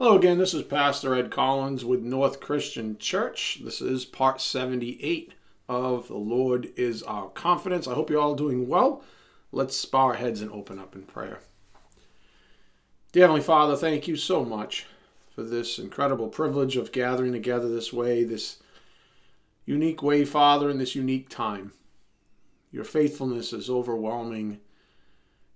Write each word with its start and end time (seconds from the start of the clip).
Hello 0.00 0.16
again, 0.16 0.38
this 0.38 0.54
is 0.54 0.62
Pastor 0.62 1.12
Ed 1.12 1.28
Collins 1.28 1.84
with 1.84 2.02
North 2.02 2.38
Christian 2.38 2.98
Church. 2.98 3.58
This 3.64 3.80
is 3.80 4.04
part 4.04 4.40
78 4.40 5.34
of 5.68 6.06
The 6.06 6.14
Lord 6.14 6.68
is 6.76 7.02
Our 7.02 7.30
Confidence. 7.30 7.88
I 7.88 7.94
hope 7.94 8.08
you're 8.08 8.20
all 8.20 8.36
doing 8.36 8.68
well. 8.68 9.02
Let's 9.50 9.84
bow 9.84 10.02
our 10.02 10.14
heads 10.14 10.40
and 10.40 10.52
open 10.52 10.78
up 10.78 10.94
in 10.94 11.02
prayer. 11.02 11.40
Dear 13.10 13.24
Heavenly 13.24 13.42
Father, 13.42 13.74
thank 13.74 14.06
you 14.06 14.14
so 14.14 14.44
much 14.44 14.86
for 15.34 15.42
this 15.42 15.80
incredible 15.80 16.28
privilege 16.28 16.76
of 16.76 16.92
gathering 16.92 17.32
together 17.32 17.68
this 17.68 17.92
way, 17.92 18.22
this 18.22 18.58
unique 19.66 20.00
way, 20.00 20.24
Father, 20.24 20.70
in 20.70 20.78
this 20.78 20.94
unique 20.94 21.28
time. 21.28 21.72
Your 22.70 22.84
faithfulness 22.84 23.52
is 23.52 23.68
overwhelming. 23.68 24.60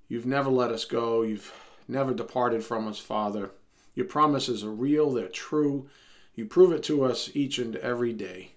You've 0.08 0.26
never 0.26 0.50
let 0.50 0.72
us 0.72 0.84
go. 0.84 1.22
You've 1.22 1.52
never 1.86 2.12
departed 2.12 2.64
from 2.64 2.88
us, 2.88 2.98
Father. 2.98 3.52
Your 3.94 4.06
promises 4.06 4.64
are 4.64 4.72
real, 4.72 5.10
they're 5.10 5.28
true. 5.28 5.88
You 6.34 6.46
prove 6.46 6.72
it 6.72 6.82
to 6.84 7.04
us 7.04 7.30
each 7.34 7.58
and 7.58 7.76
every 7.76 8.12
day. 8.12 8.52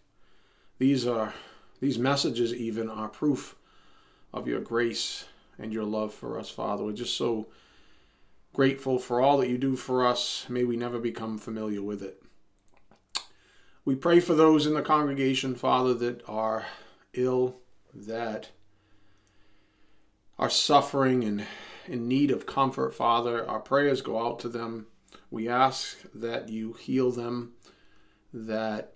These 0.78 1.06
are 1.06 1.34
these 1.82 2.00
messages 2.00 2.54
even 2.54 2.90
are 2.90 3.10
proof 3.10 3.56
of 4.34 4.48
your 4.48 4.62
grace 4.62 5.26
and 5.58 5.74
your 5.74 5.84
love 5.84 6.14
for 6.14 6.40
us, 6.40 6.50
Father. 6.50 6.84
We're 6.84 6.94
just 6.94 7.18
so 7.18 7.48
grateful 8.54 9.00
for 9.00 9.22
all 9.22 9.38
that 9.38 9.50
you 9.50 9.58
do 9.58 9.76
for 9.76 10.06
us. 10.06 10.46
May 10.50 10.64
we 10.64 10.78
never 10.78 11.00
become 11.00 11.38
familiar 11.38 11.82
with 11.82 12.02
it. 12.02 12.22
We 13.84 13.96
pray 13.96 14.20
for 14.20 14.34
those 14.34 14.66
in 14.66 14.74
the 14.74 14.82
congregation, 14.82 15.56
Father, 15.56 15.94
that 15.94 16.28
are 16.28 16.66
ill, 17.14 17.58
that 17.94 18.50
are 20.40 20.50
suffering 20.50 21.24
and 21.24 21.46
in 21.88 22.08
need 22.08 22.32
of 22.32 22.46
comfort, 22.46 22.96
Father. 22.96 23.48
Our 23.48 23.60
prayers 23.60 24.02
go 24.02 24.26
out 24.26 24.40
to 24.40 24.50
them. 24.50 24.88
We 25.36 25.50
ask 25.50 25.98
that 26.14 26.48
you 26.48 26.72
heal 26.72 27.12
them, 27.12 27.56
that 28.34 28.94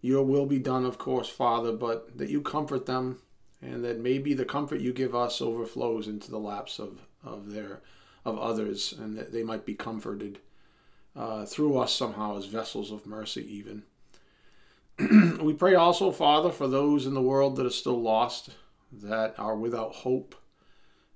your 0.00 0.24
will 0.24 0.46
be 0.46 0.58
done, 0.58 0.86
of 0.86 0.96
course, 0.96 1.28
Father, 1.28 1.70
but 1.70 2.16
that 2.16 2.30
you 2.30 2.40
comfort 2.40 2.86
them, 2.86 3.20
and 3.60 3.84
that 3.84 4.00
maybe 4.00 4.32
the 4.32 4.46
comfort 4.46 4.80
you 4.80 4.94
give 4.94 5.14
us 5.14 5.42
overflows 5.42 6.08
into 6.08 6.30
the 6.30 6.38
laps 6.38 6.78
of, 6.78 7.02
of 7.22 7.50
their 7.50 7.82
of 8.24 8.38
others, 8.38 8.94
and 8.98 9.18
that 9.18 9.34
they 9.34 9.42
might 9.42 9.66
be 9.66 9.74
comforted 9.74 10.38
uh, 11.14 11.44
through 11.44 11.76
us 11.76 11.92
somehow 11.92 12.38
as 12.38 12.46
vessels 12.46 12.90
of 12.90 13.04
mercy, 13.04 13.44
even. 13.54 13.82
we 15.42 15.52
pray 15.52 15.74
also, 15.74 16.10
Father, 16.10 16.50
for 16.50 16.68
those 16.68 17.04
in 17.04 17.12
the 17.12 17.20
world 17.20 17.56
that 17.56 17.66
are 17.66 17.70
still 17.70 18.00
lost, 18.00 18.48
that 18.90 19.38
are 19.38 19.56
without 19.56 19.92
hope, 19.96 20.34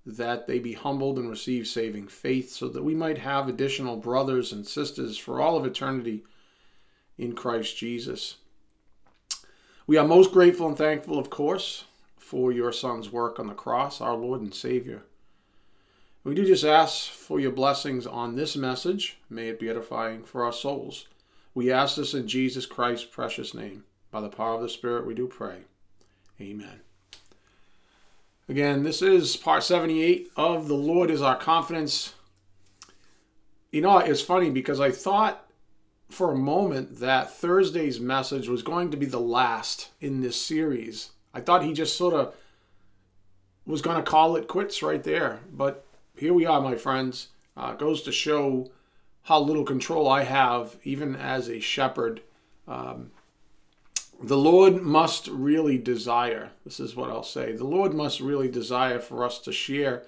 that 0.07 0.47
they 0.47 0.61
be 0.61 0.75
humbled 0.75 1.19
and 1.19 1.29
receive 1.29 1.67
saving 1.67 2.07
faith, 2.07 2.51
so 2.51 2.69
that 2.69 2.85
we 2.85 2.95
might 2.95 3.19
have 3.19 3.49
additional 3.49 3.97
brothers 3.97 4.53
and 4.53 4.65
sisters 4.67 5.19
for 5.19 5.41
all 5.41 5.57
of 5.57 5.67
eternity 5.67 6.23
in 7.19 7.35
Christ 7.35 7.77
Jesus. 7.77 8.37
We 9.87 9.97
are 9.97 10.07
most 10.07 10.33
grateful 10.33 10.69
and 10.69 10.79
thankful, 10.79 11.19
of 11.19 11.29
course, 11.29 11.85
for 12.17 12.53
your 12.53 12.73
Son's 12.73 13.11
work 13.11 13.39
on 13.39 13.49
the 13.49 13.55
cross, 13.55 14.01
our 14.01 14.17
Lord 14.17 14.41
and 14.41 14.55
Savior. 14.55 15.03
We 16.25 16.35
do 16.35 16.45
just 16.45 16.65
ask 16.65 17.09
for 17.09 17.39
your 17.39 17.53
blessings 17.53 18.07
on 18.07 18.35
this 18.35 18.57
message. 18.57 19.19
May 19.31 19.49
it 19.49 19.61
be 19.61 19.69
edifying 19.69 20.25
for 20.25 20.45
our 20.45 20.53
souls. 20.53 21.07
We 21.55 21.71
ask 21.71 21.97
this 21.97 22.15
in 22.15 22.27
Jesus 22.27 22.67
Christ's 22.67 23.07
precious 23.07 23.55
name. 23.55 23.85
By 24.11 24.21
the 24.21 24.29
power 24.29 24.55
of 24.55 24.63
the 24.63 24.69
Spirit, 24.69 25.07
we 25.07 25.15
do 25.15 25.29
pray. 25.29 25.63
Amen. 26.41 26.86
Again, 28.49 28.85
this 28.85 29.03
is 29.03 29.37
part 29.37 29.65
78 29.65 30.31
of 30.37 30.69
The 30.69 30.75
Lord 30.75 31.11
is 31.11 31.21
Our 31.21 31.37
Confidence. 31.37 32.15
You 33.73 33.81
know, 33.81 33.99
it's 33.99 34.21
funny 34.21 34.51
because 34.51 34.79
I 34.79 34.93
thought 34.93 35.45
for 36.09 36.31
a 36.31 36.37
moment 36.37 37.01
that 37.01 37.33
Thursday's 37.33 37.99
message 37.99 38.49
was 38.49 38.63
going 38.63 38.93
to 38.93 38.97
be 38.97 39.07
the 39.07 39.19
last 39.19 39.91
in 40.01 40.21
this 40.21 40.41
series. 40.41 41.11
I 41.35 41.41
thought 41.41 41.65
he 41.65 41.73
just 41.73 41.97
sort 41.97 42.15
of 42.15 42.35
was 43.67 43.83
going 43.83 43.97
to 43.97 44.09
call 44.09 44.37
it 44.37 44.47
quits 44.47 44.81
right 44.81 45.03
there. 45.03 45.41
But 45.53 45.85
here 46.17 46.33
we 46.33 46.47
are, 46.47 46.61
my 46.61 46.77
friends. 46.77 47.29
Uh, 47.57 47.75
goes 47.75 48.03
to 48.03 48.13
show 48.13 48.71
how 49.23 49.41
little 49.41 49.65
control 49.65 50.09
I 50.09 50.23
have, 50.23 50.77
even 50.85 51.17
as 51.17 51.49
a 51.49 51.59
shepherd. 51.59 52.21
Um, 52.69 53.11
the 54.23 54.37
Lord 54.37 54.83
must 54.83 55.29
really 55.29 55.79
desire, 55.79 56.51
this 56.65 56.81
is 56.81 56.97
what 56.97 57.11
I'll 57.11 57.23
say, 57.23 57.53
the 57.53 57.67
Lord 57.67 57.93
must 57.93 58.21
really 58.21 58.49
desire 58.49 58.99
for 58.99 59.25
us 59.25 59.39
to 59.41 59.53
share 59.53 60.05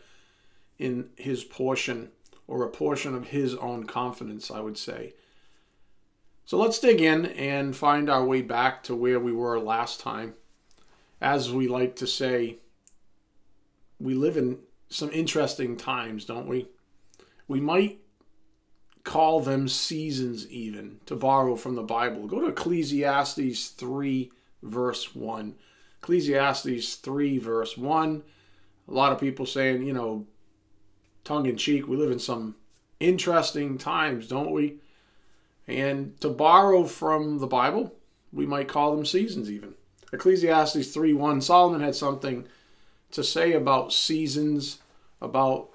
in 0.78 1.10
his 1.16 1.44
portion 1.44 2.10
or 2.46 2.64
a 2.64 2.70
portion 2.70 3.14
of 3.14 3.28
his 3.28 3.54
own 3.56 3.84
confidence, 3.84 4.50
I 4.50 4.60
would 4.60 4.78
say. 4.78 5.12
So 6.46 6.56
let's 6.56 6.78
dig 6.78 7.02
in 7.02 7.26
and 7.26 7.76
find 7.76 8.08
our 8.08 8.24
way 8.24 8.41
back 8.41 8.82
to 8.84 8.94
where 8.94 9.20
we 9.20 9.32
were 9.32 9.60
last 9.60 10.00
time. 10.00 10.34
As 11.20 11.52
we 11.52 11.69
like 11.69 11.96
to 11.96 12.06
say, 12.06 12.56
we 14.00 14.14
live 14.14 14.38
in 14.38 14.60
some 14.88 15.10
interesting 15.10 15.76
times, 15.76 16.25
don't 16.25 16.48
we? 16.48 16.69
We 17.46 17.60
might 17.60 17.98
call 19.04 19.41
them 19.41 19.69
seasons, 19.69 20.47
even 20.48 21.00
to 21.06 21.16
borrow 21.16 21.56
from 21.56 21.75
the 21.75 21.82
Bible. 21.82 22.26
Go 22.26 22.41
to 22.41 22.48
Ecclesiastes 22.48 23.69
3, 23.69 24.31
verse 24.62 25.14
1. 25.14 25.54
Ecclesiastes 26.03 26.94
3, 26.97 27.38
verse 27.38 27.76
1. 27.76 28.22
A 28.88 28.92
lot 28.92 29.12
of 29.12 29.20
people 29.20 29.47
saying, 29.47 29.87
you 29.87 29.92
know, 29.92 30.26
tongue 31.25 31.47
in 31.47 31.56
cheek, 31.56 31.87
we 31.87 31.97
live 31.97 32.10
in 32.10 32.19
some 32.19 32.56
interesting 33.00 33.78
times, 33.78 34.28
don't 34.28 34.53
we? 34.53 34.78
And 35.66 36.19
to 36.20 36.31
borrow 36.31 36.84
from 36.84 37.38
the 37.38 37.47
Bible, 37.47 37.94
we 38.32 38.47
might 38.47 38.69
call 38.69 38.94
them 38.94 39.04
seasons, 39.04 39.50
even. 39.50 39.75
Ecclesiastes 40.12 40.88
3 40.88 41.12
1, 41.12 41.41
Solomon 41.42 41.82
had 41.82 41.94
something 41.94 42.47
to 43.10 43.22
say 43.22 43.53
about 43.53 43.92
seasons, 43.92 44.78
about 45.20 45.70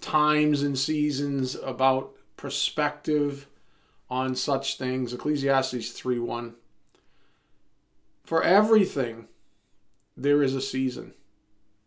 times 0.00 0.62
and 0.62 0.78
seasons, 0.78 1.56
about 1.56 2.15
perspective 2.36 3.46
on 4.08 4.34
such 4.34 4.78
things. 4.78 5.12
Ecclesiastes 5.12 5.90
3 5.90 6.18
1. 6.18 6.54
For 8.24 8.42
everything, 8.42 9.28
there 10.16 10.42
is 10.42 10.54
a 10.54 10.60
season. 10.60 11.14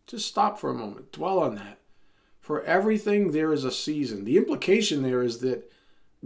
Just 0.06 0.26
stop 0.26 0.58
for 0.58 0.70
a 0.70 0.74
moment, 0.74 1.12
dwell 1.12 1.38
on 1.38 1.54
that. 1.56 1.78
For 2.40 2.62
everything, 2.64 3.30
there 3.30 3.52
is 3.52 3.64
a 3.64 3.70
season. 3.70 4.24
The 4.24 4.36
implication 4.38 5.02
there 5.02 5.22
is 5.22 5.38
that 5.38 5.70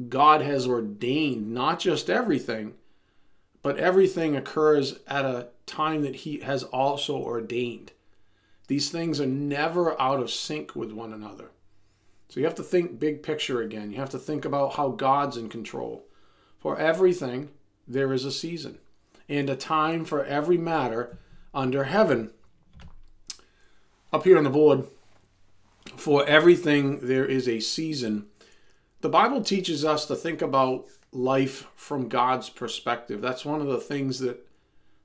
God 0.08 0.40
has 0.40 0.66
ordained 0.66 1.52
not 1.52 1.80
just 1.80 2.08
everything, 2.08 2.74
but 3.62 3.76
everything 3.78 4.36
occurs 4.36 5.00
at 5.06 5.24
a 5.24 5.48
time 5.66 6.02
that 6.02 6.16
He 6.16 6.40
has 6.40 6.62
also 6.64 7.16
ordained. 7.16 7.92
These 8.68 8.90
things 8.90 9.20
are 9.20 9.26
never 9.26 10.00
out 10.00 10.20
of 10.20 10.30
sync 10.30 10.74
with 10.74 10.92
one 10.92 11.12
another. 11.12 11.50
So 12.28 12.40
you 12.40 12.46
have 12.46 12.54
to 12.56 12.62
think 12.62 12.98
big 12.98 13.22
picture 13.22 13.60
again. 13.60 13.90
You 13.90 13.98
have 13.98 14.10
to 14.10 14.18
think 14.18 14.44
about 14.44 14.74
how 14.74 14.88
God's 14.88 15.36
in 15.36 15.48
control. 15.48 16.06
For 16.58 16.78
everything, 16.78 17.50
there 17.86 18.12
is 18.12 18.24
a 18.24 18.32
season 18.32 18.78
and 19.28 19.48
a 19.48 19.56
time 19.56 20.04
for 20.04 20.24
every 20.24 20.58
matter 20.58 21.18
under 21.52 21.84
heaven. 21.84 22.30
Up 24.12 24.24
here 24.24 24.38
on 24.38 24.44
the 24.44 24.50
board, 24.50 24.84
for 25.96 26.26
everything, 26.26 27.00
there 27.06 27.24
is 27.24 27.48
a 27.48 27.60
season. 27.60 28.26
The 29.00 29.08
Bible 29.08 29.42
teaches 29.42 29.84
us 29.84 30.06
to 30.06 30.16
think 30.16 30.40
about 30.40 30.86
life 31.12 31.68
from 31.76 32.08
God's 32.08 32.48
perspective. 32.48 33.20
That's 33.20 33.44
one 33.44 33.60
of 33.60 33.66
the 33.66 33.80
things 33.80 34.18
that 34.20 34.46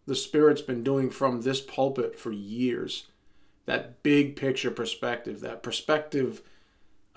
the 0.05 0.15
Spirit's 0.15 0.61
been 0.61 0.83
doing 0.83 1.09
from 1.09 1.41
this 1.41 1.61
pulpit 1.61 2.17
for 2.17 2.31
years. 2.31 3.07
That 3.65 4.01
big 4.01 4.35
picture 4.35 4.71
perspective, 4.71 5.41
that 5.41 5.61
perspective 5.61 6.41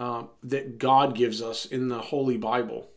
uh, 0.02 0.24
that 0.42 0.78
God 0.78 1.14
gives 1.14 1.40
us 1.40 1.64
in 1.64 1.86
the 1.86 2.00
Holy 2.00 2.36
Bible. 2.36 2.90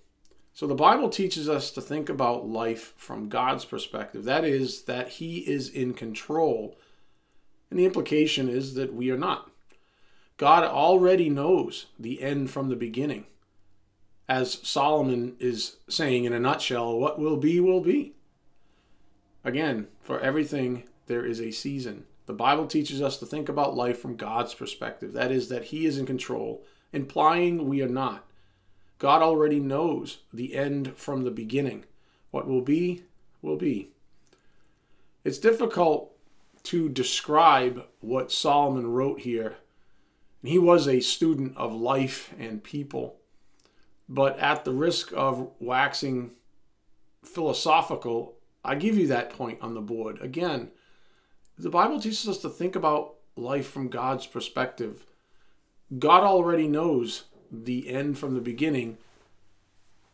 So 0.53 0.65
the 0.65 0.73
Bible 0.73 1.07
teaches 1.07 1.47
us 1.47 1.69
to 1.71 1.81
think 1.81 2.09
about 2.09 2.49
life 2.49 2.95
from 2.97 3.29
God's 3.29 3.63
perspective. 3.63 4.23
That 4.23 4.43
is, 4.43 4.85
that 4.85 5.09
He 5.09 5.47
is 5.47 5.69
in 5.69 5.93
control. 5.93 6.79
And 7.69 7.79
the 7.79 7.85
implication 7.85 8.49
is 8.49 8.73
that 8.73 8.95
we 8.95 9.11
are 9.11 9.19
not. 9.19 9.51
God 10.37 10.63
already 10.63 11.29
knows 11.29 11.85
the 11.99 12.23
end 12.23 12.49
from 12.49 12.69
the 12.69 12.75
beginning. 12.75 13.25
As 14.27 14.53
Solomon 14.67 15.35
is 15.39 15.75
saying 15.87 16.23
in 16.23 16.33
a 16.33 16.39
nutshell, 16.39 16.97
what 16.97 17.19
will 17.19 17.37
be, 17.37 17.59
will 17.59 17.81
be. 17.81 18.15
Again, 19.43 19.89
for 20.01 20.19
everything, 20.21 20.85
there 21.05 21.23
is 21.23 21.39
a 21.39 21.51
season. 21.51 22.05
The 22.25 22.33
Bible 22.33 22.65
teaches 22.65 22.99
us 22.99 23.19
to 23.19 23.27
think 23.27 23.47
about 23.47 23.75
life 23.75 23.99
from 23.99 24.15
God's 24.15 24.55
perspective. 24.55 25.13
That 25.13 25.31
is, 25.31 25.49
that 25.49 25.65
He 25.65 25.85
is 25.85 25.99
in 25.99 26.07
control 26.07 26.65
implying 26.95 27.67
we 27.67 27.81
are 27.81 27.89
not. 27.89 28.25
God 28.97 29.21
already 29.21 29.59
knows 29.59 30.19
the 30.33 30.55
end 30.55 30.97
from 30.97 31.23
the 31.23 31.31
beginning. 31.31 31.85
What 32.31 32.47
will 32.47 32.61
be, 32.61 33.03
will 33.41 33.57
be. 33.57 33.91
It's 35.23 35.37
difficult 35.37 36.15
to 36.63 36.89
describe 36.89 37.85
what 37.99 38.31
Solomon 38.31 38.87
wrote 38.87 39.21
here. 39.21 39.57
He 40.43 40.57
was 40.57 40.87
a 40.87 40.99
student 40.99 41.57
of 41.57 41.73
life 41.73 42.33
and 42.39 42.63
people. 42.63 43.17
But 44.07 44.39
at 44.39 44.65
the 44.65 44.73
risk 44.73 45.11
of 45.15 45.51
waxing 45.59 46.31
philosophical, 47.23 48.37
I 48.63 48.75
give 48.75 48.97
you 48.97 49.07
that 49.07 49.31
point 49.31 49.59
on 49.61 49.73
the 49.73 49.81
board. 49.81 50.21
Again, 50.21 50.71
the 51.57 51.69
Bible 51.69 51.99
teaches 51.99 52.27
us 52.27 52.37
to 52.39 52.49
think 52.49 52.75
about 52.75 53.15
life 53.35 53.67
from 53.67 53.89
God's 53.89 54.27
perspective. 54.27 55.05
God 55.99 56.23
already 56.23 56.67
knows 56.67 57.25
the 57.51 57.89
end 57.89 58.17
from 58.17 58.33
the 58.33 58.41
beginning. 58.41 58.97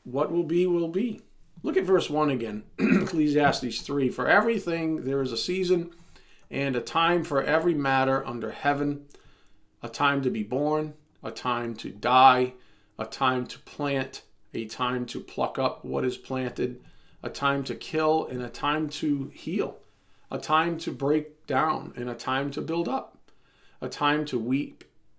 What 0.03 0.31
will 0.31 0.43
be, 0.43 0.65
will 0.67 0.89
be. 0.89 1.21
Look 1.63 1.77
at 1.77 1.85
verse 1.85 2.09
1 2.09 2.29
again, 2.29 2.63
Ecclesiastes 2.79 3.81
3. 3.81 4.09
For 4.09 4.27
everything 4.27 5.03
there 5.05 5.21
is 5.21 5.31
a 5.31 5.37
season 5.37 5.91
and 6.49 6.75
a 6.75 6.81
time 6.81 7.23
for 7.23 7.41
every 7.41 7.73
matter 7.73 8.25
under 8.25 8.51
heaven, 8.51 9.05
a 9.81 9.87
time 9.87 10.21
to 10.23 10.29
be 10.29 10.43
born, 10.43 10.93
a 11.23 11.31
time 11.31 11.75
to 11.75 11.89
die, 11.89 12.53
a 12.99 13.05
time 13.05 13.45
to 13.47 13.59
plant, 13.59 14.23
a 14.53 14.65
time 14.65 15.05
to 15.05 15.19
pluck 15.19 15.57
up 15.57 15.85
what 15.85 16.03
is 16.03 16.17
planted, 16.17 16.81
a 17.23 17.29
time 17.29 17.63
to 17.63 17.75
kill, 17.75 18.25
and 18.27 18.41
a 18.41 18.49
time 18.49 18.89
to 18.89 19.31
heal, 19.33 19.77
a 20.29 20.37
time 20.37 20.77
to 20.79 20.91
break 20.91 21.45
down, 21.47 21.93
and 21.95 22.09
a 22.09 22.15
time 22.15 22.51
to 22.51 22.61
build 22.61 22.89
up, 22.89 23.17
a 23.79 23.87
time 23.87 24.25
to 24.25 24.37
weep, 24.37 24.83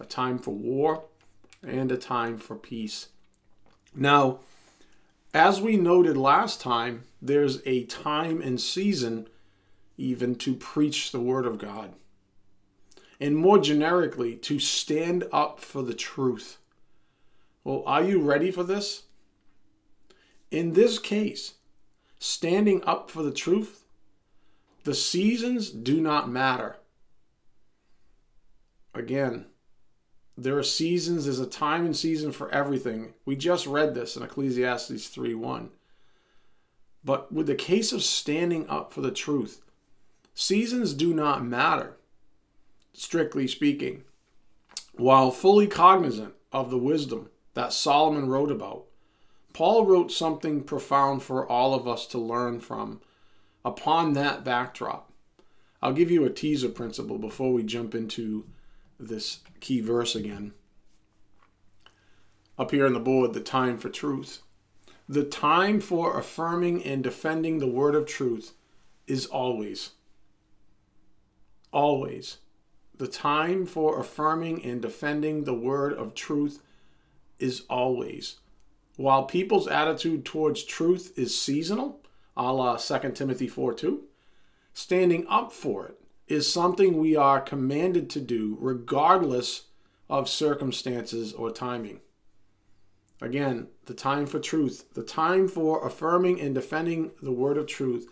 a 0.00 0.04
time 0.04 0.38
for 0.38 0.52
war 0.52 1.04
and 1.62 1.90
a 1.90 1.96
time 1.96 2.38
for 2.38 2.56
peace. 2.56 3.08
Now, 3.94 4.40
as 5.32 5.60
we 5.60 5.76
noted 5.76 6.16
last 6.16 6.60
time, 6.60 7.04
there's 7.20 7.60
a 7.66 7.84
time 7.84 8.40
and 8.40 8.60
season 8.60 9.28
even 9.96 10.34
to 10.36 10.54
preach 10.54 11.12
the 11.12 11.20
Word 11.20 11.46
of 11.46 11.58
God. 11.58 11.94
And 13.20 13.36
more 13.36 13.58
generically, 13.58 14.36
to 14.36 14.58
stand 14.58 15.24
up 15.32 15.60
for 15.60 15.82
the 15.82 15.94
truth. 15.94 16.58
Well, 17.62 17.82
are 17.86 18.02
you 18.02 18.20
ready 18.20 18.50
for 18.50 18.64
this? 18.64 19.04
In 20.50 20.72
this 20.72 20.98
case, 20.98 21.54
standing 22.18 22.82
up 22.84 23.10
for 23.10 23.22
the 23.22 23.32
truth, 23.32 23.84
the 24.82 24.94
seasons 24.94 25.70
do 25.70 26.00
not 26.00 26.28
matter. 26.28 26.76
Again, 28.92 29.46
there 30.36 30.58
are 30.58 30.64
seasons, 30.64 31.24
there's 31.24 31.38
a 31.38 31.46
time 31.46 31.84
and 31.84 31.96
season 31.96 32.32
for 32.32 32.50
everything. 32.50 33.14
We 33.24 33.36
just 33.36 33.66
read 33.66 33.94
this 33.94 34.16
in 34.16 34.22
Ecclesiastes 34.22 35.08
3 35.08 35.34
1. 35.34 35.70
But 37.04 37.30
with 37.30 37.46
the 37.46 37.54
case 37.54 37.92
of 37.92 38.02
standing 38.02 38.68
up 38.68 38.92
for 38.92 39.00
the 39.00 39.10
truth, 39.10 39.62
seasons 40.34 40.94
do 40.94 41.12
not 41.14 41.44
matter, 41.44 41.96
strictly 42.92 43.46
speaking. 43.46 44.04
While 44.94 45.30
fully 45.30 45.66
cognizant 45.66 46.34
of 46.52 46.70
the 46.70 46.78
wisdom 46.78 47.28
that 47.54 47.72
Solomon 47.72 48.28
wrote 48.28 48.50
about, 48.50 48.86
Paul 49.52 49.86
wrote 49.86 50.10
something 50.10 50.64
profound 50.64 51.22
for 51.22 51.46
all 51.46 51.74
of 51.74 51.86
us 51.86 52.06
to 52.08 52.18
learn 52.18 52.58
from 52.58 53.00
upon 53.64 54.14
that 54.14 54.44
backdrop. 54.44 55.12
I'll 55.80 55.92
give 55.92 56.10
you 56.10 56.24
a 56.24 56.30
teaser 56.30 56.68
principle 56.68 57.18
before 57.18 57.52
we 57.52 57.62
jump 57.62 57.94
into 57.94 58.46
this 58.98 59.40
key 59.60 59.80
verse 59.80 60.14
again. 60.14 60.52
Up 62.58 62.70
here 62.70 62.86
on 62.86 62.92
the 62.92 63.00
board, 63.00 63.32
the 63.32 63.40
time 63.40 63.78
for 63.78 63.88
truth. 63.88 64.42
The 65.08 65.24
time 65.24 65.80
for 65.80 66.18
affirming 66.18 66.84
and 66.84 67.02
defending 67.02 67.58
the 67.58 67.66
word 67.66 67.94
of 67.94 68.06
truth 68.06 68.52
is 69.06 69.26
always. 69.26 69.90
Always. 71.72 72.38
The 72.96 73.08
time 73.08 73.66
for 73.66 73.98
affirming 74.00 74.64
and 74.64 74.80
defending 74.80 75.44
the 75.44 75.54
word 75.54 75.92
of 75.92 76.14
truth 76.14 76.62
is 77.38 77.62
always. 77.68 78.36
While 78.96 79.24
people's 79.24 79.66
attitude 79.66 80.24
towards 80.24 80.62
truth 80.62 81.12
is 81.16 81.38
seasonal, 81.38 82.00
a 82.36 82.52
la 82.52 82.76
2 82.76 83.10
Timothy 83.10 83.48
4 83.48 83.74
2, 83.74 84.04
standing 84.72 85.26
up 85.28 85.52
for 85.52 85.86
it 85.88 86.03
is 86.26 86.50
something 86.50 86.98
we 86.98 87.14
are 87.16 87.40
commanded 87.40 88.08
to 88.10 88.20
do 88.20 88.56
regardless 88.60 89.62
of 90.08 90.28
circumstances 90.28 91.32
or 91.32 91.50
timing. 91.50 92.00
Again, 93.20 93.68
the 93.86 93.94
time 93.94 94.26
for 94.26 94.38
truth, 94.38 94.84
the 94.94 95.02
time 95.02 95.48
for 95.48 95.86
affirming 95.86 96.40
and 96.40 96.54
defending 96.54 97.12
the 97.22 97.32
word 97.32 97.56
of 97.56 97.66
truth 97.66 98.08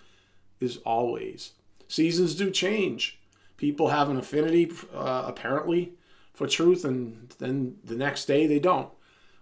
is 0.60 0.78
always. 0.78 1.52
Seasons 1.88 2.34
do 2.34 2.50
change. 2.50 3.20
People 3.56 3.88
have 3.88 4.08
an 4.08 4.16
affinity, 4.16 4.70
uh, 4.94 5.24
apparently, 5.26 5.92
for 6.32 6.46
truth, 6.46 6.84
and 6.84 7.34
then 7.38 7.76
the 7.84 7.94
next 7.94 8.24
day 8.24 8.46
they 8.46 8.58
don't. 8.58 8.88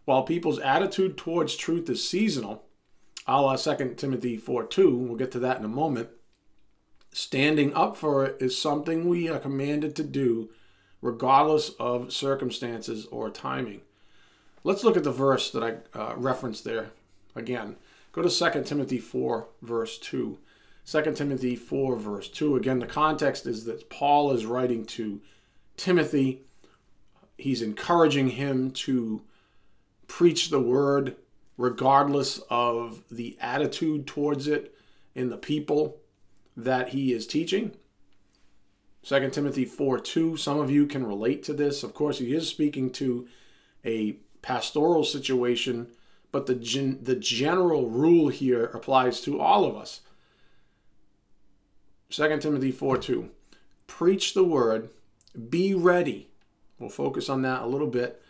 While 0.05 0.25
people's 0.25 0.59
attitude 0.59 1.17
towards 1.17 1.55
truth 1.55 1.89
is 1.89 2.07
seasonal, 2.07 2.65
a 3.27 3.41
la 3.41 3.57
2 3.57 3.95
Timothy 3.97 4.37
4 4.37 4.65
2, 4.65 4.97
we'll 4.97 5.17
get 5.17 5.31
to 5.33 5.39
that 5.39 5.59
in 5.59 5.65
a 5.65 5.69
moment, 5.69 6.09
Standing 7.13 7.75
up 7.75 7.97
for 7.97 8.25
it 8.25 8.37
is 8.41 8.57
something 8.57 9.09
we 9.09 9.29
are 9.29 9.39
commanded 9.39 9.97
to 9.97 10.05
do 10.05 10.51
regardless 11.03 11.71
of 11.81 12.13
circumstances 12.13 13.07
or 13.11 13.31
timing. 13.31 13.81
Let's 14.63 14.85
look 14.85 14.97
at 14.97 15.05
the 15.05 15.11
verse 15.11 15.51
that 15.51 15.63
I 15.95 15.99
uh, 15.99 16.15
referenced 16.17 16.65
there 16.65 16.91
again. 17.35 17.77
Go 18.13 18.23
to 18.23 18.29
2 18.29 18.63
Timothy 18.65 18.99
4, 18.99 19.49
verse 19.63 19.99
2. 19.99 20.39
2 20.87 21.13
Timothy 21.15 21.57
4, 21.57 21.97
verse 21.97 22.29
2. 22.29 22.57
Again, 22.57 22.79
the 22.79 22.87
context 22.87 23.47
is 23.47 23.65
that 23.65 23.89
Paul 23.89 24.33
is 24.33 24.47
writing 24.47 24.85
to 24.87 25.21
Timothy. 25.77 26.43
He's 27.39 27.63
encouraging 27.63 28.31
him 28.31 28.71
to 28.73 29.23
preach 30.07 30.51
the 30.51 30.61
word 30.61 31.17
regardless 31.57 32.41
of 32.51 33.03
the 33.11 33.37
attitude 33.41 34.07
towards 34.07 34.47
it 34.47 34.75
in 35.15 35.31
the 35.31 35.37
people 35.37 36.00
that 36.57 36.91
he 36.91 37.13
is 37.13 37.27
teaching. 37.27 37.73
2 39.03 39.31
Timothy 39.31 39.65
4 39.65 39.99
2, 39.99 40.37
some 40.37 40.59
of 40.59 40.71
you 40.71 40.87
can 40.87 41.07
relate 41.07 41.43
to 41.45 41.53
this. 41.53 41.83
Of 41.83 41.95
course, 41.95 42.19
he 42.19 42.35
is 42.35 42.49
speaking 42.49 42.91
to 42.93 43.27
a 43.85 44.13
pastoral 44.43 45.05
situation, 45.05 45.89
but 46.33 46.47
the, 46.47 46.55
gen- 46.55 46.99
the 47.03 47.17
general 47.17 47.89
rule 47.89 48.29
here 48.29 48.65
applies 48.67 49.21
to 49.23 49.41
all 49.41 49.65
of 49.65 49.77
us. 49.77 50.01
2 52.11 52.39
Timothy 52.39 52.73
4 52.73 52.99
2, 52.99 53.31
preach 53.87 54.35
the 54.35 54.45
word, 54.45 54.91
be 55.49 55.75
ready. 55.75 56.29
We'll 56.79 56.91
focus 56.91 57.29
on 57.29 57.43
that 57.43 57.63
a 57.63 57.67
little 57.67 57.87
bit. 57.87 58.23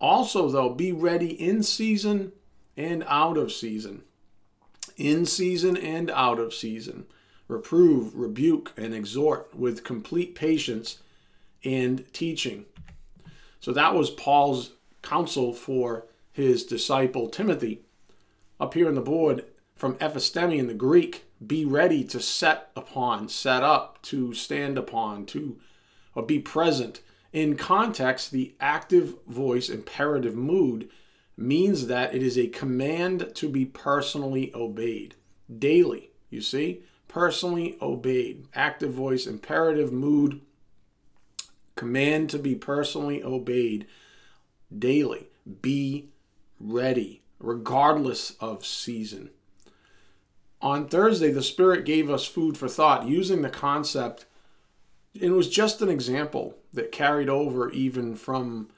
Also, 0.00 0.48
though, 0.48 0.70
be 0.70 0.92
ready 0.92 1.28
in 1.28 1.62
season 1.62 2.32
and 2.76 3.04
out 3.06 3.36
of 3.36 3.52
season. 3.52 4.02
In 4.96 5.26
season 5.26 5.76
and 5.76 6.10
out 6.10 6.38
of 6.38 6.54
season 6.54 7.06
reprove, 7.48 8.14
rebuke, 8.14 8.72
and 8.76 8.94
exhort 8.94 9.54
with 9.54 9.84
complete 9.84 10.34
patience 10.34 10.98
and 11.64 12.04
teaching. 12.12 12.66
So 13.60 13.72
that 13.72 13.94
was 13.94 14.10
Paul's 14.10 14.72
counsel 15.02 15.52
for 15.52 16.06
his 16.32 16.64
disciple 16.64 17.28
Timothy. 17.28 17.82
Up 18.60 18.74
here 18.74 18.88
on 18.88 18.94
the 18.94 19.00
board 19.00 19.44
from 19.74 19.94
ephistemi 19.96 20.58
in 20.58 20.66
the 20.66 20.74
Greek, 20.74 21.24
be 21.44 21.64
ready 21.64 22.04
to 22.04 22.20
set 22.20 22.70
upon, 22.76 23.28
set 23.28 23.62
up, 23.62 24.00
to 24.02 24.32
stand 24.32 24.78
upon, 24.78 25.26
to 25.26 25.58
or 26.14 26.22
be 26.22 26.38
present. 26.38 27.00
In 27.32 27.56
context, 27.56 28.30
the 28.30 28.54
active 28.60 29.16
voice 29.26 29.68
imperative 29.68 30.36
mood 30.36 30.88
means 31.36 31.88
that 31.88 32.14
it 32.14 32.22
is 32.22 32.38
a 32.38 32.46
command 32.46 33.32
to 33.34 33.48
be 33.48 33.64
personally 33.64 34.52
obeyed 34.54 35.16
daily. 35.58 36.10
You 36.30 36.40
see? 36.40 36.82
Personally 37.14 37.76
obeyed. 37.80 38.44
Active 38.56 38.92
voice, 38.92 39.24
imperative 39.24 39.92
mood, 39.92 40.40
command 41.76 42.28
to 42.28 42.40
be 42.40 42.56
personally 42.56 43.22
obeyed 43.22 43.86
daily. 44.76 45.28
Be 45.62 46.08
ready, 46.58 47.22
regardless 47.38 48.32
of 48.40 48.66
season. 48.66 49.30
On 50.60 50.88
Thursday, 50.88 51.30
the 51.30 51.40
Spirit 51.40 51.84
gave 51.84 52.10
us 52.10 52.26
food 52.26 52.58
for 52.58 52.68
thought 52.68 53.06
using 53.06 53.42
the 53.42 53.48
concept. 53.48 54.24
It 55.14 55.30
was 55.30 55.48
just 55.48 55.80
an 55.82 55.88
example 55.88 56.56
that 56.72 56.90
carried 56.90 57.28
over 57.28 57.70
even 57.70 58.16
from 58.16 58.70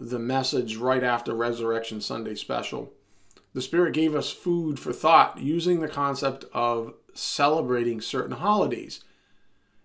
the 0.00 0.18
message 0.18 0.76
right 0.76 1.04
after 1.04 1.34
Resurrection 1.34 2.00
Sunday 2.00 2.36
special. 2.36 2.94
the 3.52 3.60
Spirit 3.60 3.92
gave 3.92 4.14
us 4.14 4.30
food 4.30 4.80
for 4.80 4.94
thought 4.94 5.38
using 5.38 5.80
the 5.80 5.88
concept 5.88 6.46
of 6.54 6.94
celebrating 7.14 8.00
certain 8.00 8.36
holidays. 8.36 9.02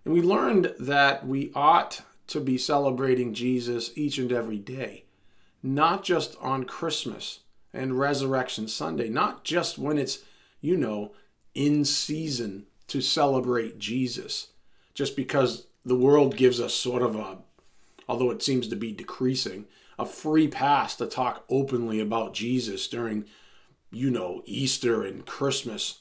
And 0.04 0.14
we 0.14 0.22
learned 0.22 0.74
that 0.78 1.26
we 1.26 1.52
ought 1.54 2.02
to 2.28 2.40
be 2.40 2.58
celebrating 2.58 3.34
Jesus 3.34 3.90
each 3.96 4.18
and 4.18 4.32
every 4.32 4.58
day, 4.58 5.04
not 5.62 6.04
just 6.04 6.36
on 6.40 6.64
Christmas 6.64 7.40
and 7.72 7.98
Resurrection 7.98 8.68
Sunday, 8.68 9.08
not 9.08 9.44
just 9.44 9.78
when 9.78 9.98
it's, 9.98 10.20
you 10.60 10.76
know, 10.76 11.12
in 11.54 11.84
season 11.84 12.66
to 12.86 13.00
celebrate 13.00 13.78
Jesus, 13.78 14.48
just 14.94 15.16
because 15.16 15.66
the 15.84 15.96
world 15.96 16.36
gives 16.36 16.60
us 16.60 16.74
sort 16.74 17.02
of 17.02 17.16
a, 17.16 17.38
although 18.08 18.30
it 18.30 18.42
seems 18.42 18.68
to 18.68 18.76
be 18.76 18.92
decreasing, 18.92 19.66
a 19.98 20.06
free 20.06 20.48
pass 20.48 20.94
to 20.96 21.06
talk 21.06 21.44
openly 21.48 22.00
about 22.00 22.34
Jesus 22.34 22.86
during, 22.88 23.24
you 23.90 24.10
know, 24.10 24.42
Easter 24.46 25.02
and 25.02 25.26
Christmas. 25.26 26.00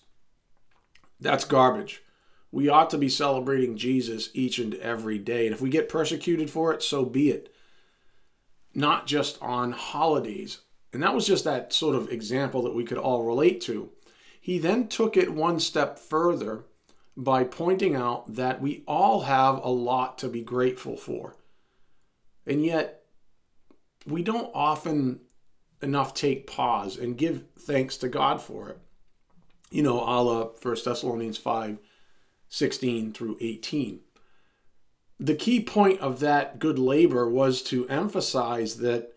That's 1.20 1.46
garbage. 1.46 2.04
We 2.52 2.70
ought 2.70 2.90
to 2.92 2.98
be 2.98 3.10
celebrating 3.10 3.78
Jesus 3.78 4.30
each 4.34 4.60
and 4.60 4.74
every 4.76 5.18
day. 5.18 5.46
And 5.46 5.54
if 5.54 5.62
we 5.62 5.70
get 5.70 5.90
persecuted 5.90 6.50
for 6.50 6.74
it, 6.74 6.82
so 6.82 7.06
be 7.06 7.30
it. 7.30 7.54
Not 8.74 9.08
just 9.08 9.42
on 9.42 9.74
holidays. 9.74 10.60
And 10.94 11.04
that 11.04 11.14
was 11.14 11.28
just 11.28 11.44
that 11.44 11.74
sort 11.74 11.96
of 11.96 12.10
example 12.10 12.62
that 12.64 12.76
we 12.76 12.84
could 12.84 12.98
all 12.98 13.24
relate 13.24 13.60
to. 13.62 13.90
He 14.40 14.60
then 14.60 14.88
took 14.88 15.18
it 15.18 15.34
one 15.34 15.60
step 15.60 16.00
further 16.00 16.64
by 17.18 17.44
pointing 17.44 17.96
out 17.96 18.36
that 18.36 18.62
we 18.62 18.84
all 18.88 19.22
have 19.22 19.64
a 19.64 19.70
lot 19.70 20.18
to 20.20 20.30
be 20.30 20.42
grateful 20.42 20.96
for. 20.96 21.36
And 22.46 22.64
yet, 22.64 23.04
we 24.06 24.24
don't 24.24 24.52
often 24.54 25.20
enough 25.82 26.14
take 26.14 26.48
pause 26.48 26.98
and 26.98 27.18
give 27.18 27.44
thanks 27.60 27.98
to 27.98 28.08
God 28.08 28.42
for 28.42 28.70
it. 28.70 28.80
You 29.72 29.84
know, 29.84 30.00
a 30.00 30.22
la 30.22 30.44
1 30.62 30.78
Thessalonians 30.84 31.38
5 31.38 31.80
16 32.50 33.14
through 33.14 33.38
18. 33.42 34.00
The 35.20 35.36
key 35.36 35.62
point 35.62 36.00
of 36.00 36.20
that 36.22 36.60
good 36.60 36.80
labor 36.80 37.30
was 37.30 37.62
to 37.64 37.88
emphasize 37.90 38.78
that 38.78 39.12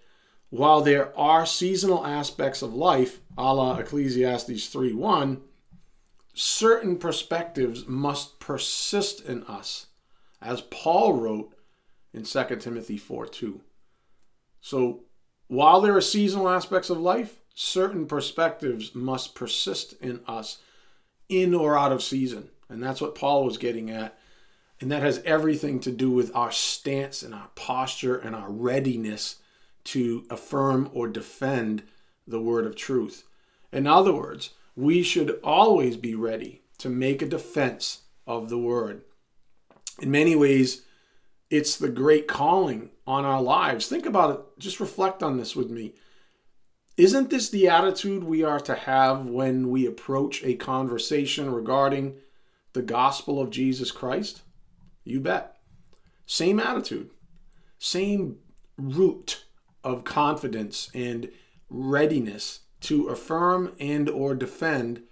while 0.48 0.80
there 0.80 1.16
are 1.16 1.46
seasonal 1.46 2.04
aspects 2.04 2.62
of 2.62 2.74
life, 2.74 3.20
a 3.38 3.54
la 3.54 3.76
Ecclesiastes 3.78 4.66
3 4.66 4.92
1, 4.92 5.40
certain 6.34 6.96
perspectives 6.96 7.86
must 7.86 8.40
persist 8.40 9.24
in 9.24 9.44
us, 9.44 9.86
as 10.42 10.62
Paul 10.62 11.14
wrote 11.14 11.54
in 12.12 12.24
2 12.24 12.56
Timothy 12.56 12.96
4 12.96 13.26
2. 13.26 13.60
So 14.60 15.04
while 15.46 15.80
there 15.80 15.96
are 15.96 16.00
seasonal 16.00 16.48
aspects 16.48 16.90
of 16.90 16.98
life, 16.98 17.40
certain 17.60 18.06
perspectives 18.06 18.94
must 18.94 19.34
persist 19.34 19.92
in 20.00 20.18
us 20.26 20.58
in 21.28 21.54
or 21.54 21.78
out 21.78 21.92
of 21.92 22.02
season. 22.02 22.48
And 22.70 22.82
that's 22.82 23.02
what 23.02 23.14
Paul 23.14 23.44
was 23.44 23.58
getting 23.58 23.90
at. 23.90 24.18
And 24.80 24.90
that 24.90 25.02
has 25.02 25.20
everything 25.26 25.78
to 25.80 25.92
do 25.92 26.10
with 26.10 26.34
our 26.34 26.50
stance 26.50 27.22
and 27.22 27.34
our 27.34 27.50
posture 27.54 28.16
and 28.16 28.34
our 28.34 28.50
readiness 28.50 29.36
to 29.84 30.24
affirm 30.30 30.88
or 30.94 31.06
defend 31.06 31.82
the 32.26 32.40
word 32.40 32.64
of 32.64 32.76
truth. 32.76 33.24
In 33.70 33.86
other 33.86 34.14
words, 34.14 34.50
we 34.74 35.02
should 35.02 35.38
always 35.44 35.98
be 35.98 36.14
ready 36.14 36.62
to 36.78 36.88
make 36.88 37.20
a 37.20 37.26
defense 37.26 38.02
of 38.26 38.48
the 38.48 38.58
word. 38.58 39.02
In 40.00 40.10
many 40.10 40.34
ways, 40.34 40.82
it's 41.50 41.76
the 41.76 41.90
great 41.90 42.26
calling 42.26 42.88
on 43.06 43.26
our 43.26 43.42
lives. 43.42 43.86
Think 43.86 44.06
about 44.06 44.30
it, 44.30 44.40
just 44.58 44.80
reflect 44.80 45.22
on 45.22 45.36
this 45.36 45.54
with 45.54 45.68
me. 45.68 45.92
Isn't 47.00 47.30
this 47.30 47.48
the 47.48 47.66
attitude 47.66 48.24
we 48.24 48.42
are 48.42 48.60
to 48.60 48.74
have 48.74 49.24
when 49.24 49.70
we 49.70 49.86
approach 49.86 50.44
a 50.44 50.54
conversation 50.54 51.50
regarding 51.50 52.16
the 52.74 52.82
gospel 52.82 53.40
of 53.40 53.48
Jesus 53.48 53.90
Christ? 53.90 54.42
You 55.02 55.20
bet. 55.20 55.56
Same 56.26 56.60
attitude, 56.60 57.08
same 57.78 58.36
root 58.76 59.46
of 59.82 60.04
confidence 60.04 60.90
and 60.92 61.30
readiness 61.70 62.60
to 62.80 63.08
affirm 63.08 63.74
and 63.80 64.10
or 64.10 64.34
defend 64.34 65.04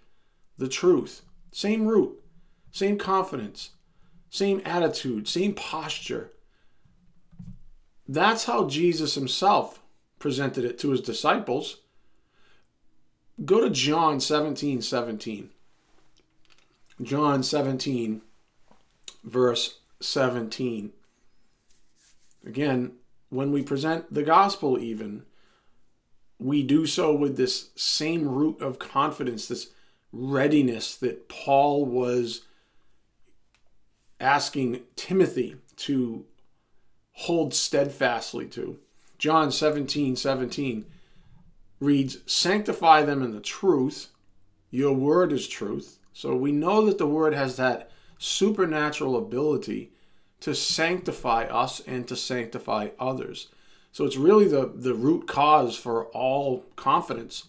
the 0.58 0.68
truth. 0.68 1.22
Same 1.52 1.86
root, 1.86 2.22
same 2.70 2.98
confidence, 2.98 3.70
same 4.28 4.60
attitude, 4.66 5.26
same 5.26 5.54
posture. 5.54 6.32
That's 8.06 8.44
how 8.44 8.68
Jesus 8.68 9.14
himself 9.14 9.80
presented 10.18 10.64
it 10.64 10.78
to 10.80 10.90
his 10.90 11.00
disciples. 11.00 11.78
Go 13.44 13.60
to 13.60 13.70
John 13.70 14.20
17 14.20 14.82
17. 14.82 15.50
John 17.00 17.44
17, 17.44 18.22
verse 19.22 19.78
17. 20.00 20.92
Again, 22.44 22.92
when 23.28 23.52
we 23.52 23.62
present 23.62 24.12
the 24.12 24.22
gospel, 24.24 24.78
even, 24.78 25.24
we 26.40 26.62
do 26.62 26.86
so 26.86 27.14
with 27.14 27.36
this 27.36 27.70
same 27.76 28.28
root 28.28 28.60
of 28.60 28.78
confidence, 28.78 29.46
this 29.46 29.68
readiness 30.12 30.96
that 30.96 31.28
Paul 31.28 31.84
was 31.84 32.42
asking 34.20 34.80
Timothy 34.96 35.56
to 35.76 36.24
hold 37.12 37.54
steadfastly 37.54 38.46
to. 38.46 38.78
John 39.18 39.50
17 39.50 40.16
17 40.16 40.86
reads, 41.80 42.18
Sanctify 42.26 43.02
them 43.02 43.22
in 43.22 43.32
the 43.32 43.40
truth. 43.40 44.08
Your 44.70 44.92
word 44.92 45.32
is 45.32 45.48
truth. 45.48 45.98
So 46.12 46.34
we 46.34 46.52
know 46.52 46.84
that 46.86 46.98
the 46.98 47.06
word 47.06 47.34
has 47.34 47.56
that 47.56 47.90
supernatural 48.18 49.16
ability 49.16 49.92
to 50.40 50.54
sanctify 50.54 51.44
us 51.44 51.80
and 51.80 52.06
to 52.08 52.16
sanctify 52.16 52.88
others. 52.98 53.48
So 53.92 54.04
it's 54.04 54.16
really 54.16 54.46
the, 54.46 54.70
the 54.74 54.94
root 54.94 55.26
cause 55.26 55.76
for 55.76 56.06
all 56.06 56.66
confidence. 56.76 57.44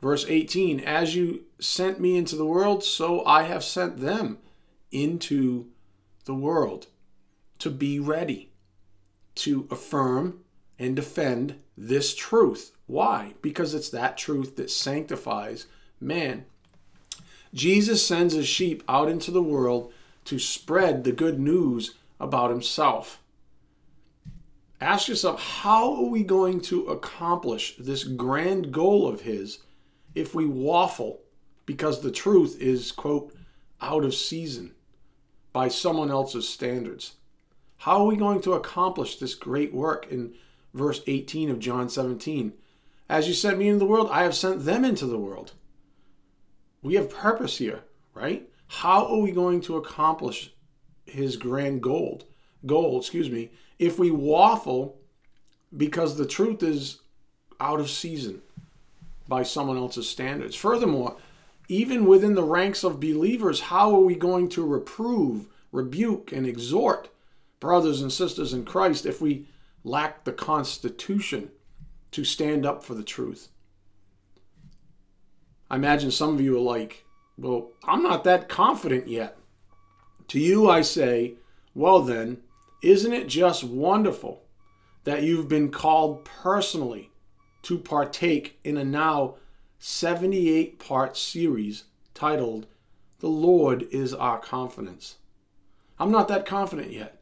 Verse 0.00 0.24
18 0.28 0.80
As 0.80 1.14
you 1.14 1.42
sent 1.58 2.00
me 2.00 2.16
into 2.16 2.36
the 2.36 2.46
world, 2.46 2.84
so 2.84 3.24
I 3.24 3.44
have 3.44 3.64
sent 3.64 3.98
them 3.98 4.38
into 4.92 5.66
the 6.24 6.34
world 6.34 6.86
to 7.58 7.70
be 7.70 7.98
ready 7.98 8.50
to 9.36 9.66
affirm 9.70 10.40
and 10.80 10.96
defend 10.96 11.56
this 11.76 12.14
truth. 12.14 12.72
Why? 12.86 13.34
Because 13.42 13.74
it's 13.74 13.90
that 13.90 14.16
truth 14.16 14.56
that 14.56 14.70
sanctifies 14.70 15.66
man. 16.00 16.46
Jesus 17.52 18.04
sends 18.04 18.34
his 18.34 18.48
sheep 18.48 18.82
out 18.88 19.08
into 19.08 19.30
the 19.30 19.42
world 19.42 19.92
to 20.24 20.38
spread 20.38 21.04
the 21.04 21.12
good 21.12 21.38
news 21.38 21.94
about 22.18 22.50
himself. 22.50 23.20
Ask 24.80 25.08
yourself, 25.08 25.42
how 25.42 25.94
are 25.96 26.08
we 26.08 26.22
going 26.22 26.60
to 26.62 26.86
accomplish 26.86 27.76
this 27.76 28.02
grand 28.02 28.72
goal 28.72 29.06
of 29.06 29.22
his 29.22 29.58
if 30.14 30.34
we 30.34 30.46
waffle 30.46 31.20
because 31.66 32.00
the 32.00 32.10
truth 32.10 32.56
is, 32.58 32.90
quote, 32.90 33.34
out 33.82 34.04
of 34.04 34.14
season 34.14 34.72
by 35.52 35.68
someone 35.68 36.10
else's 36.10 36.48
standards? 36.48 37.16
How 37.78 38.02
are 38.02 38.06
we 38.06 38.16
going 38.16 38.40
to 38.42 38.54
accomplish 38.54 39.16
this 39.16 39.34
great 39.34 39.74
work 39.74 40.06
in 40.10 40.34
verse 40.74 41.02
18 41.06 41.50
of 41.50 41.58
John 41.58 41.88
17? 41.88 42.52
As 43.08 43.26
you 43.26 43.34
sent 43.34 43.58
me 43.58 43.68
into 43.68 43.80
the 43.80 43.86
world, 43.86 44.08
I 44.10 44.22
have 44.22 44.34
sent 44.34 44.64
them 44.64 44.84
into 44.84 45.06
the 45.06 45.18
world. 45.18 45.52
We 46.82 46.94
have 46.94 47.10
purpose 47.10 47.58
here, 47.58 47.80
right? 48.14 48.48
How 48.68 49.06
are 49.06 49.18
we 49.18 49.32
going 49.32 49.60
to 49.62 49.76
accomplish 49.76 50.54
his 51.04 51.36
grand 51.36 51.82
goal? 51.82 52.22
Goal, 52.64 52.98
excuse 52.98 53.28
me, 53.28 53.50
if 53.78 53.98
we 53.98 54.10
waffle 54.10 55.00
because 55.76 56.16
the 56.16 56.26
truth 56.26 56.62
is 56.62 57.00
out 57.60 57.80
of 57.80 57.90
season 57.90 58.42
by 59.28 59.42
someone 59.42 59.76
else's 59.76 60.08
standards. 60.08 60.56
Furthermore, 60.56 61.16
even 61.68 62.06
within 62.06 62.34
the 62.34 62.42
ranks 62.42 62.82
of 62.82 63.00
believers, 63.00 63.60
how 63.60 63.94
are 63.94 64.00
we 64.00 64.16
going 64.16 64.48
to 64.50 64.66
reprove, 64.66 65.46
rebuke, 65.70 66.32
and 66.32 66.46
exhort 66.46 67.08
brothers 67.60 68.00
and 68.00 68.12
sisters 68.12 68.52
in 68.52 68.64
Christ 68.64 69.06
if 69.06 69.20
we 69.20 69.46
lack 69.84 70.24
the 70.24 70.32
constitution 70.32 71.50
to 72.10 72.24
stand 72.24 72.66
up 72.66 72.84
for 72.84 72.94
the 72.94 73.02
truth? 73.02 73.48
I 75.70 75.76
imagine 75.76 76.10
some 76.10 76.34
of 76.34 76.40
you 76.40 76.56
are 76.56 76.60
like, 76.60 77.04
well, 77.38 77.70
I'm 77.84 78.02
not 78.02 78.24
that 78.24 78.48
confident 78.48 79.08
yet. 79.08 79.38
To 80.28 80.38
you, 80.38 80.68
I 80.68 80.82
say, 80.82 81.34
well, 81.74 82.02
then, 82.02 82.38
isn't 82.82 83.12
it 83.12 83.28
just 83.28 83.64
wonderful 83.64 84.42
that 85.04 85.22
you've 85.22 85.48
been 85.48 85.70
called 85.70 86.24
personally 86.24 87.10
to 87.62 87.78
partake 87.78 88.58
in 88.64 88.76
a 88.76 88.84
now 88.84 89.36
78 89.78 90.78
part 90.78 91.16
series 91.16 91.84
titled, 92.14 92.66
The 93.20 93.28
Lord 93.28 93.84
is 93.90 94.12
Our 94.12 94.38
Confidence? 94.38 95.16
I'm 95.98 96.10
not 96.10 96.28
that 96.28 96.46
confident 96.46 96.92
yet. 96.92 97.20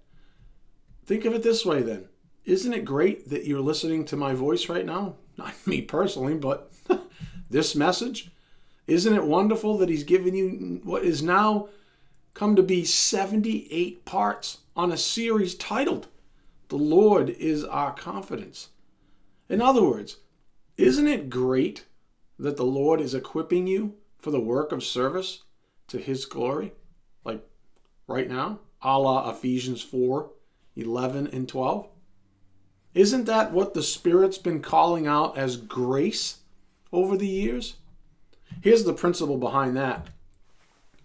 Think 1.04 1.24
of 1.24 1.34
it 1.34 1.42
this 1.42 1.64
way 1.66 1.82
then. 1.82 2.08
Isn't 2.48 2.72
it 2.72 2.86
great 2.86 3.28
that 3.28 3.44
you're 3.44 3.60
listening 3.60 4.06
to 4.06 4.16
my 4.16 4.32
voice 4.32 4.70
right 4.70 4.86
now? 4.86 5.16
Not 5.36 5.54
me 5.66 5.82
personally, 5.82 6.34
but 6.34 6.72
this 7.50 7.76
message? 7.76 8.30
Isn't 8.86 9.14
it 9.14 9.24
wonderful 9.24 9.76
that 9.76 9.90
He's 9.90 10.02
given 10.02 10.34
you 10.34 10.80
what 10.82 11.04
is 11.04 11.22
now 11.22 11.68
come 12.32 12.56
to 12.56 12.62
be 12.62 12.86
78 12.86 14.06
parts 14.06 14.60
on 14.74 14.90
a 14.90 14.96
series 14.96 15.54
titled 15.56 16.08
The 16.68 16.78
Lord 16.78 17.28
is 17.28 17.64
Our 17.64 17.92
Confidence? 17.92 18.70
In 19.50 19.60
other 19.60 19.82
words, 19.82 20.16
isn't 20.78 21.06
it 21.06 21.28
great 21.28 21.84
that 22.38 22.56
the 22.56 22.64
Lord 22.64 23.02
is 23.02 23.14
equipping 23.14 23.66
you 23.66 23.96
for 24.16 24.30
the 24.30 24.40
work 24.40 24.72
of 24.72 24.82
service 24.82 25.42
to 25.88 25.98
His 25.98 26.24
glory? 26.24 26.72
Like 27.24 27.46
right 28.06 28.26
now, 28.26 28.60
a 28.80 28.98
la 28.98 29.28
Ephesians 29.28 29.82
4 29.82 30.30
11 30.76 31.26
and 31.26 31.46
12? 31.46 31.88
Isn't 32.98 33.26
that 33.26 33.52
what 33.52 33.74
the 33.74 33.82
Spirit's 33.84 34.38
been 34.38 34.60
calling 34.60 35.06
out 35.06 35.38
as 35.38 35.56
grace 35.56 36.38
over 36.92 37.16
the 37.16 37.28
years? 37.28 37.76
Here's 38.60 38.82
the 38.82 38.92
principle 38.92 39.38
behind 39.38 39.76
that. 39.76 40.08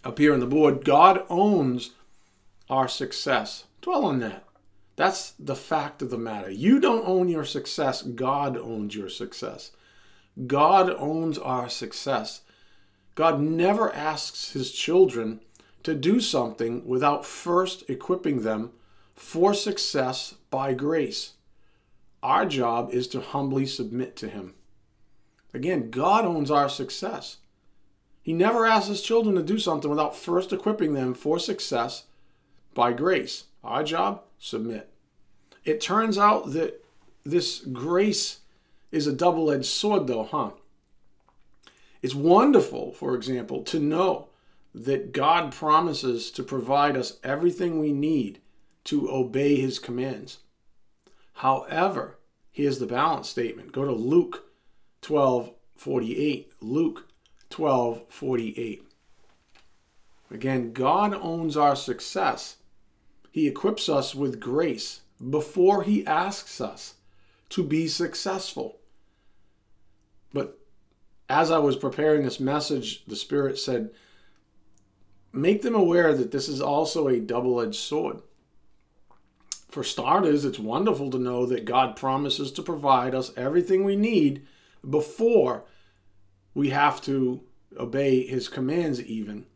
Up 0.03 0.17
here 0.17 0.33
on 0.33 0.39
the 0.39 0.47
board, 0.47 0.85
God 0.85 1.23
owns 1.29 1.91
our 2.67 2.87
success. 2.87 3.65
Dwell 3.83 4.05
on 4.05 4.21
that. 4.21 4.43
That's 4.95 5.35
the 5.37 5.55
fact 5.55 6.01
of 6.01 6.09
the 6.09 6.17
matter. 6.17 6.49
You 6.49 6.79
don't 6.79 7.07
own 7.07 7.29
your 7.29 7.45
success, 7.45 8.01
God 8.01 8.57
owns 8.57 8.95
your 8.95 9.09
success. 9.09 9.69
God 10.47 10.89
owns 10.89 11.37
our 11.37 11.69
success. 11.69 12.41
God 13.13 13.39
never 13.39 13.93
asks 13.93 14.53
his 14.53 14.71
children 14.71 15.41
to 15.83 15.93
do 15.93 16.19
something 16.19 16.87
without 16.87 17.23
first 17.23 17.87
equipping 17.87 18.41
them 18.41 18.71
for 19.13 19.53
success 19.53 20.33
by 20.49 20.73
grace. 20.73 21.33
Our 22.23 22.45
job 22.45 22.91
is 22.93 23.09
to 23.09 23.19
humbly 23.19 23.65
submit 23.65 24.15
to 24.15 24.29
him. 24.29 24.53
Again, 25.53 25.91
God 25.91 26.23
owns 26.23 26.49
our 26.49 26.69
success. 26.69 27.37
He 28.21 28.31
never 28.31 28.65
asks 28.65 28.87
his 28.87 29.01
children 29.01 29.35
to 29.35 29.43
do 29.43 29.59
something 29.59 29.89
without 29.89 30.15
first 30.15 30.53
equipping 30.53 30.93
them 30.93 31.13
for 31.13 31.37
success 31.37 32.05
by 32.73 32.93
grace. 32.93 33.43
Our 33.61 33.83
job, 33.83 34.21
submit. 34.39 34.89
It 35.65 35.81
turns 35.81 36.17
out 36.17 36.53
that 36.53 36.83
this 37.25 37.59
grace 37.59 38.39
is 38.89 39.05
a 39.05 39.13
double 39.13 39.51
edged 39.51 39.65
sword, 39.65 40.07
though, 40.07 40.23
huh? 40.23 40.51
It's 42.01 42.15
wonderful, 42.15 42.93
for 42.93 43.15
example, 43.15 43.63
to 43.63 43.79
know 43.79 44.29
that 44.73 45.11
God 45.11 45.51
promises 45.51 46.31
to 46.31 46.43
provide 46.43 46.95
us 46.95 47.19
everything 47.21 47.79
we 47.79 47.91
need 47.91 48.39
to 48.85 49.11
obey 49.11 49.57
his 49.57 49.77
commands. 49.77 50.39
However, 51.33 52.19
here's 52.51 52.79
the 52.79 52.85
balance 52.85 53.29
statement. 53.29 53.71
Go 53.71 53.85
to 53.85 53.91
Luke 53.91 54.45
12 55.01 55.51
48. 55.75 56.53
Luke 56.61 57.07
12 57.49 58.03
48. 58.07 58.83
Again, 60.31 60.73
God 60.73 61.13
owns 61.13 61.55
our 61.57 61.75
success. 61.75 62.57
He 63.31 63.47
equips 63.47 63.89
us 63.89 64.15
with 64.15 64.39
grace 64.39 65.01
before 65.29 65.83
He 65.83 66.05
asks 66.05 66.59
us 66.61 66.95
to 67.49 67.63
be 67.63 67.87
successful. 67.87 68.79
But 70.33 70.59
as 71.29 71.51
I 71.51 71.59
was 71.59 71.75
preparing 71.75 72.23
this 72.23 72.39
message, 72.39 73.05
the 73.05 73.15
Spirit 73.15 73.57
said, 73.57 73.91
make 75.31 75.61
them 75.61 75.75
aware 75.75 76.13
that 76.13 76.31
this 76.31 76.47
is 76.47 76.61
also 76.61 77.07
a 77.07 77.19
double 77.19 77.59
edged 77.59 77.75
sword. 77.75 78.21
For 79.73 79.83
starters, 79.83 80.45
it's 80.45 80.59
wonderful 80.59 81.09
to 81.09 81.17
know 81.17 81.47
that 81.47 81.65
God 81.65 81.95
promises 81.95 82.51
to 82.51 82.61
provide 82.61 83.15
us 83.15 83.31
everything 83.35 83.83
we 83.83 83.95
need 83.95 84.45
before 84.87 85.63
we 86.53 86.69
have 86.69 87.01
to 87.05 87.41
obey 87.75 88.23
his 88.23 88.47
commands, 88.47 89.01
even. 89.01 89.47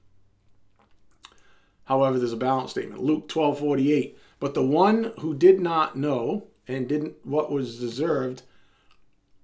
However, 1.84 2.18
there's 2.18 2.34
a 2.34 2.36
balance 2.36 2.72
statement. 2.72 3.04
Luke 3.04 3.28
12 3.28 3.60
48. 3.60 4.18
But 4.40 4.56
the 4.56 4.66
one 4.66 5.14
who 5.20 5.36
did 5.36 5.60
not 5.60 5.96
know 5.96 6.48
and 6.68 6.90
didn't 6.90 7.24
what 7.24 7.52
was 7.52 7.80
deserved 7.80 8.42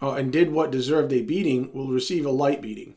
uh, 0.01 0.13
and 0.13 0.33
did 0.33 0.51
what 0.51 0.71
deserved 0.71 1.13
a 1.13 1.21
beating 1.21 1.71
will 1.71 1.89
receive 1.89 2.25
a 2.25 2.31
light 2.31 2.63
beating. 2.63 2.95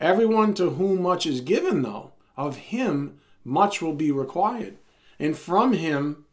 Everyone 0.00 0.54
to 0.54 0.70
whom 0.70 1.02
much 1.02 1.24
is 1.24 1.40
given, 1.40 1.82
though, 1.82 2.14
of 2.36 2.56
him 2.56 3.20
much 3.44 3.80
will 3.80 3.94
be 3.94 4.10
required. 4.10 4.78
And 5.20 5.38
from 5.38 5.72
him 5.72 6.24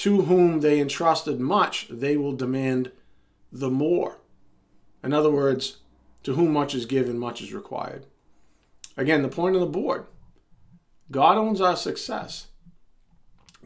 to 0.00 0.22
whom 0.22 0.60
they 0.60 0.80
entrusted 0.80 1.38
much, 1.38 1.86
they 1.90 2.16
will 2.16 2.32
demand 2.32 2.90
the 3.52 3.68
more. 3.68 4.16
In 5.04 5.12
other 5.12 5.30
words, 5.30 5.80
to 6.22 6.36
whom 6.36 6.54
much 6.54 6.74
is 6.74 6.86
given, 6.86 7.18
much 7.18 7.42
is 7.42 7.52
required. 7.52 8.06
Again, 8.96 9.20
the 9.20 9.28
point 9.28 9.56
on 9.56 9.60
the 9.60 9.66
board 9.66 10.06
God 11.10 11.36
owns 11.36 11.60
our 11.60 11.76
success. 11.76 12.46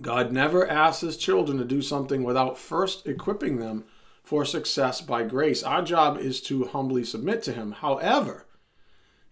God 0.00 0.32
never 0.32 0.68
asks 0.68 1.02
his 1.02 1.16
children 1.16 1.56
to 1.58 1.64
do 1.64 1.80
something 1.80 2.24
without 2.24 2.58
first 2.58 3.06
equipping 3.06 3.58
them 3.58 3.84
for 4.24 4.44
success 4.44 5.00
by 5.00 5.22
grace. 5.22 5.62
Our 5.62 5.82
job 5.82 6.18
is 6.18 6.40
to 6.42 6.64
humbly 6.64 7.04
submit 7.04 7.44
to 7.44 7.52
him. 7.52 7.70
However, 7.70 8.44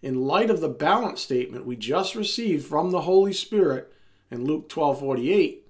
in 0.01 0.23
light 0.23 0.49
of 0.49 0.61
the 0.61 0.69
balance 0.69 1.19
statement 1.19 1.65
we 1.65 1.75
just 1.75 2.15
received 2.15 2.65
from 2.65 2.91
the 2.91 3.01
Holy 3.01 3.33
Spirit 3.33 3.91
in 4.31 4.45
Luke 4.45 4.69
12 4.69 5.01
48, 5.01 5.67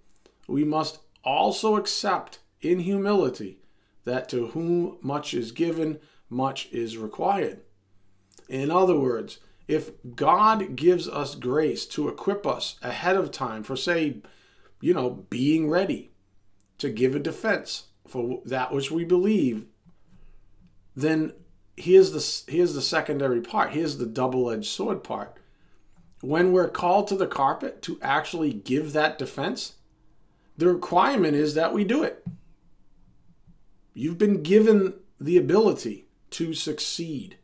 we 0.47 0.63
must 0.63 0.99
also 1.23 1.75
accept 1.75 2.39
in 2.61 2.79
humility 2.79 3.59
that 4.05 4.27
to 4.29 4.47
whom 4.47 4.97
much 5.01 5.33
is 5.33 5.51
given, 5.51 5.99
much 6.29 6.69
is 6.71 6.97
required. 6.97 7.61
In 8.49 8.69
other 8.69 8.97
words, 8.97 9.39
if 9.67 9.91
God 10.15 10.75
gives 10.75 11.07
us 11.07 11.35
grace 11.35 11.85
to 11.87 12.09
equip 12.09 12.45
us 12.45 12.75
ahead 12.81 13.15
of 13.15 13.31
time 13.31 13.63
for, 13.63 13.75
say, 13.75 14.17
you 14.81 14.93
know, 14.93 15.25
being 15.29 15.69
ready 15.69 16.11
to 16.77 16.89
give 16.89 17.15
a 17.15 17.19
defense 17.19 17.85
for 18.05 18.41
that 18.45 18.73
which 18.73 18.91
we 18.91 19.05
believe, 19.05 19.65
then 20.95 21.33
here's 21.77 22.11
the 22.11 22.51
here's 22.51 22.73
the 22.73 22.81
secondary 22.81 23.41
part. 23.41 23.71
Here's 23.71 23.97
the 23.97 24.05
double-edged 24.05 24.67
sword 24.67 25.03
part. 25.03 25.37
When 26.21 26.51
we're 26.51 26.69
called 26.69 27.07
to 27.07 27.15
the 27.15 27.27
carpet 27.27 27.81
to 27.83 27.97
actually 28.01 28.53
give 28.53 28.93
that 28.93 29.17
defense, 29.17 29.73
the 30.57 30.67
requirement 30.67 31.35
is 31.35 31.53
that 31.55 31.73
we 31.73 31.83
do 31.83 32.03
it. 32.03 32.25
You've 33.93 34.17
been 34.17 34.43
given 34.43 34.95
the 35.19 35.37
ability 35.37 36.05
to 36.31 36.53
succeed. 36.53 37.37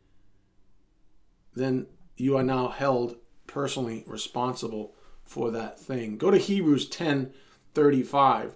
Then 1.54 1.86
you 2.16 2.36
are 2.36 2.42
now 2.42 2.68
held 2.68 3.16
personally 3.46 4.04
responsible 4.06 4.94
for 5.24 5.50
that 5.50 5.78
thing. 5.78 6.16
Go 6.16 6.30
to 6.30 6.38
Hebrews 6.38 6.88
10 6.88 7.32
35. 7.74 8.54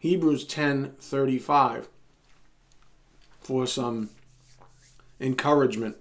Hebrews 0.00 0.44
10 0.44 0.94
35 1.00 1.88
for 3.40 3.66
some 3.66 4.10
encouragement. 5.20 5.96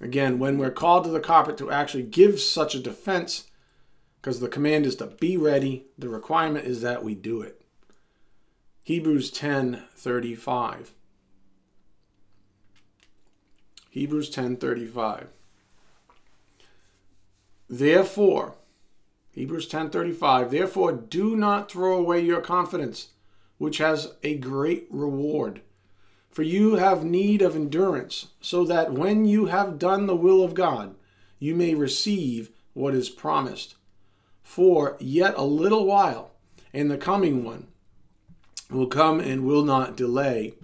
Again, 0.00 0.38
when 0.38 0.58
we're 0.58 0.70
called 0.70 1.04
to 1.04 1.10
the 1.10 1.20
carpet 1.20 1.56
to 1.58 1.70
actually 1.70 2.02
give 2.02 2.40
such 2.40 2.74
a 2.74 2.80
defense, 2.80 3.44
because 4.26 4.40
the 4.40 4.48
command 4.48 4.84
is 4.84 4.96
to 4.96 5.06
be 5.06 5.36
ready. 5.36 5.84
The 5.96 6.08
requirement 6.08 6.66
is 6.66 6.80
that 6.80 7.04
we 7.04 7.14
do 7.14 7.42
it. 7.42 7.62
Hebrews 8.82 9.30
10:35. 9.30 10.94
Hebrews 13.88 14.28
10:35. 14.28 15.28
Therefore, 17.70 18.56
Hebrews 19.30 19.68
10:35, 19.68 20.50
therefore 20.50 20.90
do 20.90 21.36
not 21.36 21.70
throw 21.70 21.96
away 21.96 22.20
your 22.20 22.40
confidence, 22.40 23.10
which 23.58 23.78
has 23.78 24.14
a 24.24 24.36
great 24.36 24.88
reward. 24.90 25.60
For 26.30 26.42
you 26.42 26.74
have 26.74 27.04
need 27.04 27.42
of 27.42 27.54
endurance, 27.54 28.32
so 28.40 28.64
that 28.64 28.92
when 28.92 29.24
you 29.24 29.46
have 29.46 29.78
done 29.78 30.06
the 30.06 30.16
will 30.16 30.42
of 30.42 30.54
God, 30.54 30.96
you 31.38 31.54
may 31.54 31.76
receive 31.76 32.50
what 32.74 32.92
is 32.92 33.08
promised. 33.08 33.75
For 34.46 34.96
yet 35.00 35.34
a 35.36 35.44
little 35.44 35.84
while, 35.84 36.30
and 36.72 36.88
the 36.88 36.96
coming 36.96 37.44
one 37.44 37.66
will 38.70 38.86
come 38.86 39.18
and 39.18 39.44
will 39.44 39.64
not 39.64 39.96
delay. 39.96 40.54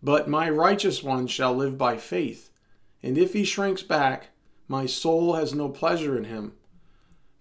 But 0.00 0.30
my 0.30 0.48
righteous 0.48 1.02
one 1.02 1.26
shall 1.26 1.52
live 1.52 1.76
by 1.76 1.96
faith. 1.98 2.50
And 3.02 3.18
if 3.18 3.32
he 3.32 3.44
shrinks 3.44 3.82
back, 3.82 4.28
my 4.68 4.86
soul 4.86 5.34
has 5.34 5.52
no 5.52 5.68
pleasure 5.68 6.16
in 6.16 6.24
him. 6.24 6.52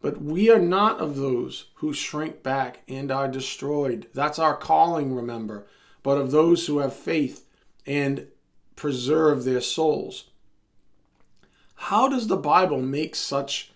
But 0.01 0.19
we 0.19 0.49
are 0.49 0.59
not 0.59 0.99
of 0.99 1.15
those 1.15 1.67
who 1.75 1.93
shrink 1.93 2.41
back 2.41 2.81
and 2.89 3.11
are 3.11 3.27
destroyed. 3.29 4.07
That's 4.13 4.39
our 4.39 4.57
calling, 4.57 5.13
remember. 5.13 5.67
But 6.01 6.17
of 6.17 6.31
those 6.31 6.65
who 6.65 6.79
have 6.79 6.93
faith 6.93 7.45
and 7.85 8.27
preserve 8.75 9.43
their 9.43 9.61
souls. 9.61 10.25
How 11.75 12.09
does 12.09 12.27
the 12.27 12.37
Bible 12.37 12.81
make 12.81 13.15
such 13.15 13.71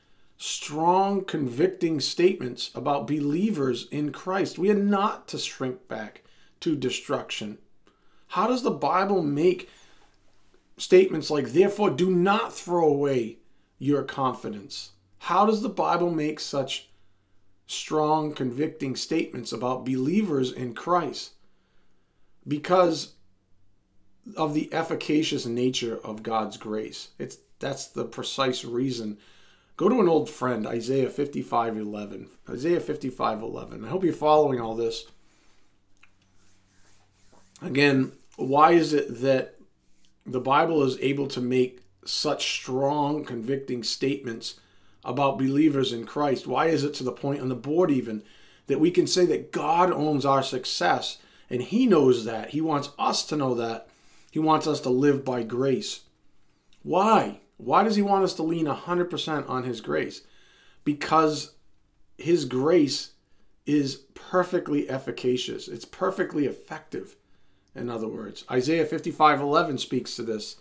strong, 0.45 1.23
convicting 1.23 2.01
statements 2.01 2.69
about 2.75 3.07
believers 3.07 3.87
in 3.91 4.11
Christ. 4.11 4.59
We 4.59 4.69
are 4.69 4.73
not 4.73 5.25
to 5.29 5.37
shrink 5.37 5.87
back 5.87 6.23
to 6.59 6.75
destruction. 6.75 7.59
How 8.27 8.47
does 8.47 8.61
the 8.61 8.69
Bible 8.69 9.21
make 9.21 9.69
statements 10.77 11.29
like, 11.29 11.53
therefore, 11.53 11.91
do 11.91 12.11
not 12.11 12.53
throw 12.53 12.85
away 12.85 13.37
your 13.79 14.03
confidence. 14.03 14.91
How 15.19 15.45
does 15.45 15.61
the 15.61 15.69
Bible 15.69 16.11
make 16.11 16.41
such 16.41 16.89
strong, 17.65 18.33
convicting 18.33 18.97
statements 18.97 19.53
about 19.53 19.85
believers 19.85 20.51
in 20.51 20.73
Christ? 20.73 21.35
Because 22.45 23.13
of 24.35 24.53
the 24.53 24.73
efficacious 24.73 25.45
nature 25.45 25.99
of 26.03 26.21
God's 26.21 26.57
grace. 26.57 27.11
It's 27.17 27.37
that's 27.59 27.87
the 27.87 28.03
precise 28.03 28.65
reason. 28.65 29.17
Go 29.75 29.89
to 29.89 29.99
an 29.99 30.07
old 30.07 30.29
friend, 30.29 30.67
Isaiah 30.67 31.09
55 31.09 31.77
11. 31.77 32.27
Isaiah 32.49 32.79
55 32.79 33.41
11. 33.41 33.85
I 33.85 33.87
hope 33.89 34.03
you're 34.03 34.13
following 34.13 34.61
all 34.61 34.75
this. 34.75 35.05
Again, 37.61 38.11
why 38.35 38.71
is 38.71 38.93
it 38.93 39.21
that 39.21 39.55
the 40.25 40.39
Bible 40.39 40.83
is 40.83 40.97
able 40.99 41.27
to 41.27 41.41
make 41.41 41.81
such 42.05 42.53
strong, 42.53 43.23
convicting 43.23 43.83
statements 43.83 44.59
about 45.03 45.37
believers 45.37 45.91
in 45.91 46.05
Christ? 46.05 46.45
Why 46.45 46.67
is 46.67 46.83
it 46.83 46.93
to 46.95 47.03
the 47.03 47.11
point 47.11 47.41
on 47.41 47.49
the 47.49 47.55
board, 47.55 47.89
even, 47.89 48.23
that 48.67 48.79
we 48.79 48.91
can 48.91 49.07
say 49.07 49.25
that 49.25 49.51
God 49.51 49.91
owns 49.91 50.25
our 50.25 50.43
success 50.43 51.17
and 51.49 51.61
He 51.61 51.87
knows 51.87 52.25
that? 52.25 52.51
He 52.51 52.61
wants 52.61 52.89
us 52.99 53.25
to 53.25 53.35
know 53.35 53.55
that. 53.55 53.87
He 54.29 54.39
wants 54.39 54.67
us 54.67 54.81
to 54.81 54.89
live 54.89 55.23
by 55.25 55.43
grace. 55.43 56.01
Why? 56.81 57.39
Why 57.65 57.83
does 57.83 57.95
He 57.95 58.01
want 58.01 58.23
us 58.23 58.33
to 58.35 58.43
lean 58.43 58.65
100% 58.65 59.49
on 59.49 59.63
His 59.63 59.81
grace? 59.81 60.21
Because 60.83 61.53
His 62.17 62.45
grace 62.45 63.11
is 63.65 63.95
perfectly 64.13 64.89
efficacious, 64.89 65.67
it's 65.67 65.85
perfectly 65.85 66.45
effective 66.45 67.15
in 67.75 67.89
other 67.89 68.07
words. 68.07 68.45
Isaiah 68.51 68.85
55:11 68.85 69.79
speaks 69.79 70.15
to 70.15 70.23
this. 70.23 70.57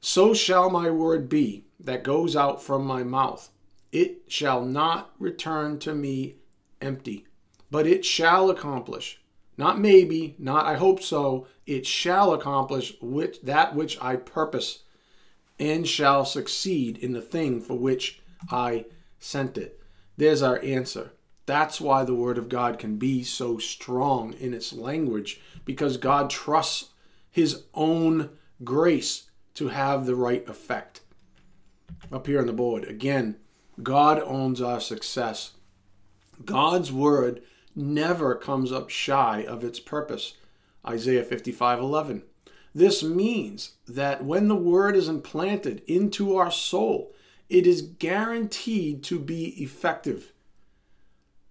So 0.00 0.32
shall 0.32 0.70
my 0.70 0.90
word 0.90 1.28
be 1.28 1.64
that 1.78 2.04
goes 2.04 2.34
out 2.34 2.62
from 2.62 2.86
my 2.86 3.02
mouth. 3.02 3.50
It 3.92 4.22
shall 4.28 4.64
not 4.64 5.12
return 5.18 5.78
to 5.80 5.94
me 5.94 6.36
empty, 6.80 7.26
but 7.70 7.86
it 7.86 8.04
shall 8.04 8.50
accomplish. 8.50 9.20
Not 9.56 9.78
maybe, 9.78 10.36
not 10.38 10.64
I 10.64 10.76
hope 10.76 11.02
so, 11.02 11.46
it 11.66 11.86
shall 11.86 12.32
accomplish 12.32 12.94
which, 13.02 13.42
that 13.42 13.74
which 13.74 14.00
I 14.00 14.16
purpose 14.16 14.84
and 15.60 15.86
shall 15.86 16.24
succeed 16.24 16.96
in 16.98 17.12
the 17.12 17.20
thing 17.20 17.60
for 17.60 17.74
which 17.74 18.20
I 18.50 18.86
sent 19.18 19.58
it. 19.58 19.80
There's 20.16 20.42
our 20.42 20.58
answer. 20.64 21.12
That's 21.44 21.80
why 21.80 22.04
the 22.04 22.14
Word 22.14 22.38
of 22.38 22.48
God 22.48 22.78
can 22.78 22.96
be 22.96 23.22
so 23.22 23.58
strong 23.58 24.32
in 24.34 24.54
its 24.54 24.72
language, 24.72 25.40
because 25.64 25.98
God 25.98 26.30
trusts 26.30 26.90
His 27.30 27.64
own 27.74 28.30
grace 28.64 29.30
to 29.54 29.68
have 29.68 30.06
the 30.06 30.14
right 30.14 30.48
effect. 30.48 31.00
Up 32.10 32.26
here 32.26 32.40
on 32.40 32.46
the 32.46 32.52
board, 32.52 32.84
again, 32.84 33.36
God 33.82 34.22
owns 34.24 34.62
our 34.62 34.80
success. 34.80 35.52
God's 36.44 36.90
Word 36.90 37.42
never 37.76 38.34
comes 38.34 38.72
up 38.72 38.88
shy 38.88 39.44
of 39.46 39.62
its 39.62 39.80
purpose. 39.80 40.34
Isaiah 40.86 41.24
55 41.24 41.78
11. 41.80 42.22
This 42.74 43.02
means 43.02 43.72
that 43.88 44.24
when 44.24 44.48
the 44.48 44.54
Word 44.54 44.94
is 44.94 45.08
implanted 45.08 45.82
into 45.86 46.36
our 46.36 46.50
soul, 46.50 47.12
it 47.48 47.66
is 47.66 47.82
guaranteed 47.82 49.02
to 49.04 49.18
be 49.18 49.48
effective. 49.62 50.32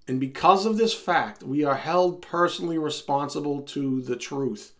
And 0.07 0.19
because 0.19 0.65
of 0.65 0.77
this 0.77 0.93
fact, 0.93 1.43
we 1.43 1.63
are 1.63 1.75
held 1.75 2.21
personally 2.21 2.77
responsible 2.77 3.61
to 3.63 4.01
the 4.01 4.15
truth. 4.15 4.73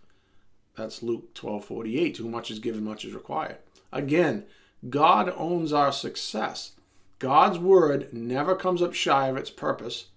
That's 0.75 1.04
Luke 1.04 1.34
12 1.34 1.65
48. 1.65 2.15
Too 2.15 2.28
much 2.30 2.49
is 2.49 2.60
given, 2.60 2.84
much 2.84 3.04
is 3.04 3.13
required. 3.13 3.58
Again, 3.91 4.45
God 4.89 5.32
owns 5.36 5.73
our 5.73 5.91
success. 5.91 6.71
God's 7.19 7.60
word 7.60 8.13
never 8.13 8.56
comes 8.56 8.82
up 8.82 8.93
shy 8.93 9.28
of 9.28 9.36
its 9.36 9.49
purpose. 9.49 10.08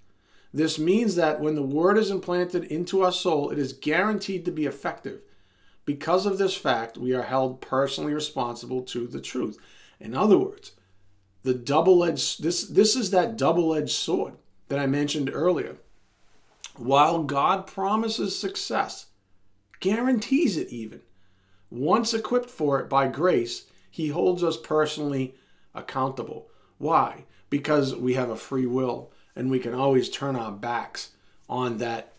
This 0.54 0.78
means 0.78 1.16
that 1.16 1.40
when 1.40 1.56
the 1.56 1.62
word 1.62 1.98
is 1.98 2.10
implanted 2.10 2.64
into 2.64 3.02
our 3.02 3.12
soul, 3.12 3.50
it 3.50 3.58
is 3.58 3.72
guaranteed 3.72 4.44
to 4.44 4.52
be 4.52 4.66
effective. 4.66 5.20
Because 5.84 6.26
of 6.26 6.38
this 6.38 6.54
fact, 6.54 6.96
we 6.96 7.12
are 7.12 7.22
held 7.22 7.60
personally 7.60 8.14
responsible 8.14 8.82
to 8.82 9.06
the 9.06 9.20
truth. 9.20 9.58
In 9.98 10.14
other 10.14 10.38
words, 10.38 10.72
the 11.42 11.54
double-edged 11.54 12.42
this 12.42 12.66
this 12.66 12.94
is 12.94 13.10
that 13.10 13.36
double-edged 13.36 13.90
sword 13.90 14.34
that 14.68 14.78
I 14.78 14.86
mentioned 14.86 15.30
earlier. 15.32 15.76
While 16.76 17.24
God 17.24 17.66
promises 17.66 18.38
success, 18.38 19.06
guarantees 19.80 20.56
it 20.56 20.68
even, 20.68 21.00
once 21.70 22.14
equipped 22.14 22.48
for 22.48 22.80
it 22.80 22.88
by 22.88 23.08
grace, 23.08 23.66
He 23.90 24.08
holds 24.08 24.42
us 24.44 24.56
personally 24.56 25.34
accountable. 25.74 26.48
Why? 26.78 27.24
Because 27.50 27.94
we 27.94 28.14
have 28.14 28.30
a 28.30 28.36
free 28.36 28.66
will 28.66 29.10
and 29.34 29.50
we 29.50 29.58
can 29.58 29.74
always 29.74 30.08
turn 30.08 30.36
our 30.36 30.52
backs 30.52 31.10
on 31.48 31.78
that 31.78 32.12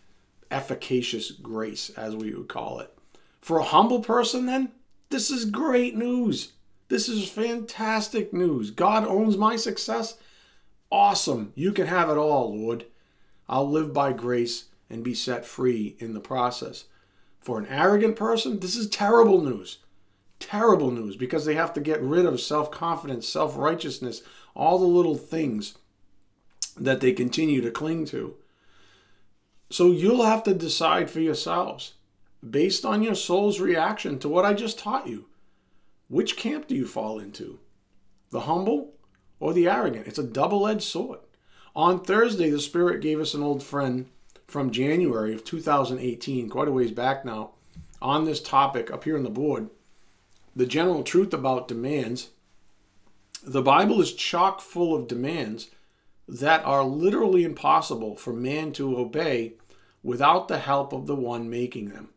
efficacious 0.52 1.32
grace, 1.32 1.90
as 1.92 2.16
we 2.16 2.34
would 2.34 2.48
call 2.48 2.80
it. 2.80 2.93
For 3.44 3.60
a 3.60 3.64
humble 3.64 4.00
person, 4.00 4.46
then, 4.46 4.72
this 5.10 5.30
is 5.30 5.44
great 5.46 5.96
news. 5.96 6.54
This 6.88 7.10
is 7.10 7.28
fantastic 7.28 8.34
news. 8.34 8.72
God 8.72 9.06
owns 9.06 9.38
my 9.38 9.58
success 9.58 10.18
Awesome. 10.94 11.54
You 11.56 11.72
can 11.72 11.88
have 11.88 12.12
it 12.12 12.18
all, 12.18 12.56
Lord. 12.56 12.86
I'll 13.50 13.68
live 13.68 13.94
by 13.94 14.14
grace 14.14 14.66
and 14.92 15.04
be 15.04 15.16
set 15.16 15.44
free 15.44 15.96
in 15.98 16.14
the 16.14 16.20
process. 16.20 16.86
For 17.42 17.58
an 17.58 17.66
arrogant 17.66 18.16
person, 18.16 18.60
this 18.60 18.76
is 18.76 18.88
terrible 18.88 19.42
news. 19.42 19.80
Terrible 20.40 20.92
news 20.92 21.16
because 21.16 21.46
they 21.46 21.56
have 21.56 21.74
to 21.74 21.82
get 21.82 22.00
rid 22.00 22.28
of 22.28 22.40
self 22.40 22.70
confidence, 22.70 23.28
self 23.28 23.58
righteousness, 23.58 24.22
all 24.56 24.78
the 24.78 24.86
little 24.86 25.18
things 25.18 25.80
that 26.78 27.00
they 27.02 27.12
continue 27.12 27.62
to 27.62 27.72
cling 27.72 28.06
to. 28.06 28.36
So 29.72 29.92
you'll 29.92 30.26
have 30.26 30.44
to 30.44 30.54
decide 30.54 31.10
for 31.10 31.22
yourselves, 31.22 31.94
based 32.50 32.86
on 32.86 33.04
your 33.04 33.16
soul's 33.16 33.60
reaction 33.60 34.20
to 34.20 34.30
what 34.30 34.46
I 34.46 34.54
just 34.54 34.80
taught 34.80 35.08
you, 35.08 35.26
which 36.10 36.36
camp 36.36 36.68
do 36.68 36.76
you 36.76 36.86
fall 36.86 37.20
into? 37.20 37.60
The 38.32 38.42
humble 38.42 38.94
or 39.40 39.54
the 39.54 39.68
arrogant. 39.68 40.08
It's 40.08 40.20
a 40.20 40.24
double 40.24 40.68
edged 40.68 40.84
sword. 40.84 41.20
On 41.76 42.04
Thursday, 42.04 42.50
the 42.50 42.60
Spirit 42.60 43.02
gave 43.02 43.20
us 43.20 43.34
an 43.34 43.44
old 43.44 43.64
friend 43.64 44.10
from 44.48 44.72
January 44.72 45.34
of 45.34 45.44
2018, 45.44 46.50
quite 46.50 46.68
a 46.68 46.72
ways 46.72 46.92
back 46.92 47.26
now, 47.26 47.52
on 48.02 48.26
this 48.26 48.42
topic 48.42 48.92
up 48.92 49.06
here 49.06 49.18
on 49.18 49.24
the 49.24 49.30
board. 49.30 49.70
The 50.56 50.66
general 50.66 51.04
truth 51.04 51.34
about 51.34 51.68
demands. 51.68 52.30
The 53.44 53.64
Bible 53.64 54.02
is 54.02 54.14
chock 54.14 54.62
full 54.62 54.96
of 54.96 55.08
demands 55.08 55.72
that 56.28 56.64
are 56.64 56.84
literally 56.84 57.44
impossible 57.44 58.16
for 58.16 58.34
man 58.34 58.72
to 58.74 58.98
obey 58.98 59.54
without 60.04 60.48
the 60.48 60.60
help 60.60 60.94
of 60.94 61.08
the 61.08 61.16
one 61.16 61.50
making 61.50 61.90
them. 61.90 62.10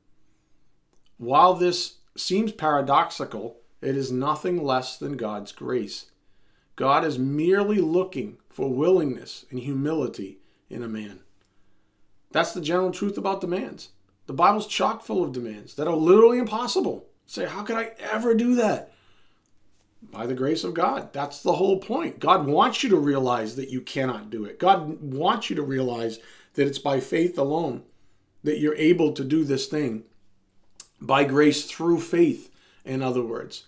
While 1.18 1.54
this 1.54 1.96
seems 2.16 2.52
paradoxical, 2.52 3.58
it 3.80 3.96
is 3.96 4.12
nothing 4.12 4.62
less 4.62 4.96
than 4.96 5.16
God's 5.16 5.52
grace. 5.52 6.06
God 6.76 7.04
is 7.04 7.18
merely 7.18 7.78
looking 7.78 8.38
for 8.50 8.72
willingness 8.72 9.46
and 9.50 9.58
humility 9.58 10.38
in 10.68 10.82
a 10.82 10.88
man. 10.88 11.20
That's 12.32 12.52
the 12.52 12.60
general 12.60 12.90
truth 12.90 13.16
about 13.16 13.40
demands. 13.40 13.90
The 14.26 14.34
Bible's 14.34 14.66
chock 14.66 15.02
full 15.02 15.22
of 15.22 15.32
demands 15.32 15.74
that 15.76 15.88
are 15.88 15.96
literally 15.96 16.38
impossible. 16.38 17.06
Say, 17.26 17.46
how 17.46 17.62
could 17.62 17.76
I 17.76 17.92
ever 17.98 18.34
do 18.34 18.54
that? 18.56 18.92
By 20.02 20.26
the 20.26 20.34
grace 20.34 20.64
of 20.64 20.74
God. 20.74 21.12
That's 21.12 21.42
the 21.42 21.54
whole 21.54 21.78
point. 21.78 22.20
God 22.20 22.46
wants 22.46 22.82
you 22.82 22.90
to 22.90 22.96
realize 22.96 23.56
that 23.56 23.70
you 23.70 23.80
cannot 23.80 24.30
do 24.30 24.44
it. 24.44 24.58
God 24.58 25.02
wants 25.02 25.48
you 25.48 25.56
to 25.56 25.62
realize 25.62 26.18
that 26.54 26.66
it's 26.66 26.78
by 26.78 27.00
faith 27.00 27.38
alone 27.38 27.84
that 28.44 28.58
you're 28.58 28.76
able 28.76 29.12
to 29.12 29.24
do 29.24 29.44
this 29.44 29.66
thing. 29.66 30.04
By 31.00 31.24
grace 31.24 31.64
through 31.64 32.00
faith, 32.00 32.50
in 32.84 33.02
other 33.02 33.22
words. 33.22 33.66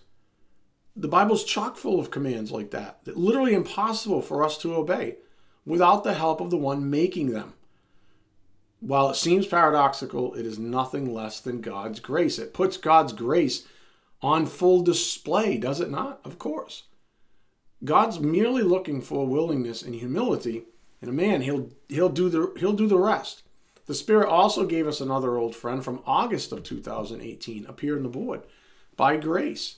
The 0.96 1.08
Bible's 1.08 1.44
chock 1.44 1.76
full 1.76 2.00
of 2.00 2.10
commands 2.10 2.50
like 2.50 2.70
that, 2.70 3.04
that 3.04 3.16
literally 3.16 3.54
impossible 3.54 4.22
for 4.22 4.42
us 4.42 4.58
to 4.58 4.74
obey 4.74 5.16
without 5.64 6.02
the 6.02 6.14
help 6.14 6.40
of 6.40 6.50
the 6.50 6.56
one 6.56 6.90
making 6.90 7.30
them. 7.30 7.52
While 8.80 9.10
it 9.10 9.16
seems 9.16 9.46
paradoxical, 9.46 10.34
it 10.34 10.46
is 10.46 10.58
nothing 10.58 11.12
less 11.12 11.40
than 11.40 11.60
God's 11.60 12.00
grace. 12.00 12.38
It 12.38 12.54
puts 12.54 12.76
God's 12.76 13.12
grace 13.12 13.66
on 14.22 14.46
full 14.46 14.82
display, 14.82 15.58
does 15.58 15.80
it 15.80 15.90
not? 15.90 16.20
Of 16.24 16.38
course. 16.38 16.84
God's 17.84 18.18
merely 18.18 18.62
looking 18.62 19.00
for 19.00 19.26
willingness 19.26 19.82
and 19.82 19.94
humility 19.94 20.64
in 21.00 21.08
a 21.08 21.12
man. 21.12 21.42
He'll 21.42 21.70
he'll 21.88 22.08
do 22.08 22.28
the 22.28 22.52
he'll 22.58 22.72
do 22.72 22.88
the 22.88 22.98
rest. 22.98 23.42
The 23.88 23.94
Spirit 23.94 24.28
also 24.28 24.66
gave 24.66 24.86
us 24.86 25.00
another 25.00 25.38
old 25.38 25.56
friend 25.56 25.82
from 25.82 26.02
August 26.06 26.52
of 26.52 26.62
2018 26.62 27.66
up 27.66 27.80
here 27.80 27.96
in 27.96 28.02
the 28.02 28.10
board 28.10 28.42
by 28.96 29.16
grace. 29.16 29.76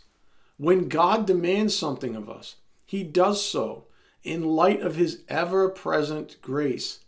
When 0.57 0.89
God 0.89 1.27
demands 1.27 1.77
something 1.77 2.17
of 2.17 2.29
us, 2.29 2.57
He 2.85 3.05
does 3.05 3.43
so 3.43 3.85
in 4.25 4.43
light 4.43 4.83
of 4.83 4.97
His 4.97 5.23
ever 5.29 5.69
present 5.69 6.43
grace. 6.43 7.05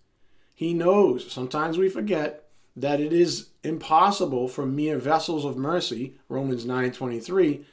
He 0.54 0.72
knows, 0.74 1.30
sometimes 1.30 1.76
we 1.76 1.88
forget, 1.88 2.48
that 2.76 3.00
it 3.00 3.12
is 3.12 3.48
impossible 3.64 4.46
for 4.46 4.64
mere 4.64 4.96
vessels 4.96 5.44
of 5.44 5.56
mercy, 5.56 6.20
Romans 6.28 6.64
9:23, 6.64 7.64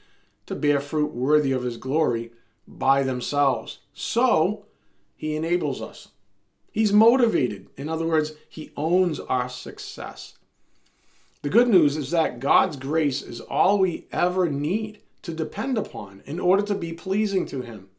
to 0.48 0.56
bear 0.56 0.80
fruit 0.80 1.14
worthy 1.14 1.52
of 1.52 1.62
his 1.62 1.78
glory 1.78 2.32
by 2.68 3.04
themselves. 3.04 3.78
So, 3.94 4.66
he 5.16 5.36
enables 5.36 5.84
us. 5.84 6.08
He's 6.80 6.94
motivated. 6.94 7.68
In 7.76 7.90
other 7.90 8.06
words, 8.06 8.36
he 8.48 8.72
owns 8.78 9.20
our 9.20 9.50
success. 9.50 10.38
The 11.42 11.50
good 11.50 11.68
news 11.68 11.98
is 11.98 12.10
that 12.12 12.40
God's 12.40 12.78
grace 12.78 13.22
is 13.22 13.42
all 13.42 13.78
we 13.78 14.06
ever 14.14 14.48
need 14.48 15.02
to 15.24 15.34
depend 15.34 15.78
upon 15.78 16.24
in 16.26 16.40
order 16.40 16.64
to 16.64 16.76
be 16.76 16.94
pleasing 16.94 17.46
to 17.48 17.64
him. 17.64 17.90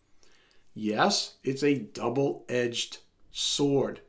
Yes, 0.72 1.34
it's 1.44 1.62
a 1.62 1.74
double-edged 1.74 2.96
sword. 3.30 4.00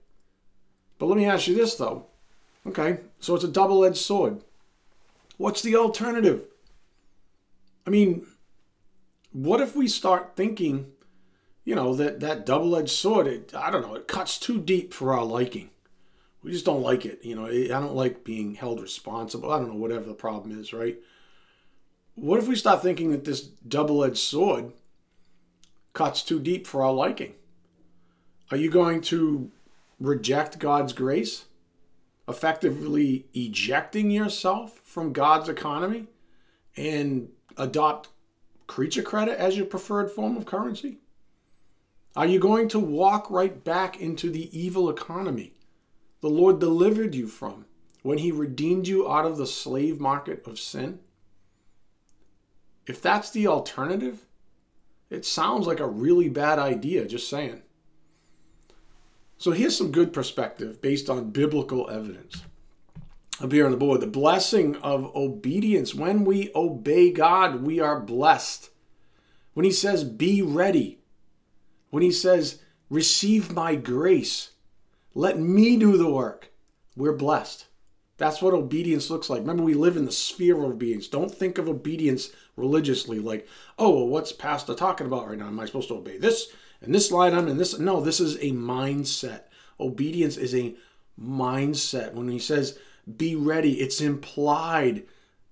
But 0.98 1.08
let 1.08 1.18
me 1.18 1.26
ask 1.26 1.50
you 1.50 1.56
this 1.56 1.76
though. 1.76 2.06
Okay, 2.66 3.00
so 3.20 3.36
it's 3.36 3.44
a 3.44 3.50
double 3.50 3.84
edged 3.84 3.98
sword. 3.98 4.42
What's 5.36 5.62
the 5.62 5.76
alternative? 5.76 6.48
I 7.86 7.90
mean, 7.90 8.26
what 9.34 9.60
if 9.60 9.76
we 9.76 9.90
start 9.90 10.38
thinking, 10.38 10.94
you 11.64 11.76
know, 11.76 11.94
that 11.96 12.20
that 12.20 12.46
double 12.46 12.76
edged 12.76 12.90
sword, 12.90 13.28
it, 13.28 13.54
I 13.56 13.70
don't 13.70 13.82
know, 13.82 13.96
it 13.96 14.08
cuts 14.08 14.38
too 14.38 14.60
deep 14.60 14.94
for 14.94 15.14
our 15.14 15.26
liking. 15.26 15.70
We 16.44 16.52
just 16.52 16.66
don't 16.66 16.82
like 16.82 17.06
it. 17.06 17.24
You 17.24 17.36
know, 17.36 17.46
I 17.46 17.68
don't 17.68 17.96
like 17.96 18.24
being 18.24 18.56
held 18.56 18.82
responsible. 18.82 19.52
I 19.52 19.60
don't 19.60 19.70
know, 19.70 19.76
whatever 19.76 20.06
the 20.06 20.14
problem 20.14 20.60
is, 20.60 20.74
right? 20.74 20.98
What 22.16 22.40
if 22.40 22.48
we 22.48 22.56
start 22.56 22.82
thinking 22.82 23.12
that 23.12 23.26
this 23.26 23.42
double 23.42 24.04
edged 24.04 24.18
sword 24.18 24.74
cuts 25.94 26.24
too 26.24 26.40
deep 26.40 26.66
for 26.66 26.84
our 26.84 26.94
liking? 26.94 27.36
Are 28.50 28.58
you 28.58 28.70
going 28.70 29.02
to 29.02 29.52
reject 30.00 30.60
God's 30.60 30.94
grace? 30.94 31.46
effectively 32.32 33.26
ejecting 33.34 34.10
yourself 34.10 34.80
from 34.84 35.14
God's 35.14 35.50
economy 35.50 36.08
and 36.78 37.30
adopt 37.58 38.10
creature 38.68 39.04
credit 39.04 39.38
as 39.38 39.58
your 39.58 39.66
preferred 39.66 40.10
form 40.10 40.38
of 40.38 40.46
currency? 40.46 41.00
Are 42.16 42.26
you 42.26 42.40
going 42.40 42.68
to 42.70 42.80
walk 42.80 43.30
right 43.30 43.64
back 43.64 44.00
into 44.00 44.30
the 44.30 44.58
evil 44.58 44.90
economy 44.90 45.54
the 46.20 46.30
Lord 46.30 46.60
delivered 46.60 47.16
you 47.16 47.28
from 47.28 47.66
when 48.04 48.20
He 48.20 48.32
redeemed 48.32 48.88
you 48.88 49.10
out 49.10 49.26
of 49.26 49.38
the 49.38 49.48
slave 49.48 50.00
market 50.00 50.46
of 50.46 50.60
sin? 50.60 51.00
If 52.86 53.02
that's 53.02 53.32
the 53.32 53.48
alternative, 53.48 54.26
it 55.10 55.26
sounds 55.26 55.68
like 55.68 55.80
a 55.80 55.88
really 55.88 56.30
bad 56.30 56.60
idea, 56.60 57.08
just 57.08 57.30
saying. 57.30 57.62
So 59.38 59.52
here's 59.52 59.78
some 59.78 59.92
good 59.92 60.14
perspective 60.14 60.82
based 60.82 61.10
on 61.10 61.32
biblical 61.32 61.90
evidence. 61.90 62.44
Up 63.42 63.52
here 63.52 63.66
on 63.66 63.72
the 63.72 63.78
board, 63.78 64.02
the 64.02 64.08
blessing 64.08 64.76
of 64.78 65.16
obedience. 65.16 65.96
When 65.96 66.26
we 66.26 66.52
obey 66.54 67.12
God, 67.12 67.64
we 67.64 67.80
are 67.80 68.00
blessed. 68.00 68.70
When 69.54 69.66
He 69.66 69.72
says, 69.72 70.04
be 70.04 70.42
ready, 70.42 71.01
when 71.92 72.02
He 72.04 72.12
says, 72.12 72.60
receive 72.90 73.54
my 73.54 73.76
grace, 73.76 74.52
let 75.14 75.40
me 75.40 75.78
do 75.78 75.96
the 75.98 76.10
work, 76.10 76.52
we're 76.96 77.16
blessed. 77.16 77.68
That's 78.18 78.42
what 78.42 78.54
obedience 78.54 79.10
looks 79.10 79.30
like. 79.30 79.42
Remember, 79.42 79.64
we 79.64 79.74
live 79.74 79.98
in 79.98 80.06
the 80.06 80.12
sphere 80.12 80.58
of 80.58 80.64
obedience. 80.64 81.08
Don't 81.08 81.34
think 81.34 81.58
of 81.58 81.70
obedience 81.70 82.30
religiously 82.56 83.20
like, 83.20 83.48
oh, 83.80 83.90
well, 83.92 84.08
what's 84.08 84.32
Pastor 84.32 84.76
talking 84.76 85.08
about 85.08 85.28
right 85.28 85.38
now? 85.38 85.48
Am 85.48 85.60
I 85.60 85.66
supposed 85.66 85.88
to 85.88 85.96
obey 85.96 86.18
this? 86.18 86.52
and 86.82 86.94
this 86.94 87.12
line 87.12 87.34
I'm 87.34 87.48
in 87.48 87.58
this. 87.58 87.78
No, 87.78 88.02
this 88.02 88.20
is 88.20 88.36
a 88.36 88.52
mindset. 88.52 89.44
Obedience 89.80 90.38
is 90.38 90.54
a 90.56 90.76
mindset. 91.20 92.14
When 92.14 92.28
he 92.28 92.40
says 92.40 92.78
be 93.18 93.36
ready, 93.36 93.80
it's 93.80 94.02
implied 94.02 95.04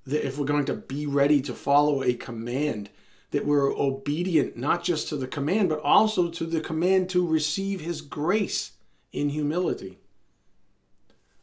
that 0.06 0.25
if 0.25 0.38
we're 0.38 0.45
going 0.45 0.65
to 0.65 0.73
be 0.73 1.06
ready 1.06 1.41
to 1.41 1.54
follow 1.54 2.04
a 2.04 2.13
command, 2.13 2.89
that 3.32 3.46
we're 3.46 3.72
obedient 3.72 4.58
not 4.58 4.84
just 4.84 5.08
to 5.10 5.18
the 5.18 5.28
command, 5.28 5.70
but 5.70 5.82
also 5.82 6.30
to 6.30 6.46
the 6.46 6.62
command 6.62 7.10
to 7.10 7.26
receive 7.26 7.82
his 7.82 8.02
grace 8.02 8.74
in 9.12 9.30
humility. 9.30 10.00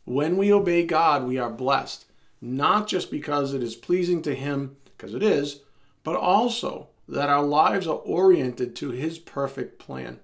When 0.05 0.37
we 0.37 0.53
obey 0.53 0.85
God, 0.85 1.27
we 1.27 1.39
are 1.39 1.51
blessed, 1.51 2.07
not 2.41 2.87
just 2.87 3.11
because 3.11 3.55
it 3.55 3.63
is 3.63 3.75
pleasing 3.75 4.23
to 4.23 4.35
him, 4.35 4.77
because 4.97 5.15
it 5.15 5.23
is, 5.23 5.61
but 6.03 6.17
also 6.17 6.89
that 7.09 7.29
our 7.29 7.43
lives 7.43 7.87
are 7.87 7.97
oriented 7.97 8.75
to 8.77 8.91
His 8.91 9.19
perfect 9.19 9.79
plan. 9.79 10.21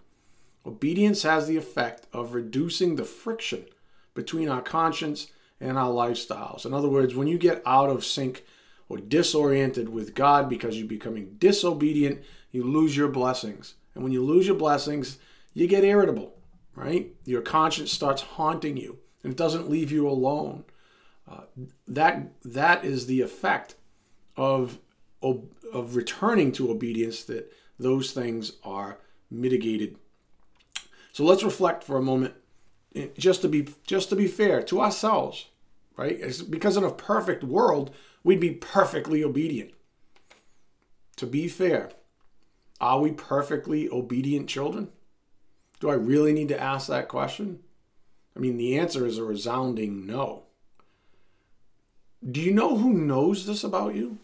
Obedience 0.64 1.22
has 1.22 1.46
the 1.46 1.57
effect 1.57 2.07
of 2.12 2.35
reducing 2.35 2.96
the 2.96 3.05
friction 3.05 3.64
between 4.14 4.48
our 4.48 4.62
conscience 4.62 5.29
and 5.61 5.79
our 5.79 5.90
lifestyles. 5.90 6.64
In 6.66 6.75
other 6.75 6.88
words, 6.88 7.14
when 7.14 7.29
you 7.29 7.38
get 7.38 7.62
out 7.66 7.90
of 7.90 8.05
sync 8.05 8.44
or 8.92 8.98
disoriented 8.98 9.88
with 9.88 10.14
God 10.14 10.50
because 10.50 10.78
you're 10.78 10.87
becoming 10.87 11.37
disobedient, 11.38 12.22
you 12.50 12.62
lose 12.62 12.94
your 12.94 13.09
blessings. 13.09 13.72
And 13.94 14.05
when 14.05 14.12
you 14.12 14.22
lose 14.22 14.46
your 14.46 14.57
blessings, 14.57 15.16
you 15.55 15.66
get 15.66 15.83
irritable, 15.83 16.35
right? 16.74 17.11
Your 17.24 17.40
conscience 17.40 17.90
starts 17.90 18.20
haunting 18.20 18.76
you 18.76 18.98
and 19.22 19.33
it 19.33 19.38
doesn't 19.38 19.70
leave 19.70 19.90
you 19.90 20.07
alone. 20.07 20.64
Uh, 21.26 21.44
that 21.88 22.33
that 22.44 22.85
is 22.85 23.07
the 23.07 23.22
effect 23.22 23.76
of 24.37 24.78
of 25.22 25.96
returning 25.96 26.52
to 26.52 26.70
obedience 26.70 27.24
that 27.24 27.50
those 27.78 28.11
things 28.11 28.52
are 28.62 28.98
mitigated. 29.31 29.96
So 31.12 31.24
let's 31.24 31.44
reflect 31.44 31.83
for 31.83 31.96
a 31.96 32.02
moment, 32.02 32.35
eh, 32.94 33.07
just 33.16 33.40
to 33.40 33.48
be 33.48 33.68
just 33.87 34.11
to 34.11 34.16
be 34.16 34.26
fair 34.26 34.62
to 34.64 34.83
ourselves, 34.83 35.46
right? 35.96 36.18
It's 36.20 36.42
because 36.42 36.76
in 36.76 36.85
a 36.85 36.90
perfect 36.90 37.42
world, 37.42 37.90
we'd 38.24 38.40
be 38.40 38.52
perfectly 38.52 39.22
obedient. 39.24 39.72
To 41.16 41.26
be 41.26 41.48
fair, 41.48 41.90
are 42.80 43.00
we 43.00 43.12
perfectly 43.12 43.88
obedient 43.88 44.48
children? 44.48 44.88
Do 45.80 45.90
I 45.90 45.94
really 45.94 46.32
need 46.32 46.48
to 46.48 46.61
ask 46.61 46.88
that 46.88 47.08
question? 47.08 47.61
I 48.37 48.40
mean, 48.40 48.56
the 48.56 48.78
answer 48.78 49.06
is 49.06 49.18
a 49.18 49.24
resounding 49.24 50.06
no. 50.06 50.44
Do 52.28 52.40
you 52.40 52.52
know 52.52 52.76
who 52.76 52.92
knows 52.92 53.46
this 53.46 53.64
about 53.64 53.94
you? 53.94 54.18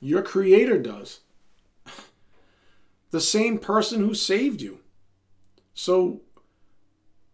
Your 0.00 0.22
Creator 0.22 0.80
does. 0.80 1.20
The 3.10 3.20
same 3.20 3.58
person 3.58 4.00
who 4.00 4.12
saved 4.12 4.60
you. 4.60 4.80
So 5.72 6.22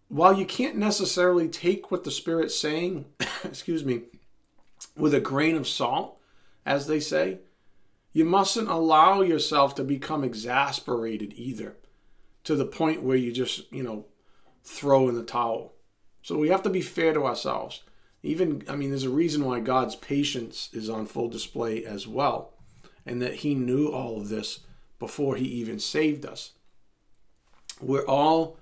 while 0.08 0.38
you 0.38 0.44
can't 0.44 0.76
necessarily 0.76 1.48
take 1.48 1.90
what 1.90 2.04
the 2.04 2.10
Spirit's 2.10 2.58
saying, 2.58 3.06
excuse 3.44 3.84
me, 3.84 4.02
with 4.96 5.14
a 5.14 5.20
grain 5.20 5.56
of 5.56 5.68
salt, 5.68 6.18
as 6.66 6.86
they 6.86 7.00
say, 7.00 7.38
you 8.12 8.24
mustn't 8.24 8.68
allow 8.68 9.22
yourself 9.22 9.74
to 9.76 9.84
become 9.84 10.24
exasperated 10.24 11.32
either 11.36 11.76
to 12.44 12.56
the 12.56 12.64
point 12.64 13.02
where 13.02 13.16
you 13.16 13.32
just, 13.32 13.72
you 13.72 13.82
know, 13.82 14.06
throw 14.64 15.08
in 15.08 15.14
the 15.14 15.22
towel. 15.22 15.74
So 16.22 16.36
we 16.36 16.48
have 16.48 16.62
to 16.64 16.70
be 16.70 16.82
fair 16.82 17.12
to 17.12 17.24
ourselves. 17.24 17.82
Even, 18.22 18.62
I 18.68 18.76
mean, 18.76 18.90
there's 18.90 19.04
a 19.04 19.10
reason 19.10 19.44
why 19.44 19.60
God's 19.60 19.96
patience 19.96 20.68
is 20.72 20.90
on 20.90 21.06
full 21.06 21.28
display 21.28 21.84
as 21.84 22.06
well 22.06 22.52
and 23.06 23.22
that 23.22 23.36
He 23.36 23.54
knew 23.54 23.88
all 23.88 24.20
of 24.20 24.28
this 24.28 24.60
before 24.98 25.36
He 25.36 25.46
even 25.46 25.78
saved 25.78 26.26
us. 26.26 26.52
We're 27.80 28.06
all 28.06 28.58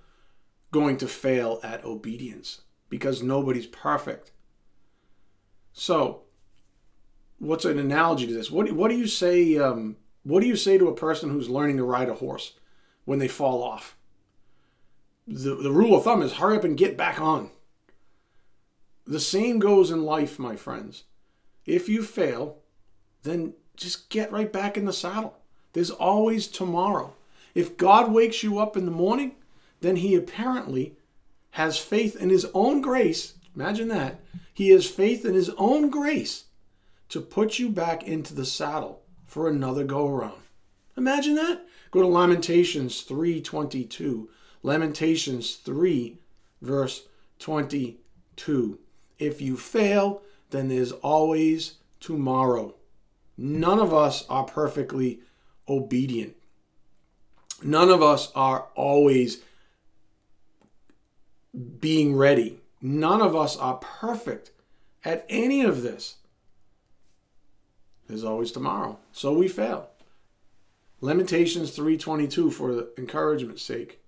going 0.70 0.96
to 0.98 1.08
fail 1.08 1.58
at 1.62 1.84
obedience 1.84 2.60
because 2.88 3.22
nobody's 3.22 3.66
perfect. 3.66 4.30
So, 5.78 6.22
what's 7.38 7.64
an 7.64 7.78
analogy 7.78 8.26
to 8.26 8.34
this? 8.34 8.50
What, 8.50 8.72
what 8.72 8.88
do 8.88 8.96
you 8.96 9.06
say? 9.06 9.56
Um, 9.58 9.96
what 10.24 10.40
do 10.40 10.48
you 10.48 10.56
say 10.56 10.76
to 10.76 10.88
a 10.88 10.94
person 10.94 11.30
who's 11.30 11.48
learning 11.48 11.76
to 11.76 11.84
ride 11.84 12.08
a 12.08 12.14
horse 12.14 12.54
when 13.04 13.20
they 13.20 13.28
fall 13.28 13.62
off? 13.62 13.96
The, 15.28 15.54
the 15.54 15.70
rule 15.70 15.96
of 15.96 16.02
thumb 16.02 16.20
is 16.20 16.32
hurry 16.32 16.56
up 16.56 16.64
and 16.64 16.76
get 16.76 16.96
back 16.96 17.20
on. 17.20 17.50
The 19.06 19.20
same 19.20 19.60
goes 19.60 19.92
in 19.92 20.02
life, 20.02 20.36
my 20.36 20.56
friends. 20.56 21.04
If 21.64 21.88
you 21.88 22.02
fail, 22.02 22.58
then 23.22 23.54
just 23.76 24.10
get 24.10 24.32
right 24.32 24.52
back 24.52 24.76
in 24.76 24.84
the 24.84 24.92
saddle. 24.92 25.38
There's 25.74 25.92
always 25.92 26.48
tomorrow. 26.48 27.14
If 27.54 27.76
God 27.76 28.10
wakes 28.10 28.42
you 28.42 28.58
up 28.58 28.76
in 28.76 28.84
the 28.84 28.90
morning, 28.90 29.36
then 29.80 29.94
he 29.96 30.16
apparently 30.16 30.96
has 31.52 31.78
faith 31.78 32.16
in 32.16 32.30
his 32.30 32.46
own 32.52 32.80
grace. 32.80 33.34
Imagine 33.54 33.86
that. 33.88 34.20
He 34.58 34.70
has 34.70 34.90
faith 34.90 35.24
in 35.24 35.34
his 35.34 35.50
own 35.50 35.88
grace 35.88 36.46
to 37.10 37.20
put 37.20 37.60
you 37.60 37.68
back 37.68 38.02
into 38.02 38.34
the 38.34 38.44
saddle 38.44 39.02
for 39.24 39.48
another 39.48 39.84
go 39.84 40.08
around. 40.08 40.42
Imagine 40.96 41.36
that. 41.36 41.64
Go 41.92 42.02
to 42.02 42.08
Lamentations 42.08 43.04
3:22. 43.04 44.28
Lamentations 44.64 45.54
3 45.54 46.18
verse 46.60 47.06
22. 47.38 48.80
If 49.20 49.40
you 49.40 49.56
fail, 49.56 50.22
then 50.50 50.66
there's 50.66 50.90
always 50.90 51.74
tomorrow. 52.00 52.74
None 53.36 53.78
of 53.78 53.94
us 53.94 54.26
are 54.28 54.42
perfectly 54.42 55.20
obedient. 55.68 56.34
None 57.62 57.90
of 57.90 58.02
us 58.02 58.32
are 58.34 58.66
always 58.74 59.40
being 61.78 62.16
ready 62.16 62.57
None 62.80 63.20
of 63.20 63.34
us 63.34 63.56
are 63.56 63.76
perfect 63.76 64.52
at 65.04 65.24
any 65.28 65.62
of 65.62 65.82
this. 65.82 66.16
There's 68.06 68.24
always 68.24 68.52
tomorrow. 68.52 68.98
So 69.12 69.32
we 69.32 69.48
fail. 69.48 69.90
Lamentations 71.00 71.70
3:22 71.76 72.50
for 72.50 72.74
the 72.74 72.92
encouragement's 72.96 73.62
sake. 73.62 74.00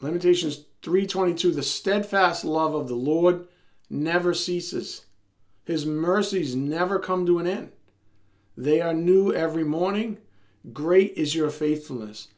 Lamentations 0.00 0.64
3:22 0.82 1.52
The 1.52 1.62
steadfast 1.62 2.44
love 2.44 2.74
of 2.74 2.88
the 2.88 2.94
Lord 2.94 3.48
never 3.90 4.32
ceases. 4.32 5.06
His 5.64 5.84
mercies 5.84 6.54
never 6.54 6.98
come 6.98 7.26
to 7.26 7.38
an 7.38 7.46
end. 7.46 7.72
They 8.56 8.80
are 8.80 8.94
new 8.94 9.32
every 9.32 9.64
morning. 9.64 10.18
Great 10.72 11.12
is 11.14 11.34
your 11.34 11.50
faithfulness. 11.50 12.28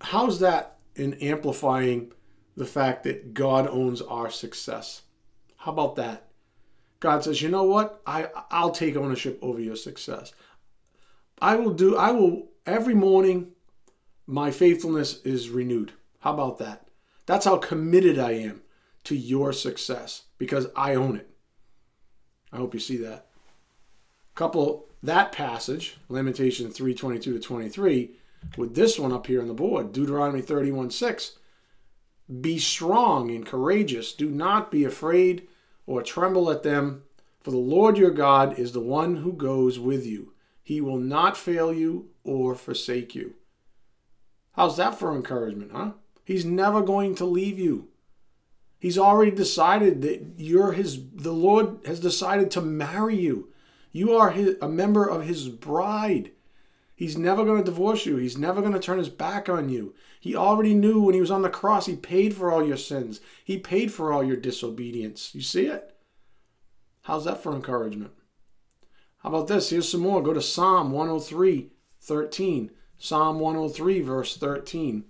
How's 0.00 0.40
that 0.40 0.78
in 0.94 1.14
amplifying 1.14 2.12
the 2.58 2.66
fact 2.66 3.04
that 3.04 3.34
God 3.34 3.66
owns 3.68 4.02
our 4.02 4.30
success? 4.30 5.02
How 5.58 5.72
about 5.72 5.96
that? 5.96 6.28
God 7.00 7.24
says, 7.24 7.40
"You 7.40 7.48
know 7.48 7.64
what? 7.64 8.00
I 8.06 8.28
I'll 8.50 8.72
take 8.72 8.96
ownership 8.96 9.38
over 9.40 9.60
your 9.60 9.76
success. 9.76 10.32
I 11.40 11.56
will 11.56 11.72
do 11.72 11.96
I 11.96 12.10
will 12.10 12.50
every 12.66 12.94
morning 12.94 13.52
my 14.26 14.50
faithfulness 14.50 15.22
is 15.22 15.48
renewed. 15.48 15.92
How 16.20 16.34
about 16.34 16.58
that? 16.58 16.88
That's 17.26 17.44
how 17.44 17.56
committed 17.56 18.18
I 18.18 18.32
am 18.32 18.62
to 19.04 19.16
your 19.16 19.52
success 19.52 20.24
because 20.36 20.66
I 20.76 20.94
own 20.94 21.16
it. 21.16 21.30
I 22.52 22.56
hope 22.56 22.74
you 22.74 22.80
see 22.80 22.96
that. 22.98 23.26
Couple 24.34 24.88
that 25.02 25.32
passage, 25.32 25.96
Lamentation 26.08 26.70
3:22 26.70 27.22
to 27.22 27.38
23, 27.38 28.16
with 28.56 28.74
this 28.74 28.98
one 28.98 29.12
up 29.12 29.26
here 29.26 29.40
on 29.40 29.48
the 29.48 29.54
board, 29.54 29.92
Deuteronomy 29.92 30.42
31 30.42 30.90
6. 30.90 31.38
Be 32.40 32.58
strong 32.58 33.30
and 33.30 33.46
courageous. 33.46 34.12
Do 34.12 34.28
not 34.28 34.70
be 34.70 34.84
afraid 34.84 35.48
or 35.86 36.02
tremble 36.02 36.50
at 36.50 36.62
them, 36.62 37.04
for 37.40 37.50
the 37.50 37.56
Lord 37.56 37.96
your 37.96 38.10
God 38.10 38.58
is 38.58 38.72
the 38.72 38.80
one 38.80 39.16
who 39.16 39.32
goes 39.32 39.78
with 39.78 40.04
you. 40.04 40.34
He 40.62 40.82
will 40.82 40.98
not 40.98 41.36
fail 41.36 41.72
you 41.72 42.10
or 42.24 42.54
forsake 42.54 43.14
you. 43.14 43.34
How's 44.52 44.76
that 44.76 44.98
for 44.98 45.14
encouragement, 45.14 45.72
huh? 45.72 45.92
He's 46.24 46.44
never 46.44 46.82
going 46.82 47.14
to 47.14 47.24
leave 47.24 47.58
you. 47.58 47.88
He's 48.78 48.98
already 48.98 49.30
decided 49.30 50.02
that 50.02 50.34
you're 50.36 50.72
his 50.72 51.00
the 51.14 51.32
Lord 51.32 51.78
has 51.86 52.00
decided 52.00 52.50
to 52.50 52.60
marry 52.60 53.16
you. 53.16 53.48
You 53.92 54.12
are 54.12 54.30
his, 54.30 54.56
a 54.60 54.68
member 54.68 55.08
of 55.08 55.24
his 55.24 55.48
bride. 55.48 56.32
He's 56.98 57.16
never 57.16 57.44
going 57.44 57.58
to 57.58 57.64
divorce 57.64 58.06
you. 58.06 58.16
He's 58.16 58.36
never 58.36 58.60
going 58.60 58.72
to 58.72 58.80
turn 58.80 58.98
his 58.98 59.08
back 59.08 59.48
on 59.48 59.68
you. 59.68 59.94
He 60.18 60.34
already 60.34 60.74
knew 60.74 61.00
when 61.00 61.14
he 61.14 61.20
was 61.20 61.30
on 61.30 61.42
the 61.42 61.48
cross, 61.48 61.86
he 61.86 61.94
paid 61.94 62.34
for 62.34 62.50
all 62.50 62.66
your 62.66 62.76
sins. 62.76 63.20
He 63.44 63.56
paid 63.56 63.92
for 63.92 64.12
all 64.12 64.24
your 64.24 64.36
disobedience. 64.36 65.32
You 65.32 65.40
see 65.40 65.66
it? 65.66 65.94
How's 67.02 67.24
that 67.24 67.40
for 67.40 67.54
encouragement? 67.54 68.10
How 69.18 69.28
about 69.28 69.46
this? 69.46 69.70
Here's 69.70 69.88
some 69.88 70.00
more. 70.00 70.20
Go 70.20 70.34
to 70.34 70.42
Psalm 70.42 70.90
103, 70.90 71.70
13. 72.00 72.70
Psalm 72.98 73.38
103, 73.38 74.00
verse 74.00 74.36
13. 74.36 75.04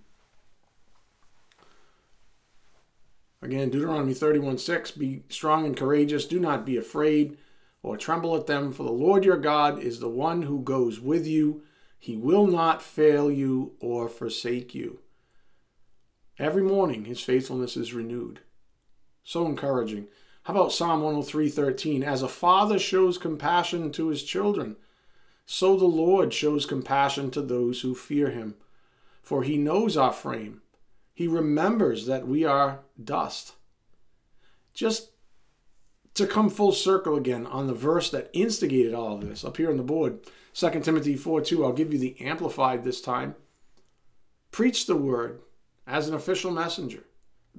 Again, 3.40 3.70
Deuteronomy 3.70 4.12
31 4.12 4.59
6 4.59 4.90
Be 4.90 5.22
strong 5.31 5.64
and 5.64 5.74
courageous, 5.74 6.27
do 6.27 6.38
not 6.38 6.66
be 6.66 6.77
afraid 6.77 7.38
or 7.83 7.96
tremble 7.96 8.37
at 8.37 8.46
them, 8.46 8.72
for 8.72 8.83
the 8.83 8.92
Lord 8.92 9.24
your 9.24 9.38
God 9.38 9.79
is 9.79 10.01
the 10.01 10.09
one 10.11 10.42
who 10.42 10.61
goes 10.61 11.01
with 11.01 11.27
you. 11.27 11.62
He 11.99 12.17
will 12.17 12.47
not 12.47 12.83
fail 12.83 13.31
you 13.31 13.73
or 13.81 14.09
forsake 14.09 14.75
you. 14.75 15.01
Every 16.39 16.63
morning 16.63 17.05
his 17.05 17.21
faithfulness 17.21 17.77
is 17.77 17.93
renewed. 17.93 18.41
So 19.25 19.45
encouraging. 19.47 20.09
How 20.45 20.55
about 20.55 20.73
Psalm 20.73 21.03
103:13? 21.03 22.03
As 22.03 22.23
a 22.23 22.29
father 22.29 22.79
shows 22.79 23.19
compassion 23.19 23.93
to 23.93 24.09
his 24.09 24.23
children, 24.23 24.77
so 25.45 25.77
the 25.77 25.85
Lord 25.85 26.33
shows 26.33 26.65
compassion 26.65 27.31
to 27.33 27.43
those 27.43 27.81
who 27.81 27.95
fear 27.95 28.31
him. 28.31 28.55
For 29.23 29.43
he 29.43 29.59
knows 29.59 29.97
our 29.97 30.13
frame 30.13 30.63
he 31.19 31.27
remembers 31.27 32.07
that 32.07 32.29
we 32.29 32.45
are 32.45 32.79
dust. 33.03 33.55
Just 34.73 35.11
to 36.15 36.29
come 36.29 36.49
full 36.49 36.71
circle 36.71 37.17
again 37.17 37.45
on 37.45 37.67
the 37.67 37.75
verse 37.75 38.09
that 38.11 38.31
instigated 38.33 38.95
all 38.95 39.17
of 39.17 39.29
this 39.29 39.45
up 39.45 39.57
here 39.57 39.69
on 39.69 39.79
the 39.79 39.83
board 39.83 40.21
2 40.59 40.81
timothy 40.81 41.16
4 41.16 41.40
2 41.40 41.64
i'll 41.64 41.73
give 41.73 41.92
you 41.92 41.99
the 41.99 42.21
amplified 42.21 42.85
this 42.85 43.01
time 43.01 43.35
preach 44.51 44.87
the 44.87 44.97
word 44.97 45.40
as 45.87 46.09
an 46.09 46.14
official 46.14 46.51
messenger 46.51 47.05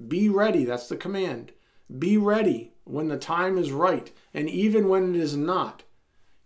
be 0.08 0.28
ready 0.28 0.64
that's 0.64 0.88
the 0.88 0.96
command 0.96 1.52
be 1.98 2.16
ready 2.16 2.72
when 2.84 3.08
the 3.08 3.18
time 3.18 3.58
is 3.58 3.72
right 3.72 4.12
and 4.34 4.48
even 4.48 4.88
when 4.88 5.14
it 5.14 5.20
is 5.20 5.36
not 5.36 5.82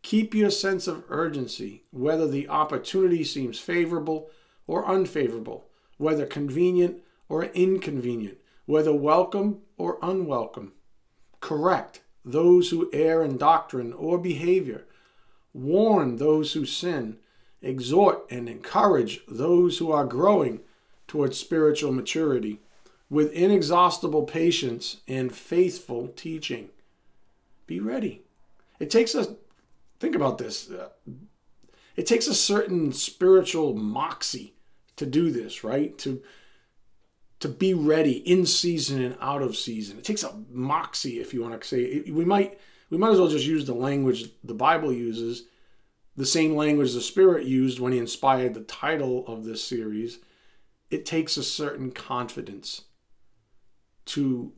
keep 0.02 0.34
your 0.34 0.50
sense 0.50 0.86
of 0.86 1.04
urgency 1.08 1.84
whether 1.90 2.26
the 2.28 2.48
opportunity 2.48 3.24
seems 3.24 3.58
favorable 3.58 4.30
or 4.66 4.86
unfavorable 4.86 5.66
whether 5.96 6.26
convenient 6.26 7.02
or 7.28 7.44
inconvenient, 7.44 8.38
whether 8.66 8.94
welcome 8.94 9.58
or 9.76 9.98
unwelcome. 10.02 10.72
Correct 11.40 12.02
those 12.24 12.70
who 12.70 12.90
err 12.92 13.22
in 13.22 13.36
doctrine 13.36 13.92
or 13.92 14.18
behavior. 14.18 14.86
Warn 15.54 16.16
those 16.16 16.52
who 16.52 16.66
sin. 16.66 17.16
Exhort 17.62 18.26
and 18.30 18.46
encourage 18.48 19.22
those 19.26 19.78
who 19.78 19.90
are 19.90 20.04
growing 20.04 20.60
towards 21.08 21.38
spiritual 21.38 21.92
maturity 21.92 22.60
with 23.08 23.32
inexhaustible 23.32 24.24
patience 24.24 24.98
and 25.08 25.34
faithful 25.34 26.08
teaching. 26.08 26.68
Be 27.66 27.80
ready. 27.80 28.22
It 28.78 28.90
takes 28.90 29.14
a, 29.14 29.36
think 29.98 30.14
about 30.14 30.36
this, 30.36 30.70
uh, 30.70 30.88
it 31.96 32.06
takes 32.06 32.26
a 32.26 32.34
certain 32.34 32.92
spiritual 32.92 33.74
moxie 33.74 34.54
to 34.96 35.06
do 35.06 35.30
this, 35.30 35.64
right? 35.64 35.96
To 35.98 36.22
to 37.40 37.48
be 37.50 37.74
ready 37.74 38.12
in 38.30 38.46
season 38.46 39.02
and 39.02 39.18
out 39.20 39.42
of 39.42 39.54
season. 39.54 39.98
It 39.98 40.04
takes 40.04 40.22
a 40.22 40.32
moxie, 40.50 41.20
if 41.20 41.34
you 41.34 41.42
want 41.42 41.60
to 41.60 41.68
say. 41.68 41.82
It. 41.82 42.14
We 42.14 42.24
might 42.24 42.58
we 42.90 42.98
might 42.98 43.10
as 43.12 43.18
well 43.18 43.28
just 43.28 43.46
use 43.46 43.64
the 43.64 43.74
language 43.74 44.30
the 44.42 44.54
Bible 44.54 44.92
uses, 44.92 45.44
the 46.16 46.26
same 46.26 46.54
language 46.54 46.92
the 46.92 47.00
Spirit 47.00 47.46
used 47.46 47.80
when 47.80 47.92
He 47.92 47.98
inspired 47.98 48.54
the 48.54 48.60
title 48.60 49.26
of 49.26 49.44
this 49.44 49.62
series. 49.64 50.18
It 50.90 51.06
takes 51.06 51.36
a 51.36 51.42
certain 51.42 51.90
confidence 51.90 52.82
to 54.06 54.52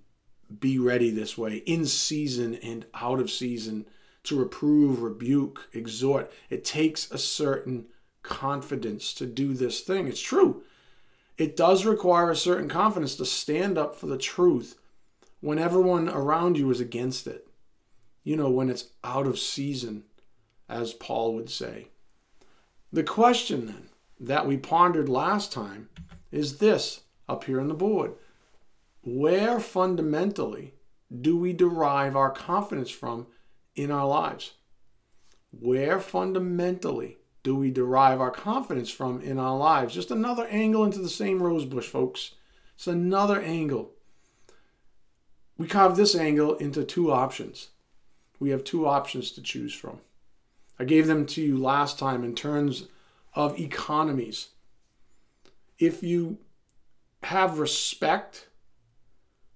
be 0.61 0.79
ready 0.79 1.11
this 1.11 1.37
way, 1.37 1.57
in 1.67 1.87
season 1.87 2.55
and 2.57 2.87
out 2.95 3.21
of 3.21 3.31
season, 3.31 3.87
to 4.25 4.39
reprove, 4.39 5.03
rebuke, 5.03 5.69
exhort. 5.73 6.31
It 6.51 6.65
takes 6.65 7.11
a 7.11 7.19
certain 7.19 7.87
confidence 8.23 9.15
to 9.15 9.27
do 9.27 9.55
this 9.55 9.81
thing. 9.81 10.09
It's 10.09 10.21
true. 10.21 10.63
It 11.39 11.57
does 11.57 11.85
require 11.85 12.31
a 12.31 12.37
certain 12.37 12.69
confidence 12.69 13.15
to 13.17 13.25
stand 13.25 13.79
up 13.79 13.95
for 13.95 14.07
the 14.07 14.19
truth 14.19 14.79
when 15.41 15.59
everyone 15.59 16.09
around 16.09 16.59
you 16.59 16.71
is 16.71 16.81
against 16.81 17.27
it. 17.27 17.46
You 18.27 18.35
know, 18.35 18.51
when 18.51 18.71
it's 18.71 18.89
out 19.05 19.29
of 19.29 19.39
season, 19.39 20.03
as 20.69 20.93
Paul 20.93 21.37
would 21.37 21.49
say. 21.49 21.91
The 22.93 23.05
question 23.05 23.67
then 23.67 23.89
that 24.19 24.49
we 24.49 24.57
pondered 24.57 25.09
last 25.09 25.53
time 25.53 25.91
is 26.33 26.59
this 26.59 27.03
up 27.29 27.45
here 27.45 27.61
on 27.61 27.69
the 27.69 27.75
board 27.75 28.15
Where 29.05 29.61
fundamentally 29.61 30.75
do 31.21 31.37
we 31.37 31.53
derive 31.53 32.17
our 32.17 32.33
confidence 32.33 32.91
from 32.91 33.29
in 33.77 33.93
our 33.93 34.09
lives? 34.09 34.55
Where 35.53 36.01
fundamentally 36.01 37.19
do 37.45 37.55
we 37.55 37.71
derive 37.71 38.21
our 38.21 38.33
confidence 38.33 38.91
from 38.91 39.21
in 39.21 39.39
our 39.39 39.57
lives? 39.57 39.95
Just 39.95 40.11
another 40.11 40.49
angle 40.49 40.85
into 40.85 40.99
the 40.99 41.09
same 41.09 41.41
rosebush, 41.41 41.87
folks. 41.87 42.33
It's 42.75 42.89
another 42.89 43.41
angle. 43.41 43.93
We 45.57 45.69
carve 45.69 45.95
this 45.97 46.17
angle 46.17 46.57
into 46.57 46.83
two 46.83 47.13
options. 47.13 47.69
We 48.39 48.51
have 48.51 48.65
two 48.65 48.87
options 48.87 49.31
to 49.33 49.43
choose 49.43 49.75
from. 49.75 50.01
I 50.79 50.85
gave 50.85 51.07
them 51.07 51.27
to 51.27 51.43
you 51.43 51.57
last 51.57 51.99
time 51.99 52.23
in 52.23 52.35
terms 52.35 52.89
of 53.35 53.59
economies. 53.59 54.49
If 55.79 56.03
you 56.03 56.39
have 57.23 57.59
respect 57.59 58.49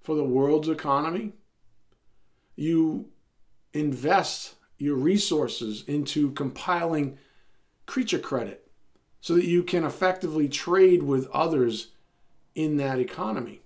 for 0.00 0.14
the 0.14 0.24
world's 0.24 0.68
economy, 0.68 1.32
you 2.56 3.08
invest 3.72 4.54
your 4.78 4.96
resources 4.96 5.84
into 5.86 6.32
compiling 6.32 7.18
creature 7.86 8.18
credit 8.18 8.66
so 9.20 9.34
that 9.34 9.44
you 9.44 9.62
can 9.62 9.84
effectively 9.84 10.48
trade 10.48 11.02
with 11.02 11.28
others 11.28 11.88
in 12.54 12.76
that 12.78 12.98
economy. 12.98 13.60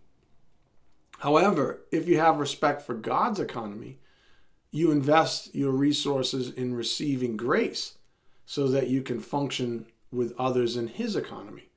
However, 1.21 1.81
if 1.91 2.09
you 2.09 2.19
have 2.19 2.39
respect 2.39 2.83
for 2.83 2.95
God's 2.95 3.39
economy, 3.39 3.99
you 4.75 4.91
invest 4.91 5.55
your 5.55 5.71
resources 5.71 6.51
in 6.51 6.75
receiving 6.75 7.37
grace 7.37 7.97
so 8.45 8.67
that 8.67 8.89
you 8.89 9.03
can 9.03 9.21
function 9.21 9.87
with 10.11 10.35
others 10.37 10.77
in 10.77 10.89
His 10.89 11.15
economy. 11.15 11.69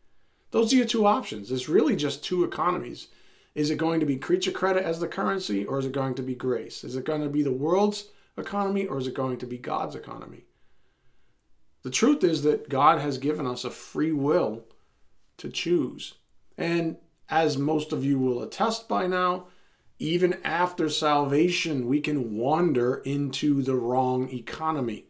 Those 0.50 0.74
are 0.74 0.78
your 0.78 0.86
two 0.88 1.06
options. 1.06 1.52
It's 1.52 1.70
really 1.70 1.96
just 1.96 2.24
two 2.24 2.44
economies. 2.44 3.10
Is 3.54 3.70
it 3.70 3.78
going 3.78 4.00
to 4.00 4.08
be 4.08 4.18
creature 4.18 4.52
credit 4.52 4.84
as 4.84 5.00
the 5.00 5.08
currency 5.08 5.64
or 5.64 5.78
is 5.78 5.86
it 5.86 5.92
going 5.92 6.16
to 6.16 6.24
be 6.24 6.34
grace? 6.34 6.84
Is 6.84 6.96
it 6.96 7.06
going 7.06 7.22
to 7.22 7.30
be 7.30 7.44
the 7.44 7.52
world's 7.52 8.06
economy 8.36 8.88
or 8.88 8.98
is 8.98 9.06
it 9.06 9.14
going 9.14 9.38
to 9.38 9.46
be 9.46 9.60
God's 9.60 9.94
economy? 9.94 10.46
The 11.84 11.92
truth 11.92 12.24
is 12.24 12.42
that 12.42 12.68
God 12.68 13.00
has 13.00 13.20
given 13.20 13.46
us 13.46 13.64
a 13.64 13.70
free 13.70 14.12
will 14.12 14.66
to 15.38 15.50
choose. 15.50 16.16
And 16.58 16.98
as 17.30 17.60
most 17.60 17.94
of 17.94 18.04
you 18.04 18.18
will 18.18 18.42
attest 18.42 18.90
by 18.90 19.06
now, 19.06 19.50
even 20.00 20.40
after 20.44 20.90
salvation, 20.90 21.88
we 21.88 22.00
can 22.00 22.36
wander 22.38 22.96
into 22.98 23.62
the 23.62 23.76
wrong 23.76 24.30
economy. 24.30 25.06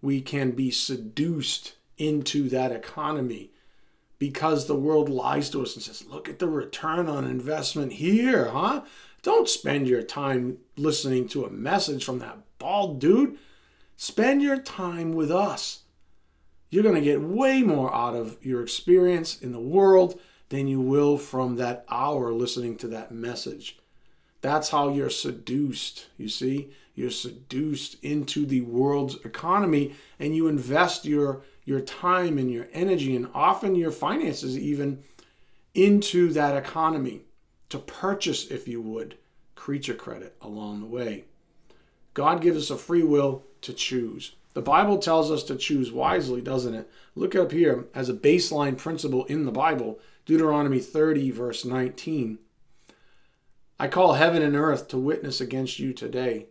We 0.00 0.20
can 0.20 0.52
be 0.52 0.70
seduced 0.70 1.74
into 1.98 2.48
that 2.50 2.70
economy 2.72 3.50
because 4.18 4.66
the 4.66 4.76
world 4.76 5.08
lies 5.08 5.50
to 5.50 5.62
us 5.62 5.74
and 5.74 5.82
says, 5.82 6.06
look 6.06 6.28
at 6.28 6.38
the 6.38 6.48
return 6.48 7.08
on 7.08 7.24
investment 7.24 7.94
here, 7.94 8.50
huh? 8.50 8.82
Don't 9.22 9.48
spend 9.48 9.88
your 9.88 10.02
time 10.02 10.58
listening 10.76 11.26
to 11.28 11.44
a 11.44 11.50
message 11.50 12.04
from 12.04 12.20
that 12.20 12.38
bald 12.58 13.00
dude. 13.00 13.36
Spend 13.96 14.40
your 14.40 14.58
time 14.58 15.12
with 15.12 15.30
us. 15.30 15.82
You're 16.70 16.82
going 16.82 16.94
to 16.94 17.00
get 17.00 17.22
way 17.22 17.62
more 17.62 17.92
out 17.92 18.14
of 18.14 18.36
your 18.40 18.62
experience 18.62 19.40
in 19.40 19.52
the 19.52 19.60
world 19.60 20.20
than 20.48 20.68
you 20.68 20.80
will 20.80 21.18
from 21.18 21.56
that 21.56 21.84
hour 21.88 22.32
listening 22.32 22.76
to 22.76 22.88
that 22.88 23.10
message. 23.10 23.78
That's 24.46 24.68
how 24.68 24.90
you're 24.90 25.10
seduced, 25.10 26.06
you 26.16 26.28
see? 26.28 26.70
You're 26.94 27.10
seduced 27.10 27.96
into 28.04 28.46
the 28.46 28.60
world's 28.60 29.16
economy 29.24 29.96
and 30.20 30.36
you 30.36 30.46
invest 30.46 31.04
your 31.04 31.42
your 31.64 31.80
time 31.80 32.38
and 32.38 32.48
your 32.48 32.68
energy 32.72 33.16
and 33.16 33.28
often 33.34 33.74
your 33.74 33.90
finances 33.90 34.56
even 34.56 35.02
into 35.74 36.32
that 36.34 36.56
economy 36.56 37.22
to 37.70 37.78
purchase 37.78 38.46
if 38.46 38.68
you 38.68 38.80
would 38.80 39.16
creature 39.56 39.94
credit 39.94 40.36
along 40.40 40.78
the 40.78 40.86
way. 40.86 41.24
God 42.14 42.40
gives 42.40 42.56
us 42.56 42.70
a 42.70 42.76
free 42.76 43.02
will 43.02 43.42
to 43.62 43.72
choose. 43.72 44.36
The 44.54 44.62
Bible 44.62 44.98
tells 44.98 45.28
us 45.28 45.42
to 45.42 45.56
choose 45.56 45.90
wisely, 45.90 46.40
doesn't 46.40 46.72
it? 46.72 46.88
Look 47.16 47.34
up 47.34 47.50
here 47.50 47.86
as 47.96 48.08
a 48.08 48.14
baseline 48.14 48.78
principle 48.78 49.24
in 49.24 49.44
the 49.44 49.50
Bible, 49.50 49.98
Deuteronomy 50.24 50.78
30 50.78 51.32
verse 51.32 51.64
19. 51.64 52.38
I 53.78 53.88
call 53.88 54.14
heaven 54.14 54.42
and 54.42 54.56
earth 54.56 54.88
to 54.88 54.98
witness 54.98 55.40
against 55.40 55.78
you 55.78 55.92
today 55.92 56.46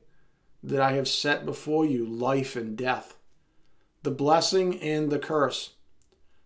that 0.62 0.80
I 0.80 0.94
have 0.94 1.08
set 1.08 1.46
before 1.46 1.86
you 1.86 2.06
life 2.06 2.56
and 2.56 2.78
death, 2.78 3.18
the 4.04 4.12
blessing 4.12 4.80
and 4.80 5.10
the 5.10 5.20
curse. 5.20 5.72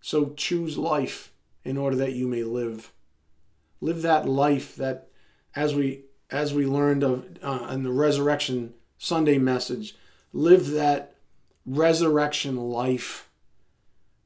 So 0.01 0.33
choose 0.37 0.77
life 0.77 1.33
in 1.65 1.77
order 1.77 1.97
that 1.97 2.13
you 2.13 2.27
may 2.27 2.43
live. 2.43 2.93
Live 3.81 4.01
that 4.03 4.27
life 4.27 4.75
that, 4.75 5.09
as 5.55 5.75
we 5.75 6.03
as 6.31 6.53
we 6.53 6.65
learned 6.65 7.03
of 7.03 7.25
uh, 7.41 7.67
in 7.71 7.83
the 7.83 7.91
resurrection 7.91 8.73
Sunday 8.97 9.37
message, 9.37 9.95
live 10.31 10.69
that 10.71 11.15
resurrection 11.65 12.55
life. 12.55 13.29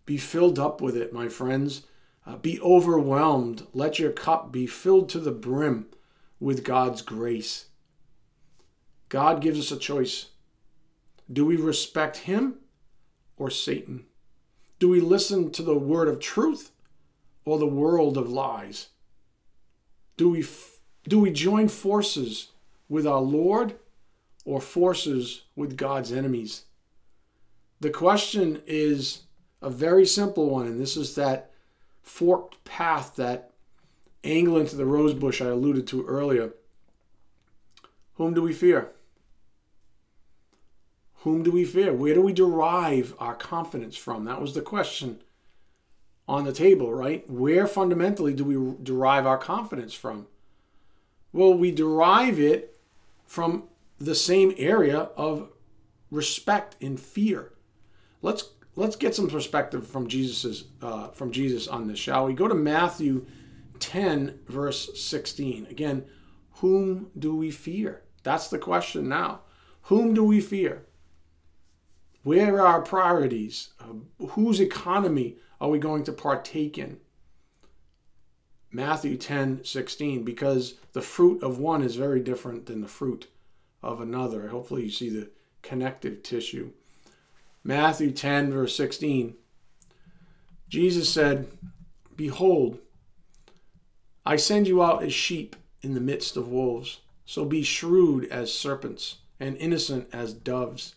Be 0.06 0.18
filled 0.18 0.60
up 0.60 0.82
with 0.82 0.98
it, 0.98 1.14
my 1.14 1.30
friends. 1.30 1.84
Uh, 2.26 2.36
be 2.36 2.60
overwhelmed. 2.62 3.66
Let 3.74 4.00
your 4.00 4.12
cup 4.12 4.52
be 4.52 4.68
filled 4.68 5.10
to 5.10 5.20
the 5.20 5.32
brim 5.32 5.88
with 6.44 6.66
God's 6.66 7.02
grace. 7.02 7.68
God 9.08 9.40
gives 9.40 9.58
us 9.58 9.72
a 9.72 9.80
choice. 9.80 10.26
Do 11.32 11.46
we 11.46 11.56
respect 11.56 12.18
Him 12.18 12.56
or 13.38 13.50
Satan? 13.50 14.04
Do 14.78 14.90
we 14.90 15.00
listen 15.00 15.52
to 15.52 15.64
the 15.64 15.78
word 15.78 16.10
of 16.10 16.20
truth 16.20 16.72
or 17.46 17.58
the 17.58 17.66
world 17.66 18.18
of 18.18 18.30
lies? 18.30 18.90
Do 20.18 20.32
we, 20.32 20.46
do 21.08 21.18
we 21.18 21.32
join 21.32 21.70
forces 21.70 22.50
with 22.90 23.08
our 23.08 23.22
Lord 23.22 23.76
or 24.44 24.60
forces 24.60 25.44
with 25.56 25.78
God's 25.78 26.12
enemies? 26.12 26.66
The 27.80 27.90
question 27.90 28.62
is 28.68 29.22
a 29.62 29.70
very 29.70 30.06
simple 30.06 30.50
one, 30.50 30.66
and 30.66 30.82
this 30.82 30.98
is 30.98 31.16
that 31.16 31.52
forked 32.02 32.62
path 32.66 33.16
that 33.16 33.53
angle 34.24 34.58
into 34.58 34.76
the 34.76 34.86
rose 34.86 35.14
bush 35.14 35.42
I 35.42 35.48
alluded 35.48 35.88
to 35.88 36.06
earlier. 36.06 36.54
Whom 38.16 38.34
do 38.34 38.42
we 38.42 38.54
fear? 38.54 38.92
Whom 41.18 41.44
do 41.44 41.52
we 41.52 41.66
fear? 41.66 41.94
Where 41.94 42.14
do 42.14 42.22
we 42.22 42.34
derive 42.34 43.16
our 43.20 43.36
confidence 43.36 43.96
from? 43.96 44.26
That 44.26 44.42
was 44.42 44.54
the 44.54 44.62
question 44.62 45.22
on 46.28 46.44
the 46.44 46.54
table, 46.54 46.94
right? 46.94 47.30
Where 47.30 47.68
fundamentally 47.68 48.34
do 48.34 48.44
we 48.44 48.84
derive 48.84 49.26
our 49.26 49.38
confidence 49.38 49.94
from? 49.94 50.28
Well, 51.32 51.54
we 51.54 51.72
derive 51.72 52.40
it 52.40 52.78
from 53.26 53.64
the 54.00 54.16
same 54.16 54.54
area 54.58 55.10
of 55.18 55.50
respect 56.12 56.76
and 56.82 57.00
fear. 57.00 57.54
Let's 58.22 58.50
let's 58.76 58.96
get 58.96 59.16
some 59.16 59.30
perspective 59.30 59.88
from 59.88 60.08
Jesus's 60.08 60.66
uh, 60.82 61.10
from 61.10 61.32
Jesus 61.32 61.68
on 61.68 61.88
this, 61.88 62.00
shall 62.00 62.26
we? 62.26 62.34
Go 62.34 62.48
to 62.48 62.56
Matthew 62.56 63.26
10, 63.84 64.40
verse 64.48 64.90
16. 65.00 65.68
Again, 65.70 66.06
whom 66.56 67.12
do 67.20 67.36
we 67.36 67.52
fear? 67.52 68.04
That's 68.24 68.48
the 68.48 68.58
question 68.58 69.10
now. 69.10 69.42
Whom 69.84 70.14
do 70.14 70.24
we 70.24 70.40
fear? 70.40 70.86
Where 72.24 72.62
are 72.62 72.68
our 72.68 72.82
priorities? 72.82 73.74
Uh, 73.82 74.26
whose 74.28 74.62
economy 74.62 75.36
are 75.60 75.70
we 75.70 75.80
going 75.80 76.06
to 76.06 76.14
partake 76.14 76.78
in? 76.78 77.02
Matthew 78.72 79.18
10, 79.18 79.66
16, 79.66 80.24
because 80.24 80.76
the 80.94 81.02
fruit 81.02 81.44
of 81.44 81.60
one 81.60 81.84
is 81.84 81.98
very 81.98 82.22
different 82.22 82.66
than 82.66 82.80
the 82.80 82.88
fruit 82.88 83.28
of 83.84 84.00
another. 84.00 84.48
Hopefully, 84.48 84.84
you 84.84 84.90
see 84.92 85.10
the 85.10 85.30
connective 85.62 86.24
tissue. 86.24 86.72
Matthew 87.66 88.12
10, 88.12 88.52
verse 88.54 88.76
16. 88.78 89.36
Jesus 90.70 91.10
said, 91.10 91.50
Behold, 92.16 92.80
I 94.26 94.38
send 94.38 94.68
you 94.68 94.82
out 94.82 95.04
as 95.04 95.14
sheep 95.14 95.56
in 95.82 95.94
the 95.94 96.00
midst 96.00 96.38
of 96.38 96.48
wolves. 96.48 97.02
So 97.26 97.46
be 97.46 97.64
shrewd 97.64 98.26
as 98.26 98.54
serpents 98.54 99.18
and 99.40 99.58
innocent 99.58 100.10
as 100.14 100.34
doves. 100.34 100.96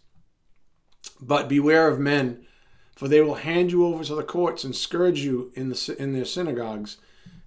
But 1.21 1.49
beware 1.49 1.89
of 1.89 1.99
men, 1.99 2.47
for 2.95 3.09
they 3.09 3.21
will 3.21 3.37
hand 3.37 3.71
you 3.71 3.87
over 3.87 4.05
to 4.05 4.15
the 4.15 4.23
courts 4.23 4.65
and 4.65 4.75
scourge 4.75 5.21
you 5.21 5.53
in, 5.55 5.69
the, 5.69 5.97
in 5.99 6.13
their 6.13 6.25
synagogues, 6.25 6.99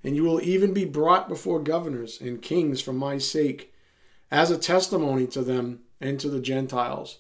and 0.03 0.15
you 0.15 0.23
will 0.23 0.41
even 0.41 0.73
be 0.73 0.85
brought 0.85 1.27
before 1.27 1.59
governors 1.59 2.19
and 2.21 2.41
kings 2.41 2.81
for 2.81 2.93
my 2.93 3.17
sake, 3.17 3.73
as 4.31 4.51
a 4.51 4.57
testimony 4.57 5.27
to 5.27 5.41
them 5.41 5.79
and 5.99 6.19
to 6.19 6.29
the 6.29 6.39
Gentiles. 6.39 7.19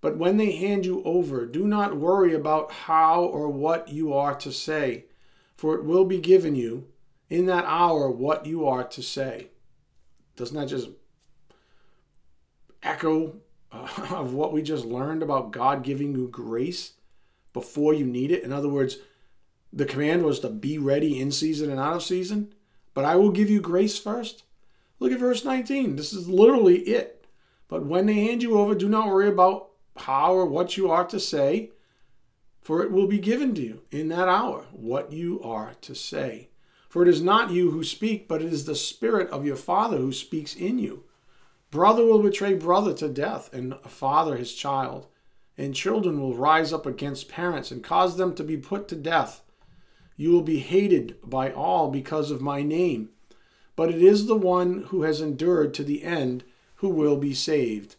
But 0.00 0.16
when 0.16 0.36
they 0.36 0.52
hand 0.52 0.86
you 0.86 1.02
over, 1.04 1.46
do 1.46 1.66
not 1.66 1.96
worry 1.96 2.34
about 2.34 2.72
how 2.72 3.22
or 3.22 3.48
what 3.48 3.88
you 3.88 4.12
are 4.12 4.34
to 4.36 4.52
say, 4.52 5.04
for 5.56 5.74
it 5.74 5.84
will 5.84 6.04
be 6.04 6.18
given 6.18 6.54
you 6.54 6.88
in 7.28 7.46
that 7.46 7.64
hour 7.64 8.10
what 8.10 8.46
you 8.46 8.66
are 8.66 8.84
to 8.84 9.02
say. 9.02 9.48
Doesn't 10.36 10.56
that 10.56 10.68
just 10.68 10.90
echo 12.82 13.36
uh, 13.72 13.88
of 14.10 14.34
what 14.34 14.52
we 14.52 14.62
just 14.62 14.84
learned 14.84 15.22
about 15.22 15.50
God 15.50 15.82
giving 15.82 16.14
you 16.14 16.28
grace 16.28 16.92
before 17.52 17.94
you 17.94 18.06
need 18.06 18.30
it? 18.30 18.42
In 18.42 18.52
other 18.52 18.68
words, 18.68 18.98
the 19.72 19.84
command 19.84 20.24
was 20.24 20.40
to 20.40 20.48
be 20.48 20.78
ready 20.78 21.20
in 21.20 21.30
season 21.30 21.70
and 21.70 21.80
out 21.80 21.96
of 21.96 22.02
season, 22.02 22.54
but 22.94 23.04
I 23.04 23.16
will 23.16 23.30
give 23.30 23.50
you 23.50 23.60
grace 23.60 23.98
first. 23.98 24.44
Look 24.98 25.12
at 25.12 25.18
verse 25.18 25.44
19. 25.44 25.96
This 25.96 26.12
is 26.12 26.28
literally 26.28 26.78
it. 26.80 27.26
But 27.68 27.84
when 27.84 28.06
they 28.06 28.14
hand 28.14 28.42
you 28.42 28.58
over, 28.58 28.74
do 28.74 28.88
not 28.88 29.08
worry 29.08 29.28
about 29.28 29.70
how 29.96 30.34
or 30.34 30.46
what 30.46 30.76
you 30.76 30.90
are 30.90 31.04
to 31.06 31.18
say, 31.18 31.70
for 32.62 32.82
it 32.82 32.90
will 32.90 33.06
be 33.06 33.18
given 33.18 33.54
to 33.54 33.62
you 33.62 33.82
in 33.90 34.08
that 34.08 34.28
hour 34.28 34.66
what 34.72 35.12
you 35.12 35.42
are 35.42 35.74
to 35.82 35.94
say. 35.94 36.48
For 36.96 37.02
it 37.02 37.08
is 37.08 37.20
not 37.20 37.50
you 37.50 37.72
who 37.72 37.84
speak, 37.84 38.26
but 38.26 38.40
it 38.40 38.50
is 38.50 38.64
the 38.64 38.74
Spirit 38.74 39.28
of 39.28 39.44
your 39.44 39.56
Father 39.56 39.98
who 39.98 40.12
speaks 40.12 40.56
in 40.56 40.78
you. 40.78 41.04
Brother 41.70 42.02
will 42.06 42.22
betray 42.22 42.54
brother 42.54 42.94
to 42.94 43.06
death, 43.06 43.52
and 43.52 43.78
father 43.80 44.38
his 44.38 44.54
child. 44.54 45.06
And 45.58 45.74
children 45.74 46.18
will 46.18 46.34
rise 46.34 46.72
up 46.72 46.86
against 46.86 47.28
parents 47.28 47.70
and 47.70 47.84
cause 47.84 48.16
them 48.16 48.34
to 48.36 48.42
be 48.42 48.56
put 48.56 48.88
to 48.88 48.96
death. 48.96 49.42
You 50.16 50.32
will 50.32 50.40
be 50.40 50.60
hated 50.60 51.18
by 51.22 51.52
all 51.52 51.90
because 51.90 52.30
of 52.30 52.40
my 52.40 52.62
name. 52.62 53.10
But 53.76 53.90
it 53.90 54.02
is 54.02 54.24
the 54.24 54.34
one 54.34 54.84
who 54.84 55.02
has 55.02 55.20
endured 55.20 55.74
to 55.74 55.84
the 55.84 56.02
end 56.02 56.44
who 56.76 56.88
will 56.88 57.18
be 57.18 57.34
saved. 57.34 57.96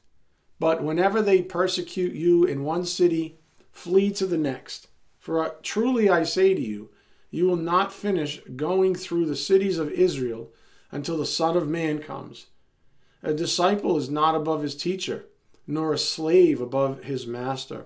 But 0.60 0.84
whenever 0.84 1.22
they 1.22 1.44
persecute 1.44 2.16
you 2.16 2.46
in 2.46 2.64
one 2.64 2.84
city, 2.84 3.38
flee 3.72 4.10
to 4.14 4.26
the 4.26 4.40
next. 4.40 4.88
For 5.20 5.46
uh, 5.46 5.52
truly 5.62 6.10
I 6.10 6.24
say 6.24 6.56
to 6.56 6.62
you, 6.62 6.90
you 7.30 7.46
will 7.46 7.58
not 7.58 7.94
finish 7.94 8.42
going 8.56 8.96
through 8.96 9.26
the 9.26 9.36
cities 9.36 9.78
of 9.78 9.92
Israel 9.92 10.52
until 10.92 11.18
the 11.18 11.26
Son 11.26 11.58
of 11.58 11.68
Man 11.68 12.00
comes. 12.00 12.48
A 13.22 13.34
disciple 13.34 13.98
is 13.98 14.10
not 14.10 14.36
above 14.36 14.62
his 14.62 14.76
teacher, 14.76 15.26
nor 15.66 15.94
a 15.94 15.98
slave 15.98 16.62
above 16.62 17.04
his 17.04 17.28
master. 17.28 17.86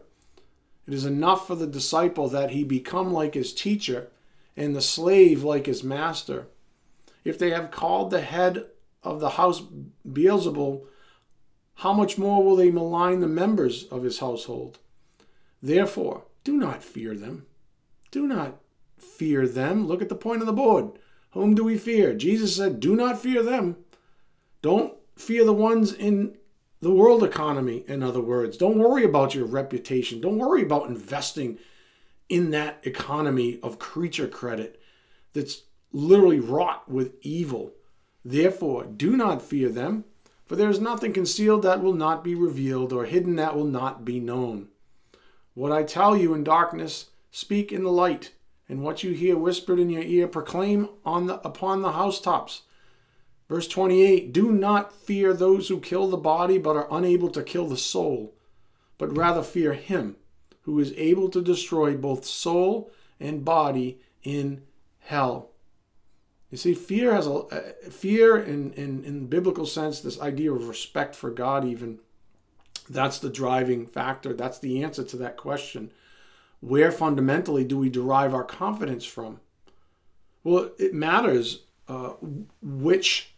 It 0.87 0.93
is 0.93 1.05
enough 1.05 1.47
for 1.47 1.55
the 1.55 1.67
disciple 1.67 2.27
that 2.29 2.51
he 2.51 2.63
become 2.63 3.11
like 3.13 3.33
his 3.33 3.53
teacher, 3.53 4.09
and 4.55 4.75
the 4.75 4.81
slave 4.81 5.43
like 5.43 5.65
his 5.65 5.83
master. 5.83 6.47
if 7.23 7.37
they 7.37 7.51
have 7.51 7.71
called 7.71 8.09
the 8.09 8.21
head 8.21 8.65
of 9.03 9.19
the 9.19 9.31
house 9.31 9.61
Beelzebul, 10.07 10.85
how 11.75 11.93
much 11.93 12.17
more 12.17 12.43
will 12.43 12.55
they 12.55 12.71
malign 12.71 13.19
the 13.19 13.27
members 13.27 13.85
of 13.85 14.03
his 14.03 14.19
household? 14.19 14.79
Therefore, 15.61 16.25
do 16.43 16.57
not 16.57 16.83
fear 16.83 17.15
them. 17.15 17.45
Do 18.09 18.27
not 18.27 18.60
fear 19.01 19.47
them. 19.47 19.87
Look 19.87 20.01
at 20.01 20.09
the 20.09 20.15
point 20.15 20.41
of 20.41 20.47
the 20.47 20.53
board. 20.53 20.91
Whom 21.31 21.55
do 21.55 21.63
we 21.63 21.77
fear? 21.77 22.13
Jesus 22.13 22.55
said, 22.55 22.79
Do 22.79 22.95
not 22.95 23.21
fear 23.21 23.41
them. 23.41 23.77
Don't 24.61 24.93
fear 25.15 25.45
the 25.45 25.53
ones 25.53 25.93
in 25.93 26.37
the 26.81 26.91
world 26.91 27.23
economy, 27.23 27.83
in 27.87 28.03
other 28.03 28.21
words. 28.21 28.57
Don't 28.57 28.79
worry 28.79 29.03
about 29.03 29.35
your 29.35 29.45
reputation. 29.45 30.19
Don't 30.19 30.39
worry 30.39 30.63
about 30.63 30.89
investing 30.89 31.57
in 32.27 32.51
that 32.51 32.79
economy 32.83 33.59
of 33.61 33.79
creature 33.79 34.27
credit 34.27 34.81
that's 35.33 35.63
literally 35.91 36.39
wrought 36.39 36.89
with 36.89 37.13
evil. 37.21 37.73
Therefore, 38.23 38.85
do 38.85 39.15
not 39.15 39.41
fear 39.41 39.69
them, 39.69 40.05
for 40.45 40.55
there 40.55 40.69
is 40.69 40.79
nothing 40.79 41.13
concealed 41.13 41.61
that 41.63 41.81
will 41.81 41.93
not 41.93 42.23
be 42.23 42.35
revealed, 42.35 42.93
or 42.93 43.05
hidden 43.05 43.35
that 43.35 43.55
will 43.55 43.65
not 43.65 44.03
be 44.03 44.19
known. 44.19 44.69
What 45.53 45.71
I 45.71 45.83
tell 45.83 46.15
you 46.15 46.33
in 46.33 46.43
darkness, 46.43 47.07
speak 47.31 47.71
in 47.71 47.83
the 47.83 47.91
light, 47.91 48.31
and 48.71 48.81
what 48.81 49.03
you 49.03 49.11
hear 49.11 49.37
whispered 49.37 49.79
in 49.79 49.89
your 49.89 50.01
ear, 50.01 50.29
proclaim 50.29 50.87
on 51.05 51.27
the, 51.27 51.35
upon 51.45 51.81
the 51.81 51.91
housetops. 51.91 52.61
Verse 53.49 53.67
28 53.67 54.31
Do 54.31 54.49
not 54.53 54.93
fear 54.93 55.33
those 55.33 55.67
who 55.67 55.81
kill 55.81 56.07
the 56.07 56.15
body, 56.15 56.57
but 56.57 56.77
are 56.77 56.87
unable 56.89 57.29
to 57.31 57.43
kill 57.43 57.67
the 57.67 57.75
soul, 57.75 58.33
but 58.97 59.15
rather 59.15 59.43
fear 59.43 59.73
him 59.73 60.15
who 60.61 60.79
is 60.79 60.93
able 60.95 61.27
to 61.29 61.41
destroy 61.41 61.97
both 61.97 62.23
soul 62.23 62.89
and 63.19 63.43
body 63.43 63.99
in 64.23 64.61
hell. 64.99 65.49
You 66.49 66.57
see, 66.57 66.73
fear 66.73 67.13
has 67.13 67.27
a 67.27 67.33
uh, 67.33 67.61
fear 67.89 68.37
in, 68.37 68.71
in 68.73 69.03
in 69.03 69.27
biblical 69.27 69.65
sense, 69.65 69.99
this 69.99 70.19
idea 70.21 70.53
of 70.53 70.69
respect 70.69 71.13
for 71.13 71.29
God, 71.29 71.65
even 71.65 71.99
that's 72.89 73.19
the 73.19 73.29
driving 73.29 73.85
factor. 73.85 74.33
That's 74.33 74.59
the 74.59 74.81
answer 74.81 75.03
to 75.03 75.17
that 75.17 75.35
question. 75.35 75.91
Where 76.61 76.91
fundamentally 76.91 77.63
do 77.63 77.77
we 77.77 77.89
derive 77.89 78.33
our 78.33 78.43
confidence 78.43 79.03
from? 79.03 79.39
Well, 80.43 80.71
it 80.79 80.93
matters 80.93 81.63
uh, 81.87 82.13
which 82.61 83.35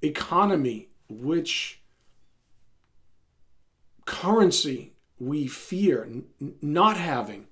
economy, 0.00 0.88
which 1.08 1.82
currency 4.04 4.94
we 5.18 5.46
fear 5.46 6.04
n- 6.04 6.24
not 6.62 6.96
having. 6.96 7.46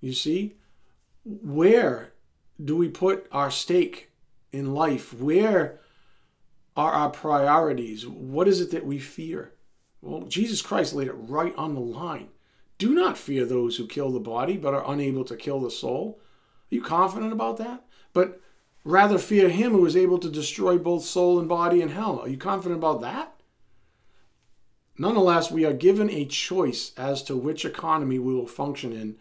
You 0.00 0.12
see, 0.12 0.56
where 1.24 2.12
do 2.62 2.76
we 2.76 2.88
put 2.88 3.26
our 3.30 3.50
stake 3.50 4.10
in 4.50 4.74
life? 4.74 5.14
Where 5.14 5.80
are 6.76 6.92
our 6.92 7.10
priorities? 7.10 8.06
What 8.06 8.48
is 8.48 8.60
it 8.60 8.72
that 8.72 8.84
we 8.84 8.98
fear? 8.98 9.52
Well, 10.00 10.22
Jesus 10.22 10.60
Christ 10.60 10.94
laid 10.94 11.06
it 11.06 11.12
right 11.12 11.54
on 11.56 11.74
the 11.74 11.80
line. 11.80 12.28
Do 12.82 12.96
not 12.96 13.16
fear 13.16 13.44
those 13.44 13.76
who 13.76 13.86
kill 13.86 14.10
the 14.10 14.18
body 14.18 14.56
but 14.56 14.74
are 14.74 14.90
unable 14.90 15.22
to 15.26 15.36
kill 15.36 15.60
the 15.60 15.70
soul. 15.70 16.18
Are 16.20 16.74
you 16.74 16.82
confident 16.82 17.32
about 17.32 17.56
that? 17.58 17.84
But 18.12 18.40
rather 18.82 19.18
fear 19.18 19.50
him 19.50 19.70
who 19.70 19.86
is 19.86 19.96
able 19.96 20.18
to 20.18 20.28
destroy 20.28 20.78
both 20.78 21.04
soul 21.04 21.38
and 21.38 21.48
body 21.48 21.80
in 21.80 21.90
hell. 21.90 22.18
Are 22.18 22.28
you 22.28 22.36
confident 22.36 22.80
about 22.80 23.00
that? 23.02 23.40
Nonetheless, 24.98 25.48
we 25.48 25.64
are 25.64 25.72
given 25.72 26.10
a 26.10 26.24
choice 26.24 26.90
as 26.96 27.22
to 27.22 27.36
which 27.36 27.64
economy 27.64 28.18
we 28.18 28.34
will 28.34 28.48
function 28.48 28.92
in, 28.92 29.14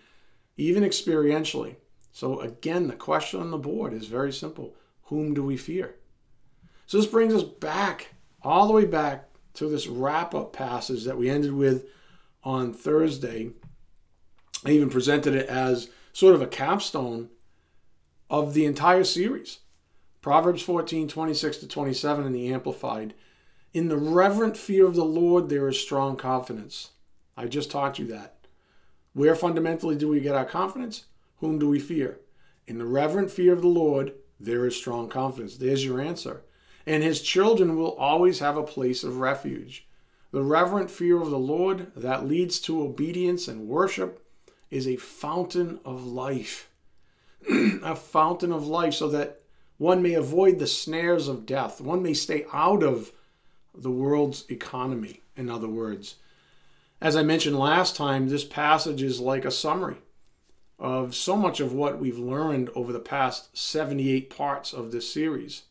even 0.57 0.82
experientially. 0.82 1.76
So, 2.12 2.39
again, 2.39 2.88
the 2.88 2.95
question 2.95 3.41
on 3.41 3.51
the 3.51 3.59
board 3.59 3.93
is 3.93 4.07
very 4.07 4.34
simple 4.34 4.74
Whom 5.03 5.36
do 5.36 5.43
we 5.43 5.55
fear? 5.55 5.97
So, 6.88 6.97
this 6.97 7.05
brings 7.05 7.36
us 7.36 7.43
back, 7.43 8.16
all 8.41 8.66
the 8.66 8.74
way 8.74 8.86
back 8.86 9.30
to 9.53 9.70
this 9.70 9.86
wrap 9.86 10.34
up 10.34 10.51
passage 10.51 11.03
that 11.03 11.20
we 11.20 11.30
ended 11.30 11.53
with 11.53 11.86
on 12.43 12.73
Thursday. 12.73 13.51
I 14.65 14.71
even 14.71 14.89
presented 14.89 15.35
it 15.35 15.47
as 15.47 15.89
sort 16.13 16.35
of 16.35 16.41
a 16.41 16.47
capstone 16.47 17.29
of 18.29 18.53
the 18.53 18.65
entire 18.65 19.03
series. 19.03 19.59
Proverbs 20.21 20.61
14, 20.61 21.07
26 21.07 21.57
to 21.57 21.67
27 21.67 22.25
in 22.25 22.31
the 22.31 22.53
Amplified. 22.53 23.13
In 23.73 23.87
the 23.87 23.97
reverent 23.97 24.57
fear 24.57 24.85
of 24.85 24.95
the 24.95 25.05
Lord, 25.05 25.49
there 25.49 25.67
is 25.67 25.79
strong 25.79 26.15
confidence. 26.15 26.91
I 27.35 27.47
just 27.47 27.71
taught 27.71 27.97
you 27.97 28.05
that. 28.07 28.35
Where 29.13 29.35
fundamentally 29.35 29.95
do 29.95 30.07
we 30.07 30.19
get 30.19 30.35
our 30.35 30.45
confidence? 30.45 31.05
Whom 31.37 31.57
do 31.57 31.67
we 31.67 31.79
fear? 31.79 32.19
In 32.67 32.77
the 32.77 32.85
reverent 32.85 33.31
fear 33.31 33.53
of 33.53 33.61
the 33.61 33.67
Lord, 33.67 34.13
there 34.39 34.65
is 34.65 34.75
strong 34.75 35.09
confidence. 35.09 35.57
There's 35.57 35.83
your 35.83 35.99
answer. 35.99 36.43
And 36.85 37.03
his 37.03 37.21
children 37.21 37.75
will 37.75 37.93
always 37.95 38.39
have 38.39 38.57
a 38.57 38.63
place 38.63 39.03
of 39.03 39.17
refuge. 39.17 39.87
The 40.32 40.43
reverent 40.43 40.89
fear 40.89 41.21
of 41.21 41.29
the 41.29 41.39
Lord 41.39 41.91
that 41.95 42.25
leads 42.25 42.59
to 42.61 42.82
obedience 42.82 43.47
and 43.47 43.67
worship 43.67 44.25
is 44.69 44.88
a 44.88 44.95
fountain 44.95 45.79
of 45.84 46.05
life. 46.05 46.69
a 47.49 47.95
fountain 47.95 48.51
of 48.51 48.65
life 48.65 48.93
so 48.93 49.09
that 49.09 49.41
one 49.77 50.01
may 50.01 50.13
avoid 50.13 50.59
the 50.59 50.67
snares 50.67 51.27
of 51.27 51.45
death. 51.45 51.82
One 51.82 52.01
may 52.01 52.13
stay 52.13 52.45
out 52.53 52.84
of 52.84 53.11
the 53.75 53.91
world's 53.91 54.45
economy, 54.49 55.21
in 55.36 55.49
other 55.49 55.67
words. 55.67 56.15
As 57.01 57.15
I 57.15 57.23
mentioned 57.23 57.57
last 57.57 57.95
time, 57.95 58.29
this 58.29 58.45
passage 58.45 59.01
is 59.01 59.19
like 59.19 59.43
a 59.43 59.51
summary 59.51 59.97
of 60.77 61.13
so 61.15 61.36
much 61.36 61.59
of 61.59 61.73
what 61.73 61.99
we've 61.99 62.19
learned 62.19 62.69
over 62.75 62.93
the 62.93 62.99
past 62.99 63.55
78 63.57 64.29
parts 64.29 64.71
of 64.71 64.91
this 64.91 65.11
series. 65.11 65.63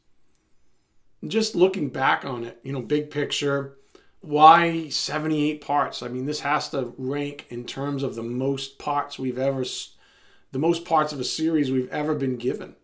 Just 1.26 1.54
looking 1.54 1.88
back 1.88 2.24
on 2.24 2.44
it, 2.44 2.58
you 2.62 2.72
know, 2.72 2.80
big 2.80 3.11
picture, 3.11 3.76
why 4.20 4.88
78 4.88 5.60
parts? 5.60 6.02
I 6.02 6.08
mean, 6.08 6.26
this 6.26 6.40
has 6.40 6.68
to 6.70 6.94
rank 6.98 7.46
in 7.48 7.64
terms 7.64 8.02
of 8.02 8.14
the 8.14 8.22
most 8.22 8.78
parts 8.78 9.18
we've 9.18 9.38
ever, 9.38 9.64
the 10.52 10.58
most 10.58 10.84
parts 10.84 11.12
of 11.12 11.20
a 11.20 11.24
series 11.24 11.70
we've 11.70 11.88
ever 11.90 12.14
been 12.14 12.36
given. 12.36 12.76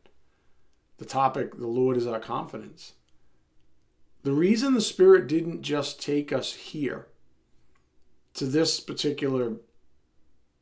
The 0.99 1.05
topic, 1.05 1.59
the 1.59 1.67
Lord 1.67 1.97
is 1.97 2.07
our 2.07 2.21
confidence. 2.21 2.95
The 4.23 4.33
reason 4.33 4.75
the 4.75 4.81
Spirit 4.81 5.27
didn't 5.27 5.63
just 5.63 6.01
take 6.03 6.33
us 6.33 6.55
here 6.55 7.07
to 8.35 8.47
this 8.47 8.81
particular 8.81 9.57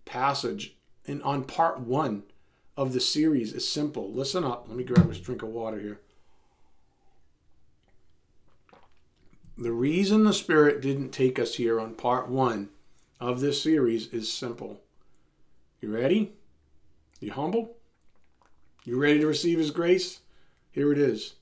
passage 0.04 0.76
and 1.06 1.22
on 1.22 1.44
part 1.44 1.80
one 1.80 2.24
of 2.76 2.92
the 2.92 3.00
series 3.00 3.52
is 3.52 3.70
simple. 3.70 4.12
Listen 4.12 4.44
up. 4.44 4.66
Let 4.68 4.76
me 4.76 4.84
grab 4.84 5.10
a 5.10 5.14
drink 5.14 5.42
of 5.42 5.50
water 5.50 5.78
here. 5.78 6.00
The 9.56 9.72
reason 9.72 10.24
the 10.24 10.32
Spirit 10.32 10.80
didn't 10.80 11.10
take 11.10 11.38
us 11.38 11.54
here 11.54 11.80
on 11.80 11.94
part 11.94 12.28
one 12.28 12.70
of 13.20 13.40
this 13.40 13.62
series 13.62 14.08
is 14.12 14.32
simple. 14.32 14.80
You 15.80 15.94
ready? 15.94 16.32
You 17.20 17.32
humble? 17.32 17.76
You 18.84 19.00
ready 19.00 19.20
to 19.20 19.26
receive 19.26 19.58
His 19.58 19.70
grace? 19.70 20.20
Here 20.72 20.90
it 20.90 20.98
is 20.98 21.34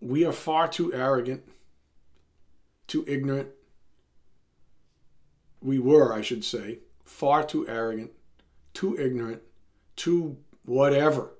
we 0.00 0.24
are 0.24 0.32
far 0.32 0.68
too 0.68 0.92
arrogant, 0.92 1.42
too 2.86 3.04
ignorant. 3.08 3.48
We 5.60 5.78
were, 5.78 6.12
I 6.12 6.20
should 6.20 6.44
say, 6.44 6.78
far 7.04 7.44
too 7.44 7.66
arrogant, 7.68 8.12
too 8.74 8.96
ignorant, 8.98 9.42
too 9.96 10.36
whatever, 10.64 11.30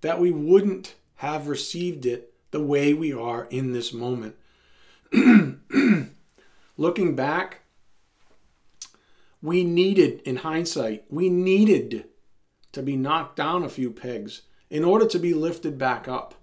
that 0.00 0.20
we 0.20 0.30
wouldn't 0.30 0.94
have 1.16 1.48
received 1.48 2.06
it 2.06 2.29
the 2.50 2.62
way 2.62 2.94
we 2.94 3.12
are 3.12 3.44
in 3.44 3.72
this 3.72 3.92
moment. 3.92 4.36
Looking 6.76 7.14
back, 7.14 7.60
we 9.42 9.64
needed, 9.64 10.20
in 10.22 10.36
hindsight, 10.36 11.04
we 11.08 11.28
needed 11.28 12.06
to 12.72 12.82
be 12.82 12.96
knocked 12.96 13.36
down 13.36 13.62
a 13.64 13.68
few 13.68 13.90
pegs 13.90 14.42
in 14.68 14.84
order 14.84 15.06
to 15.06 15.18
be 15.18 15.34
lifted 15.34 15.78
back 15.78 16.08
up. 16.08 16.34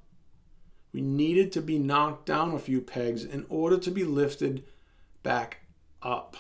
We 0.91 1.01
needed 1.01 1.51
to 1.53 1.61
be 1.61 1.77
knocked 1.77 2.25
down 2.25 2.53
a 2.53 2.59
few 2.59 2.81
pegs 2.81 3.23
in 3.23 3.45
order 3.49 3.77
to 3.77 3.91
be 3.91 4.03
lifted 4.03 4.63
back 5.23 5.59
up. 6.01 6.37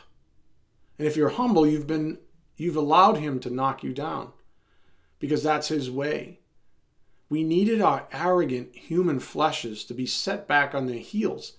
And 0.97 1.07
if 1.07 1.15
you're 1.15 1.29
humble, 1.29 1.67
you've 1.67 1.87
been 1.87 2.17
you've 2.55 2.75
allowed 2.75 3.17
him 3.17 3.39
to 3.41 3.53
knock 3.53 3.83
you 3.83 3.93
down 3.93 4.31
because 5.19 5.43
that's 5.43 5.67
his 5.67 5.91
way. 5.91 6.39
We 7.29 7.43
needed 7.43 7.81
our 7.81 8.07
arrogant 8.11 8.75
human 8.75 9.19
fleshes 9.19 9.85
to 9.87 9.93
be 9.93 10.05
set 10.05 10.47
back 10.47 10.73
on 10.73 10.87
their 10.87 10.99
heels 10.99 11.53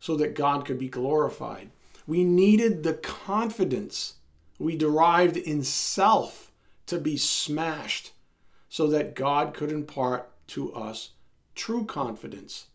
so 0.00 0.16
that 0.16 0.34
God 0.34 0.64
could 0.64 0.78
be 0.78 0.88
glorified. 0.88 1.70
We 2.06 2.24
needed 2.24 2.82
the 2.82 2.94
confidence 2.94 4.14
we 4.58 4.76
derived 4.76 5.36
in 5.36 5.62
self 5.62 6.50
to 6.86 6.98
be 6.98 7.16
smashed 7.16 8.12
so 8.68 8.86
that 8.88 9.14
God 9.14 9.54
could 9.54 9.70
impart 9.70 10.30
to 10.48 10.72
us 10.74 11.10
true 11.54 11.84
confidence. 11.84 12.66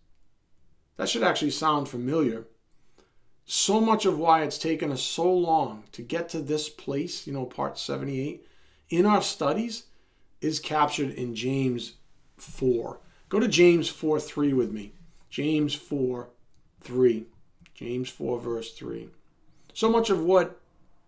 That 0.98 1.10
should 1.10 1.24
actually 1.24 1.52
sound 1.52 1.90
familiar. 1.90 2.46
So 3.46 3.82
much 3.82 4.06
of 4.06 4.18
why 4.18 4.44
it's 4.44 4.58
taken 4.58 4.92
us 4.92 5.02
so 5.02 5.32
long 5.32 5.84
to 5.92 6.02
get 6.02 6.30
to 6.30 6.42
this 6.42 6.70
place, 6.70 7.28
you 7.28 7.34
know, 7.34 7.46
part 7.46 7.78
78, 7.78 8.46
in 8.90 9.06
our 9.06 9.22
studies 9.22 9.86
is 10.42 10.60
captured 10.60 11.12
in 11.12 11.36
James 11.36 11.94
4. 12.42 13.00
Go 13.30 13.40
to 13.40 13.48
James 13.48 13.90
4 13.90 14.20
3 14.20 14.54
with 14.54 14.72
me. 14.72 14.94
James 15.30 15.74
4 15.74 16.30
3. 16.82 17.26
James 17.74 18.10
4, 18.10 18.40
verse 18.40 18.74
3. 18.74 19.10
So 19.74 19.90
much 19.90 20.10
of 20.10 20.24
what, 20.24 20.60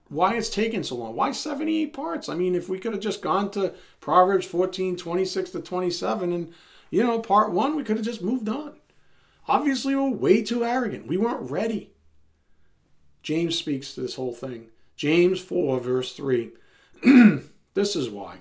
why 0.09 0.35
it's 0.35 0.49
taken 0.49 0.83
so 0.83 0.95
long. 0.95 1.15
Why 1.15 1.31
78 1.31 1.93
parts? 1.93 2.29
I 2.29 2.35
mean, 2.35 2.55
if 2.55 2.69
we 2.69 2.79
could 2.79 2.93
have 2.93 3.01
just 3.01 3.21
gone 3.21 3.51
to 3.51 3.73
Proverbs 3.99 4.45
14, 4.45 4.95
26 4.95 5.51
to 5.51 5.59
27, 5.59 6.33
and, 6.33 6.53
you 6.89 7.03
know, 7.03 7.19
part 7.19 7.51
one, 7.51 7.75
we 7.75 7.83
could 7.83 7.97
have 7.97 8.05
just 8.05 8.21
moved 8.21 8.49
on. 8.49 8.75
Obviously, 9.47 9.95
we 9.95 10.01
we're 10.01 10.09
way 10.15 10.41
too 10.41 10.63
arrogant. 10.63 11.07
We 11.07 11.17
weren't 11.17 11.51
ready. 11.51 11.91
James 13.21 13.57
speaks 13.57 13.93
to 13.93 14.01
this 14.01 14.15
whole 14.15 14.33
thing. 14.33 14.67
James 14.95 15.39
4, 15.39 15.79
verse 15.79 16.13
3. 16.13 16.51
this 17.73 17.95
is 17.95 18.09
why. 18.09 18.37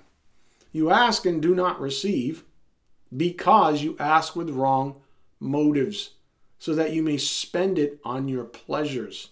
You 0.71 0.91
ask 0.91 1.27
and 1.27 1.43
do 1.43 1.55
not 1.55 1.81
receive 1.81 2.45
because 3.17 3.83
you 3.83 3.97
ask 3.99 4.35
with 4.37 4.51
wrong 4.51 5.01
motives, 5.39 6.11
so 6.59 6.75
that 6.75 6.93
you 6.93 7.03
may 7.03 7.17
spend 7.17 7.79
it 7.79 7.99
on 8.05 8.29
your 8.29 8.45
pleasures. 8.45 9.31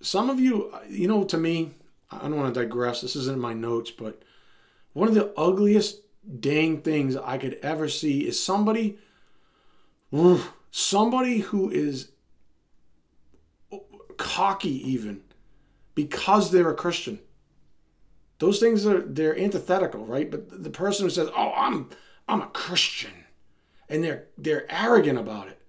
Some 0.00 0.30
of 0.30 0.40
you, 0.40 0.72
you 0.88 1.06
know, 1.06 1.24
to 1.24 1.36
me, 1.36 1.72
I 2.10 2.18
don't 2.20 2.36
want 2.36 2.54
to 2.54 2.60
digress, 2.60 3.00
this 3.00 3.16
isn't 3.16 3.34
in 3.34 3.40
my 3.40 3.52
notes, 3.52 3.90
but 3.90 4.22
one 4.94 5.08
of 5.08 5.14
the 5.14 5.32
ugliest 5.36 6.00
dang 6.40 6.80
things 6.80 7.16
I 7.16 7.36
could 7.38 7.58
ever 7.62 7.88
see 7.88 8.26
is 8.26 8.42
somebody, 8.42 8.98
somebody 10.70 11.38
who 11.40 11.70
is 11.70 12.12
cocky 14.16 14.90
even 14.90 15.20
because 15.94 16.50
they're 16.50 16.70
a 16.70 16.74
Christian. 16.74 17.18
Those 18.38 18.60
things 18.60 18.86
are 18.86 19.00
they're 19.00 19.38
antithetical, 19.38 20.04
right? 20.04 20.30
But 20.30 20.62
the 20.62 20.70
person 20.70 21.06
who 21.06 21.10
says, 21.10 21.28
"Oh, 21.36 21.52
I'm 21.54 21.90
I'm 22.28 22.42
a 22.42 22.48
Christian," 22.48 23.24
and 23.88 24.02
they're 24.02 24.26
they're 24.36 24.70
arrogant 24.70 25.18
about 25.18 25.48
it. 25.48 25.60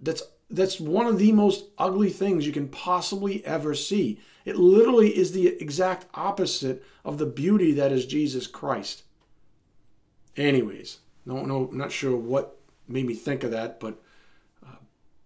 That's 0.00 0.22
that's 0.50 0.78
one 0.78 1.06
of 1.06 1.18
the 1.18 1.32
most 1.32 1.64
ugly 1.78 2.10
things 2.10 2.46
you 2.46 2.52
can 2.52 2.68
possibly 2.68 3.44
ever 3.44 3.74
see. 3.74 4.20
It 4.44 4.56
literally 4.56 5.16
is 5.16 5.32
the 5.32 5.48
exact 5.48 6.06
opposite 6.14 6.84
of 7.04 7.18
the 7.18 7.26
beauty 7.26 7.72
that 7.72 7.92
is 7.92 8.04
Jesus 8.06 8.46
Christ. 8.46 9.04
Anyways, 10.36 10.98
no, 11.24 11.44
no, 11.44 11.68
not 11.72 11.92
sure 11.92 12.16
what 12.16 12.58
made 12.88 13.06
me 13.06 13.14
think 13.14 13.44
of 13.44 13.50
that, 13.50 13.80
but 13.80 14.00
uh, 14.66 14.76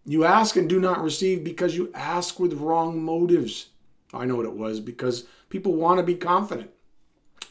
you 0.04 0.24
ask 0.24 0.56
and 0.56 0.68
do 0.68 0.78
not 0.80 1.02
receive 1.02 1.42
because 1.42 1.76
you 1.76 1.90
ask 1.94 2.38
with 2.38 2.54
wrong 2.54 3.02
motives. 3.02 3.68
I 4.12 4.24
know 4.24 4.36
what 4.36 4.46
it 4.46 4.52
was 4.52 4.80
because 4.80 5.26
people 5.48 5.74
want 5.74 5.98
to 5.98 6.04
be 6.04 6.14
confident. 6.14 6.70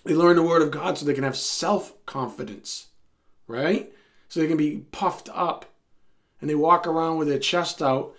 They 0.03 0.13
learn 0.13 0.36
the 0.36 0.43
word 0.43 0.61
of 0.61 0.72
God 0.72 0.97
so 0.97 1.05
they 1.05 1.13
can 1.13 1.24
have 1.24 1.36
self 1.36 1.93
confidence, 2.05 2.88
right? 3.48 3.91
So 4.28 4.39
they 4.39 4.48
can 4.48 4.58
be 4.58 4.86
puffed 4.91 5.30
up 5.34 5.66
and 6.41 6.50
they 6.50 6.56
walk 6.56 6.88
around 6.88 7.18
with 7.18 7.28
their 7.28 7.39
chest 7.39 7.82
out, 7.82 8.14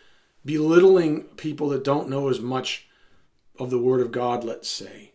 belittling 0.45 1.23
people 1.37 1.69
that 1.71 1.85
don't 1.85 2.09
know 2.09 2.29
as 2.29 2.41
much 2.41 2.89
of 3.59 3.71
the 3.71 3.79
word 3.79 4.01
of 4.01 4.13
God, 4.13 4.45
let's 4.45 4.69
say. 4.69 5.13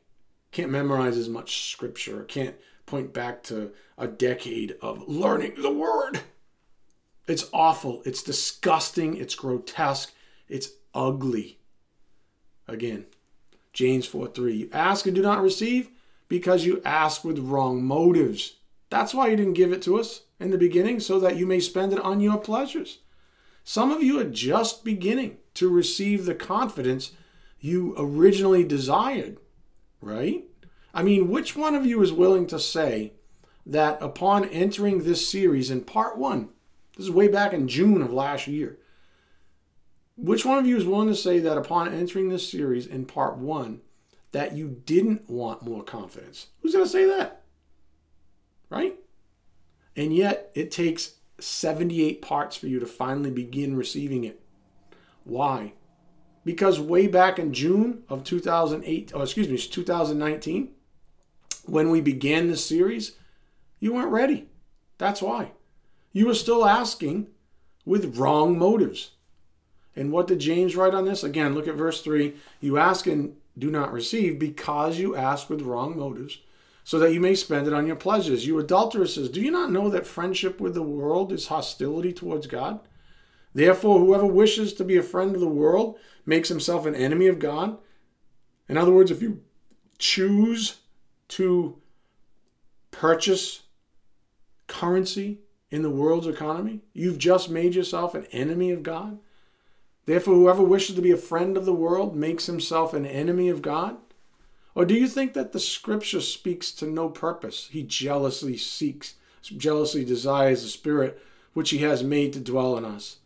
Can't 0.52 0.72
memorize 0.72 1.18
as 1.18 1.30
much 1.30 1.72
scripture, 1.72 2.24
can't 2.24 2.56
point 2.86 3.14
back 3.14 3.42
to 3.44 3.72
a 3.98 4.08
decade 4.08 4.76
of 4.82 5.08
learning 5.08 5.54
the 5.62 5.72
word. 5.72 6.22
It's 7.28 7.50
awful. 7.54 8.02
It's 8.06 8.24
disgusting. 8.24 9.16
It's 9.16 9.36
grotesque. 9.36 10.14
It's 10.50 10.72
ugly. 10.94 11.60
Again, 12.68 13.06
James 13.74 14.06
4 14.06 14.28
3. 14.28 14.54
You 14.54 14.70
ask 14.74 15.06
and 15.06 15.16
do 15.16 15.22
not 15.22 15.42
receive 15.42 15.90
because 16.28 16.66
you 16.66 16.82
ask 16.84 17.24
with 17.24 17.40
wrong 17.40 17.84
motives. 17.84 18.58
That's 18.92 19.14
why 19.14 19.30
you 19.30 19.38
didn't 19.38 19.54
give 19.54 19.72
it 19.72 19.82
to 19.84 19.98
us 19.98 20.24
in 20.40 20.52
the 20.52 20.58
beginning, 20.58 21.00
so 21.00 21.18
that 21.20 21.38
you 21.38 21.48
may 21.48 21.62
spend 21.62 21.94
it 21.94 22.00
on 22.02 22.20
your 22.20 22.38
pleasures. 22.38 23.00
Some 23.64 23.90
of 23.90 24.04
you 24.04 24.20
are 24.20 24.26
just 24.26 24.84
beginning 24.84 25.38
to 25.56 25.70
receive 25.70 26.26
the 26.26 26.36
confidence 26.36 27.14
you 27.60 27.96
originally 27.98 28.66
desired, 28.66 29.38
right? 30.02 30.44
I 30.94 31.04
mean, 31.04 31.30
which 31.30 31.56
one 31.56 31.74
of 31.74 31.86
you 31.86 32.02
is 32.02 32.12
willing 32.12 32.48
to 32.48 32.60
say 32.60 33.14
that 33.66 33.98
upon 34.02 34.50
entering 34.50 35.04
this 35.04 35.26
series 35.28 35.72
in 35.72 35.82
part 35.82 36.18
one, 36.18 36.50
this 36.98 37.06
is 37.06 37.12
way 37.12 37.30
back 37.30 37.54
in 37.54 37.70
June 37.70 38.02
of 38.02 38.12
last 38.12 38.46
year, 38.46 38.78
which 40.18 40.46
one 40.46 40.58
of 40.58 40.68
you 40.68 40.76
is 40.76 40.86
willing 40.86 41.08
to 41.08 41.16
say 41.16 41.40
that 41.40 41.58
upon 41.58 41.94
entering 41.94 42.28
this 42.28 42.52
series 42.52 42.86
in 42.86 43.06
part 43.06 43.38
one, 43.38 43.80
that 44.34 44.58
you 44.58 44.82
didn't 44.86 45.30
want 45.30 45.64
more 45.64 45.84
confidence? 45.84 46.48
Who's 46.62 46.74
going 46.74 46.86
to 46.86 46.92
say 46.92 47.06
that? 47.06 47.41
Right? 48.72 48.96
And 49.96 50.16
yet, 50.16 50.52
it 50.56 50.72
takes 50.72 51.16
78 51.40 52.22
parts 52.22 52.56
for 52.56 52.68
you 52.68 52.80
to 52.80 52.86
finally 52.88 53.30
begin 53.30 53.76
receiving 53.76 54.24
it. 54.24 54.42
Why? 55.24 55.74
Because 56.44 56.80
way 56.80 57.08
back 57.08 57.38
in 57.38 57.54
June 57.54 58.04
of 58.10 58.24
2008, 58.24 59.12
oh, 59.14 59.22
excuse 59.22 59.48
me, 59.48 59.58
2019, 59.58 60.70
when 61.66 61.92
we 61.92 62.02
began 62.02 62.48
this 62.48 62.66
series, 62.66 63.14
you 63.80 63.94
weren't 63.94 64.12
ready. 64.12 64.48
That's 64.98 65.22
why. 65.22 65.52
You 66.14 66.28
were 66.28 66.36
still 66.36 66.66
asking 66.66 67.28
with 67.86 68.18
wrong 68.18 68.58
motives. 68.58 69.12
And 69.96 70.12
what 70.12 70.28
did 70.28 70.40
James 70.40 70.76
write 70.76 70.94
on 70.94 71.06
this? 71.06 71.24
Again, 71.24 71.54
look 71.54 71.68
at 71.68 71.76
verse 71.76 72.02
3. 72.02 72.34
You 72.62 72.78
ask 72.78 73.06
and 73.06 73.36
do 73.58 73.70
not 73.70 73.92
receive 73.92 74.40
because 74.40 74.98
you 74.98 75.16
ask 75.16 75.50
with 75.50 75.62
wrong 75.62 75.98
motives, 75.98 76.40
so 76.84 77.00
that 77.00 77.14
you 77.14 77.20
may 77.20 77.36
spend 77.36 77.68
it 77.68 77.74
on 77.74 77.86
your 77.86 77.96
pleasures. 77.96 78.46
You 78.46 78.60
adulteresses, 78.60 79.30
do 79.30 79.42
you 79.42 79.52
not 79.52 79.72
know 79.72 79.90
that 79.90 80.08
friendship 80.08 80.60
with 80.60 80.74
the 80.74 80.82
world 80.82 81.32
is 81.32 81.48
hostility 81.48 82.14
towards 82.14 82.48
God? 82.48 82.80
Therefore, 83.54 84.00
whoever 84.00 84.26
wishes 84.26 84.74
to 84.74 84.84
be 84.84 84.98
a 84.98 85.04
friend 85.04 85.36
of 85.36 85.42
the 85.42 85.48
world 85.48 85.98
makes 86.26 86.50
himself 86.50 86.86
an 86.86 86.96
enemy 86.96 87.28
of 87.28 87.40
God. 87.40 87.78
In 88.70 88.78
other 88.78 88.92
words, 88.92 89.12
if 89.12 89.22
you 89.22 89.42
choose 89.98 90.78
to 91.30 91.78
purchase 92.92 93.64
currency 94.68 95.40
in 95.70 95.82
the 95.82 95.90
world's 95.90 96.28
economy, 96.28 96.82
you've 96.94 97.18
just 97.18 97.50
made 97.50 97.76
yourself 97.76 98.16
an 98.16 98.26
enemy 98.32 98.72
of 98.72 98.84
God. 98.84 99.20
Therefore, 100.06 100.36
whoever 100.36 100.64
wishes 100.64 100.96
to 100.96 101.02
be 101.02 101.12
a 101.12 101.18
friend 101.18 101.56
of 101.58 101.66
the 101.66 101.74
world 101.74 102.16
makes 102.16 102.48
himself 102.48 102.94
an 102.94 103.06
enemy 103.06 103.50
of 103.50 103.62
God? 103.62 103.98
Or 104.74 104.86
do 104.86 104.94
you 104.94 105.08
think 105.08 105.34
that 105.34 105.52
the 105.52 105.60
scripture 105.60 106.22
speaks 106.22 106.72
to 106.74 106.86
no 106.86 107.10
purpose? 107.10 107.68
He 107.72 107.84
jealously 107.84 108.58
seeks, 108.58 109.16
jealously 109.42 110.06
desires 110.06 110.64
the 110.64 110.70
spirit 110.70 111.22
which 111.54 111.72
he 111.72 111.80
has 111.80 112.04
made 112.04 112.34
to 112.34 112.40
dwell 112.40 112.78
in 112.78 112.86
us. 112.86 113.18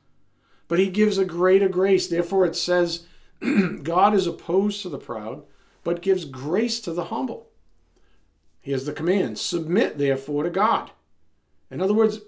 But 0.67 0.79
he 0.79 0.89
gives 0.89 1.17
a 1.17 1.25
greater 1.25 1.69
grace. 1.69 2.07
Therefore, 2.07 2.45
it 2.45 2.55
says, 2.55 3.05
God 3.83 4.15
is 4.15 4.25
opposed 4.25 4.81
to 4.81 4.89
the 4.89 4.97
proud, 4.97 5.43
but 5.83 6.01
gives 6.01 6.25
grace 6.25 6.79
to 6.81 6.93
the 6.93 7.05
humble. 7.05 7.49
Here's 8.61 8.85
the 8.85 8.93
command 8.93 9.37
Submit, 9.37 9.99
therefore, 9.99 10.43
to 10.43 10.49
God. 10.49 10.91
In 11.69 11.81
other 11.81 11.93
words, 11.93 12.21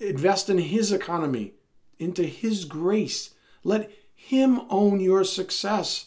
invest 0.00 0.48
in 0.48 0.58
his 0.58 0.90
economy, 0.90 1.52
into 1.98 2.22
his 2.22 2.64
grace 2.64 3.34
let 3.66 3.90
him 4.14 4.60
own 4.70 5.00
your 5.00 5.24
success. 5.24 6.06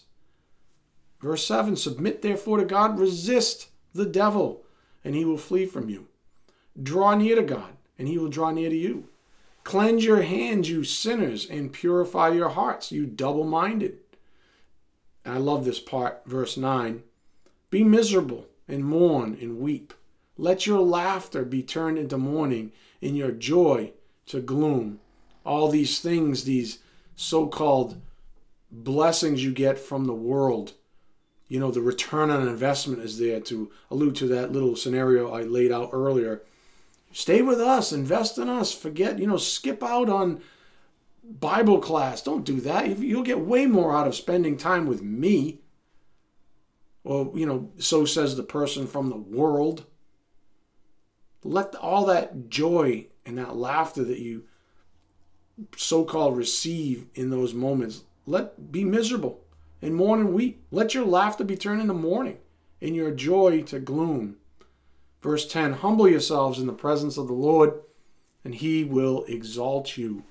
Verse 1.22 1.46
7 1.46 1.76
Submit 1.76 2.22
therefore 2.22 2.58
to 2.58 2.66
God, 2.66 3.00
resist 3.00 3.70
the 3.94 4.06
devil, 4.06 4.64
and 5.04 5.16
he 5.16 5.26
will 5.26 5.38
flee 5.38 5.66
from 5.66 5.90
you. 5.90 6.08
Draw 6.82 7.16
near 7.16 7.36
to 7.36 7.44
God, 7.44 7.74
and 7.98 8.08
he 8.08 8.18
will 8.18 8.30
draw 8.30 8.52
near 8.52 8.70
to 8.70 8.76
you. 8.76 9.10
Cleanse 9.64 10.06
your 10.06 10.22
hands, 10.22 10.70
you 10.70 10.84
sinners, 10.84 11.46
and 11.48 11.74
purify 11.74 12.30
your 12.30 12.50
hearts, 12.50 12.92
you 12.92 13.06
double 13.06 13.44
minded. 13.44 14.00
I 15.26 15.38
love 15.38 15.66
this 15.66 15.80
part, 15.80 16.24
verse 16.26 16.58
9. 16.58 17.04
Be 17.70 17.84
miserable 17.84 18.48
and 18.68 18.86
mourn 18.86 19.38
and 19.40 19.60
weep. 19.60 19.94
Let 20.38 20.66
your 20.66 20.80
laughter 20.80 21.44
be 21.44 21.62
turned 21.62 21.98
into 21.98 22.18
mourning, 22.18 22.72
and 23.02 23.18
your 23.18 23.32
joy 23.32 23.92
to 24.28 24.40
gloom. 24.40 25.00
All 25.46 25.70
these 25.70 26.00
things, 26.00 26.46
these 26.46 26.80
so 27.16 27.48
called 27.48 28.02
blessings 28.72 29.44
you 29.44 29.52
get 29.52 29.78
from 29.78 30.06
the 30.06 30.14
world. 30.14 30.74
You 31.50 31.60
know, 31.60 31.72
the 31.72 31.82
return 31.82 32.30
on 32.30 32.48
investment 32.48 33.02
is 33.02 33.18
there 33.18 33.40
to 33.42 33.72
allude 33.90 34.16
to 34.18 34.28
that 34.28 34.52
little 34.52 34.76
scenario 34.76 35.34
I 35.34 35.42
laid 35.42 35.72
out 35.72 35.90
earlier. 35.92 36.44
Stay 37.12 37.42
with 37.42 37.60
us, 37.60 37.92
invest 37.92 38.38
in 38.38 38.48
us, 38.48 38.72
forget, 38.72 39.18
you 39.18 39.26
know, 39.26 39.38
skip 39.38 39.84
out 39.84 40.10
on 40.10 40.42
Bible 41.24 41.80
class. 41.80 42.22
Don't 42.22 42.46
do 42.46 42.62
that. 42.62 43.00
You'll 43.00 43.24
get 43.24 43.40
way 43.40 43.66
more 43.66 43.96
out 43.96 44.08
of 44.08 44.16
spending 44.16 44.58
time 44.58 44.86
with 44.86 45.02
me. 45.02 45.60
Well, 47.04 47.32
you 47.34 47.48
know, 47.48 47.72
so 47.80 48.06
says 48.06 48.36
the 48.36 48.44
person 48.44 48.86
from 48.86 49.10
the 49.10 49.18
world. 49.18 49.86
Let 51.44 51.74
all 51.76 52.06
that 52.06 52.50
joy 52.50 53.08
and 53.26 53.38
that 53.40 53.56
laughter 53.56 54.04
that 54.04 54.20
you 54.20 54.44
so-called 55.76 56.38
receive 56.38 57.08
in 57.16 57.32
those 57.32 57.54
moments 57.54 58.04
let 58.26 58.72
be 58.72 58.84
miserable 58.84 59.42
and 59.82 59.96
mourn 59.96 60.20
and 60.20 60.34
weep 60.34 60.66
let 60.72 60.94
your 60.94 61.06
laughter 61.06 61.44
be 61.44 61.56
turned 61.56 61.82
into 61.82 61.94
mourning 61.94 62.38
and 62.82 62.96
your 62.96 63.12
joy 63.12 63.62
to 63.62 63.80
gloom 63.80 64.38
Verse 65.22 65.46
10 65.48 65.74
Humble 65.74 66.08
yourselves 66.08 66.60
in 66.60 66.68
the 66.68 66.74
presence 66.74 67.18
of 67.18 67.28
the 67.28 67.34
Lord, 67.34 67.82
and 68.44 68.56
he 68.56 68.84
will 68.84 69.24
exalt 69.26 69.98
you. 69.98 70.24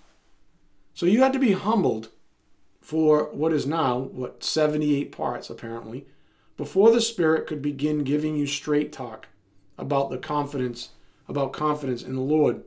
So 0.95 1.07
you 1.07 1.23
had 1.23 1.33
to 1.35 1.39
be 1.39 1.53
humbled 1.53 2.11
for 2.81 3.31
what 3.33 3.53
is 3.53 3.67
now, 3.67 3.99
what, 3.99 4.43
78 4.43 5.13
parts 5.13 5.51
apparently, 5.51 6.07
before 6.57 6.91
the 6.91 7.01
Spirit 7.01 7.47
could 7.47 7.61
begin 7.61 8.03
giving 8.03 8.35
you 8.35 8.47
straight 8.47 8.93
talk 8.93 9.29
about 9.77 10.11
the 10.11 10.19
confidence, 10.19 10.91
about 11.29 11.53
confidence 11.53 12.03
in 12.03 12.17
the 12.17 12.23
Lord. 12.23 12.65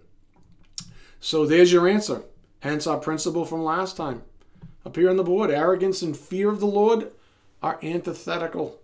So 1.19 1.45
there's 1.45 1.73
your 1.73 1.87
answer. 1.87 2.23
Hence 2.59 2.85
our 2.85 2.99
principle 2.99 3.43
from 3.43 3.63
last 3.63 3.97
time. 3.97 4.21
Here 4.93 5.09
on 5.09 5.17
the 5.17 5.23
board, 5.23 5.51
arrogance 5.51 6.01
and 6.01 6.17
fear 6.17 6.49
of 6.49 6.59
the 6.59 6.65
Lord 6.65 7.11
are 7.61 7.79
antithetical. 7.81 8.81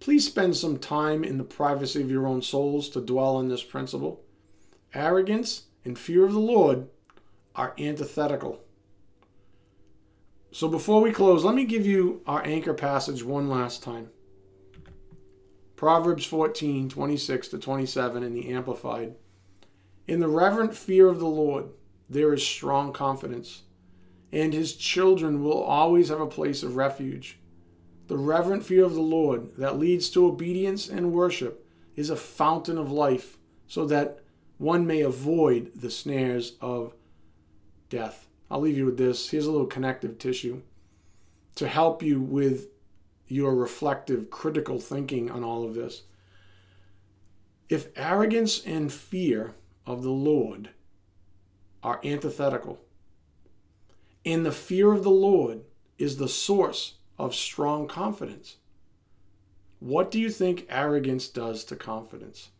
Please 0.00 0.26
spend 0.26 0.56
some 0.56 0.78
time 0.78 1.22
in 1.22 1.38
the 1.38 1.44
privacy 1.44 2.00
of 2.00 2.10
your 2.10 2.26
own 2.26 2.42
souls 2.42 2.88
to 2.90 3.00
dwell 3.00 3.36
on 3.36 3.48
this 3.48 3.62
principle. 3.62 4.22
Arrogance 4.94 5.64
and 5.84 5.98
fear 5.98 6.24
of 6.24 6.32
the 6.32 6.40
Lord 6.40 6.88
are 7.54 7.74
antithetical. 7.78 8.60
So 10.50 10.66
before 10.68 11.00
we 11.00 11.12
close, 11.12 11.44
let 11.44 11.54
me 11.54 11.64
give 11.64 11.86
you 11.86 12.22
our 12.26 12.44
anchor 12.44 12.74
passage 12.74 13.22
one 13.22 13.48
last 13.48 13.82
time. 13.82 14.08
Proverbs 15.76 16.24
14, 16.24 16.88
26 16.88 17.48
to 17.48 17.58
27 17.58 18.22
in 18.22 18.34
the 18.34 18.50
Amplified. 18.50 19.14
In 20.08 20.20
the 20.20 20.28
reverent 20.28 20.74
fear 20.74 21.08
of 21.08 21.20
the 21.20 21.26
Lord, 21.26 21.66
there 22.08 22.34
is 22.34 22.44
strong 22.44 22.92
confidence, 22.92 23.62
and 24.32 24.52
his 24.52 24.76
children 24.76 25.42
will 25.42 25.62
always 25.62 26.08
have 26.08 26.20
a 26.20 26.26
place 26.26 26.62
of 26.62 26.76
refuge. 26.76 27.38
The 28.06 28.18
reverent 28.18 28.64
fear 28.64 28.84
of 28.84 28.94
the 28.94 29.00
Lord 29.00 29.56
that 29.56 29.78
leads 29.78 30.10
to 30.10 30.26
obedience 30.26 30.88
and 30.88 31.12
worship 31.12 31.66
is 31.96 32.10
a 32.10 32.16
fountain 32.16 32.78
of 32.78 32.90
life, 32.90 33.36
so 33.66 33.84
that 33.86 34.20
one 34.58 34.86
may 34.86 35.00
avoid 35.00 35.72
the 35.74 35.90
snares 35.90 36.56
of 36.60 36.94
death. 37.88 38.26
I'll 38.50 38.60
leave 38.60 38.76
you 38.76 38.86
with 38.86 38.98
this. 38.98 39.30
Here's 39.30 39.46
a 39.46 39.52
little 39.52 39.66
connective 39.66 40.18
tissue 40.18 40.62
to 41.54 41.68
help 41.68 42.02
you 42.02 42.20
with 42.20 42.68
your 43.26 43.54
reflective, 43.54 44.30
critical 44.30 44.80
thinking 44.80 45.30
on 45.30 45.44
all 45.44 45.64
of 45.64 45.74
this. 45.74 46.02
If 47.68 47.88
arrogance 47.96 48.64
and 48.64 48.92
fear 48.92 49.54
of 49.86 50.02
the 50.02 50.10
Lord 50.10 50.70
are 51.82 52.00
antithetical, 52.02 52.80
and 54.24 54.44
the 54.44 54.52
fear 54.52 54.92
of 54.92 55.02
the 55.02 55.10
Lord 55.10 55.62
is 55.98 56.16
the 56.16 56.28
source 56.28 56.94
of 57.18 57.34
strong 57.34 57.86
confidence. 57.86 58.56
What 59.78 60.10
do 60.10 60.20
you 60.20 60.30
think 60.30 60.66
arrogance 60.68 61.28
does 61.28 61.64
to 61.64 61.76
confidence? 61.76 62.50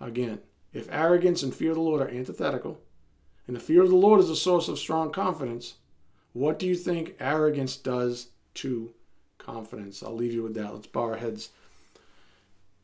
Again, 0.00 0.40
if 0.72 0.88
arrogance 0.90 1.42
and 1.42 1.54
fear 1.54 1.70
of 1.70 1.76
the 1.76 1.82
Lord 1.82 2.02
are 2.02 2.10
antithetical, 2.10 2.80
and 3.46 3.56
the 3.56 3.60
fear 3.60 3.82
of 3.82 3.90
the 3.90 3.96
Lord 3.96 4.20
is 4.20 4.28
the 4.28 4.36
source 4.36 4.68
of 4.68 4.78
strong 4.78 5.12
confidence, 5.12 5.74
what 6.32 6.58
do 6.58 6.66
you 6.66 6.74
think 6.74 7.14
arrogance 7.20 7.76
does 7.76 8.28
to 8.54 8.92
confidence? 9.38 10.02
I'll 10.02 10.14
leave 10.14 10.32
you 10.32 10.42
with 10.42 10.54
that. 10.54 10.74
Let's 10.74 10.86
bow 10.86 11.02
our 11.02 11.16
heads. 11.16 11.50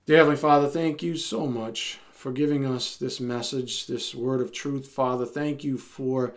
Dear 0.06 0.18
Heavenly 0.18 0.36
Father, 0.36 0.68
thank 0.68 1.02
you 1.02 1.16
so 1.16 1.46
much 1.46 1.98
for 2.12 2.32
giving 2.32 2.64
us 2.64 2.96
this 2.96 3.20
message, 3.20 3.86
this 3.86 4.14
word 4.14 4.40
of 4.40 4.52
truth, 4.52 4.86
Father. 4.86 5.26
Thank 5.26 5.64
you 5.64 5.78
for 5.78 6.34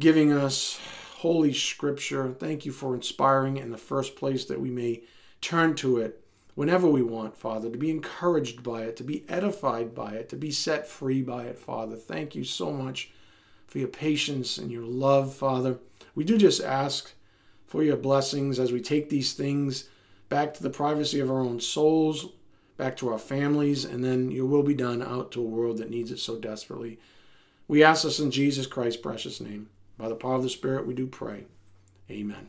giving 0.00 0.32
us 0.32 0.80
Holy 1.18 1.52
Scripture. 1.52 2.30
Thank 2.30 2.64
you 2.64 2.72
for 2.72 2.94
inspiring 2.94 3.58
in 3.58 3.70
the 3.70 3.76
first 3.76 4.16
place 4.16 4.46
that 4.46 4.60
we 4.60 4.70
may 4.70 5.02
turn 5.42 5.74
to 5.76 5.98
it 5.98 6.24
whenever 6.54 6.88
we 6.88 7.02
want, 7.02 7.36
Father, 7.36 7.70
to 7.70 7.76
be 7.76 7.90
encouraged 7.90 8.62
by 8.62 8.82
it, 8.82 8.96
to 8.96 9.04
be 9.04 9.24
edified 9.28 9.94
by 9.94 10.12
it, 10.12 10.30
to 10.30 10.36
be 10.36 10.50
set 10.50 10.88
free 10.88 11.20
by 11.20 11.44
it, 11.44 11.58
Father. 11.58 11.96
Thank 11.96 12.34
you 12.34 12.44
so 12.44 12.72
much 12.72 13.10
for 13.66 13.78
your 13.78 13.88
patience 13.88 14.56
and 14.56 14.72
your 14.72 14.84
love, 14.84 15.34
Father. 15.34 15.78
We 16.14 16.24
do 16.24 16.38
just 16.38 16.62
ask 16.62 17.12
for 17.66 17.82
your 17.82 17.98
blessings 17.98 18.58
as 18.58 18.72
we 18.72 18.80
take 18.80 19.10
these 19.10 19.34
things 19.34 19.84
back 20.30 20.54
to 20.54 20.62
the 20.62 20.70
privacy 20.70 21.20
of 21.20 21.30
our 21.30 21.40
own 21.40 21.60
souls, 21.60 22.26
back 22.78 22.96
to 22.96 23.10
our 23.10 23.18
families, 23.18 23.84
and 23.84 24.02
then 24.02 24.30
your 24.30 24.46
will 24.46 24.62
be 24.62 24.74
done 24.74 25.02
out 25.02 25.30
to 25.32 25.40
a 25.40 25.44
world 25.44 25.76
that 25.76 25.90
needs 25.90 26.10
it 26.10 26.18
so 26.18 26.38
desperately. 26.38 26.98
We 27.68 27.84
ask 27.84 28.04
this 28.04 28.18
in 28.18 28.30
Jesus 28.30 28.66
Christ's 28.66 29.00
precious 29.00 29.40
name. 29.40 29.68
By 30.00 30.08
the 30.08 30.14
power 30.14 30.36
of 30.36 30.42
the 30.42 30.48
Spirit, 30.48 30.86
we 30.86 30.94
do 30.94 31.06
pray. 31.06 31.44
Amen. 32.10 32.48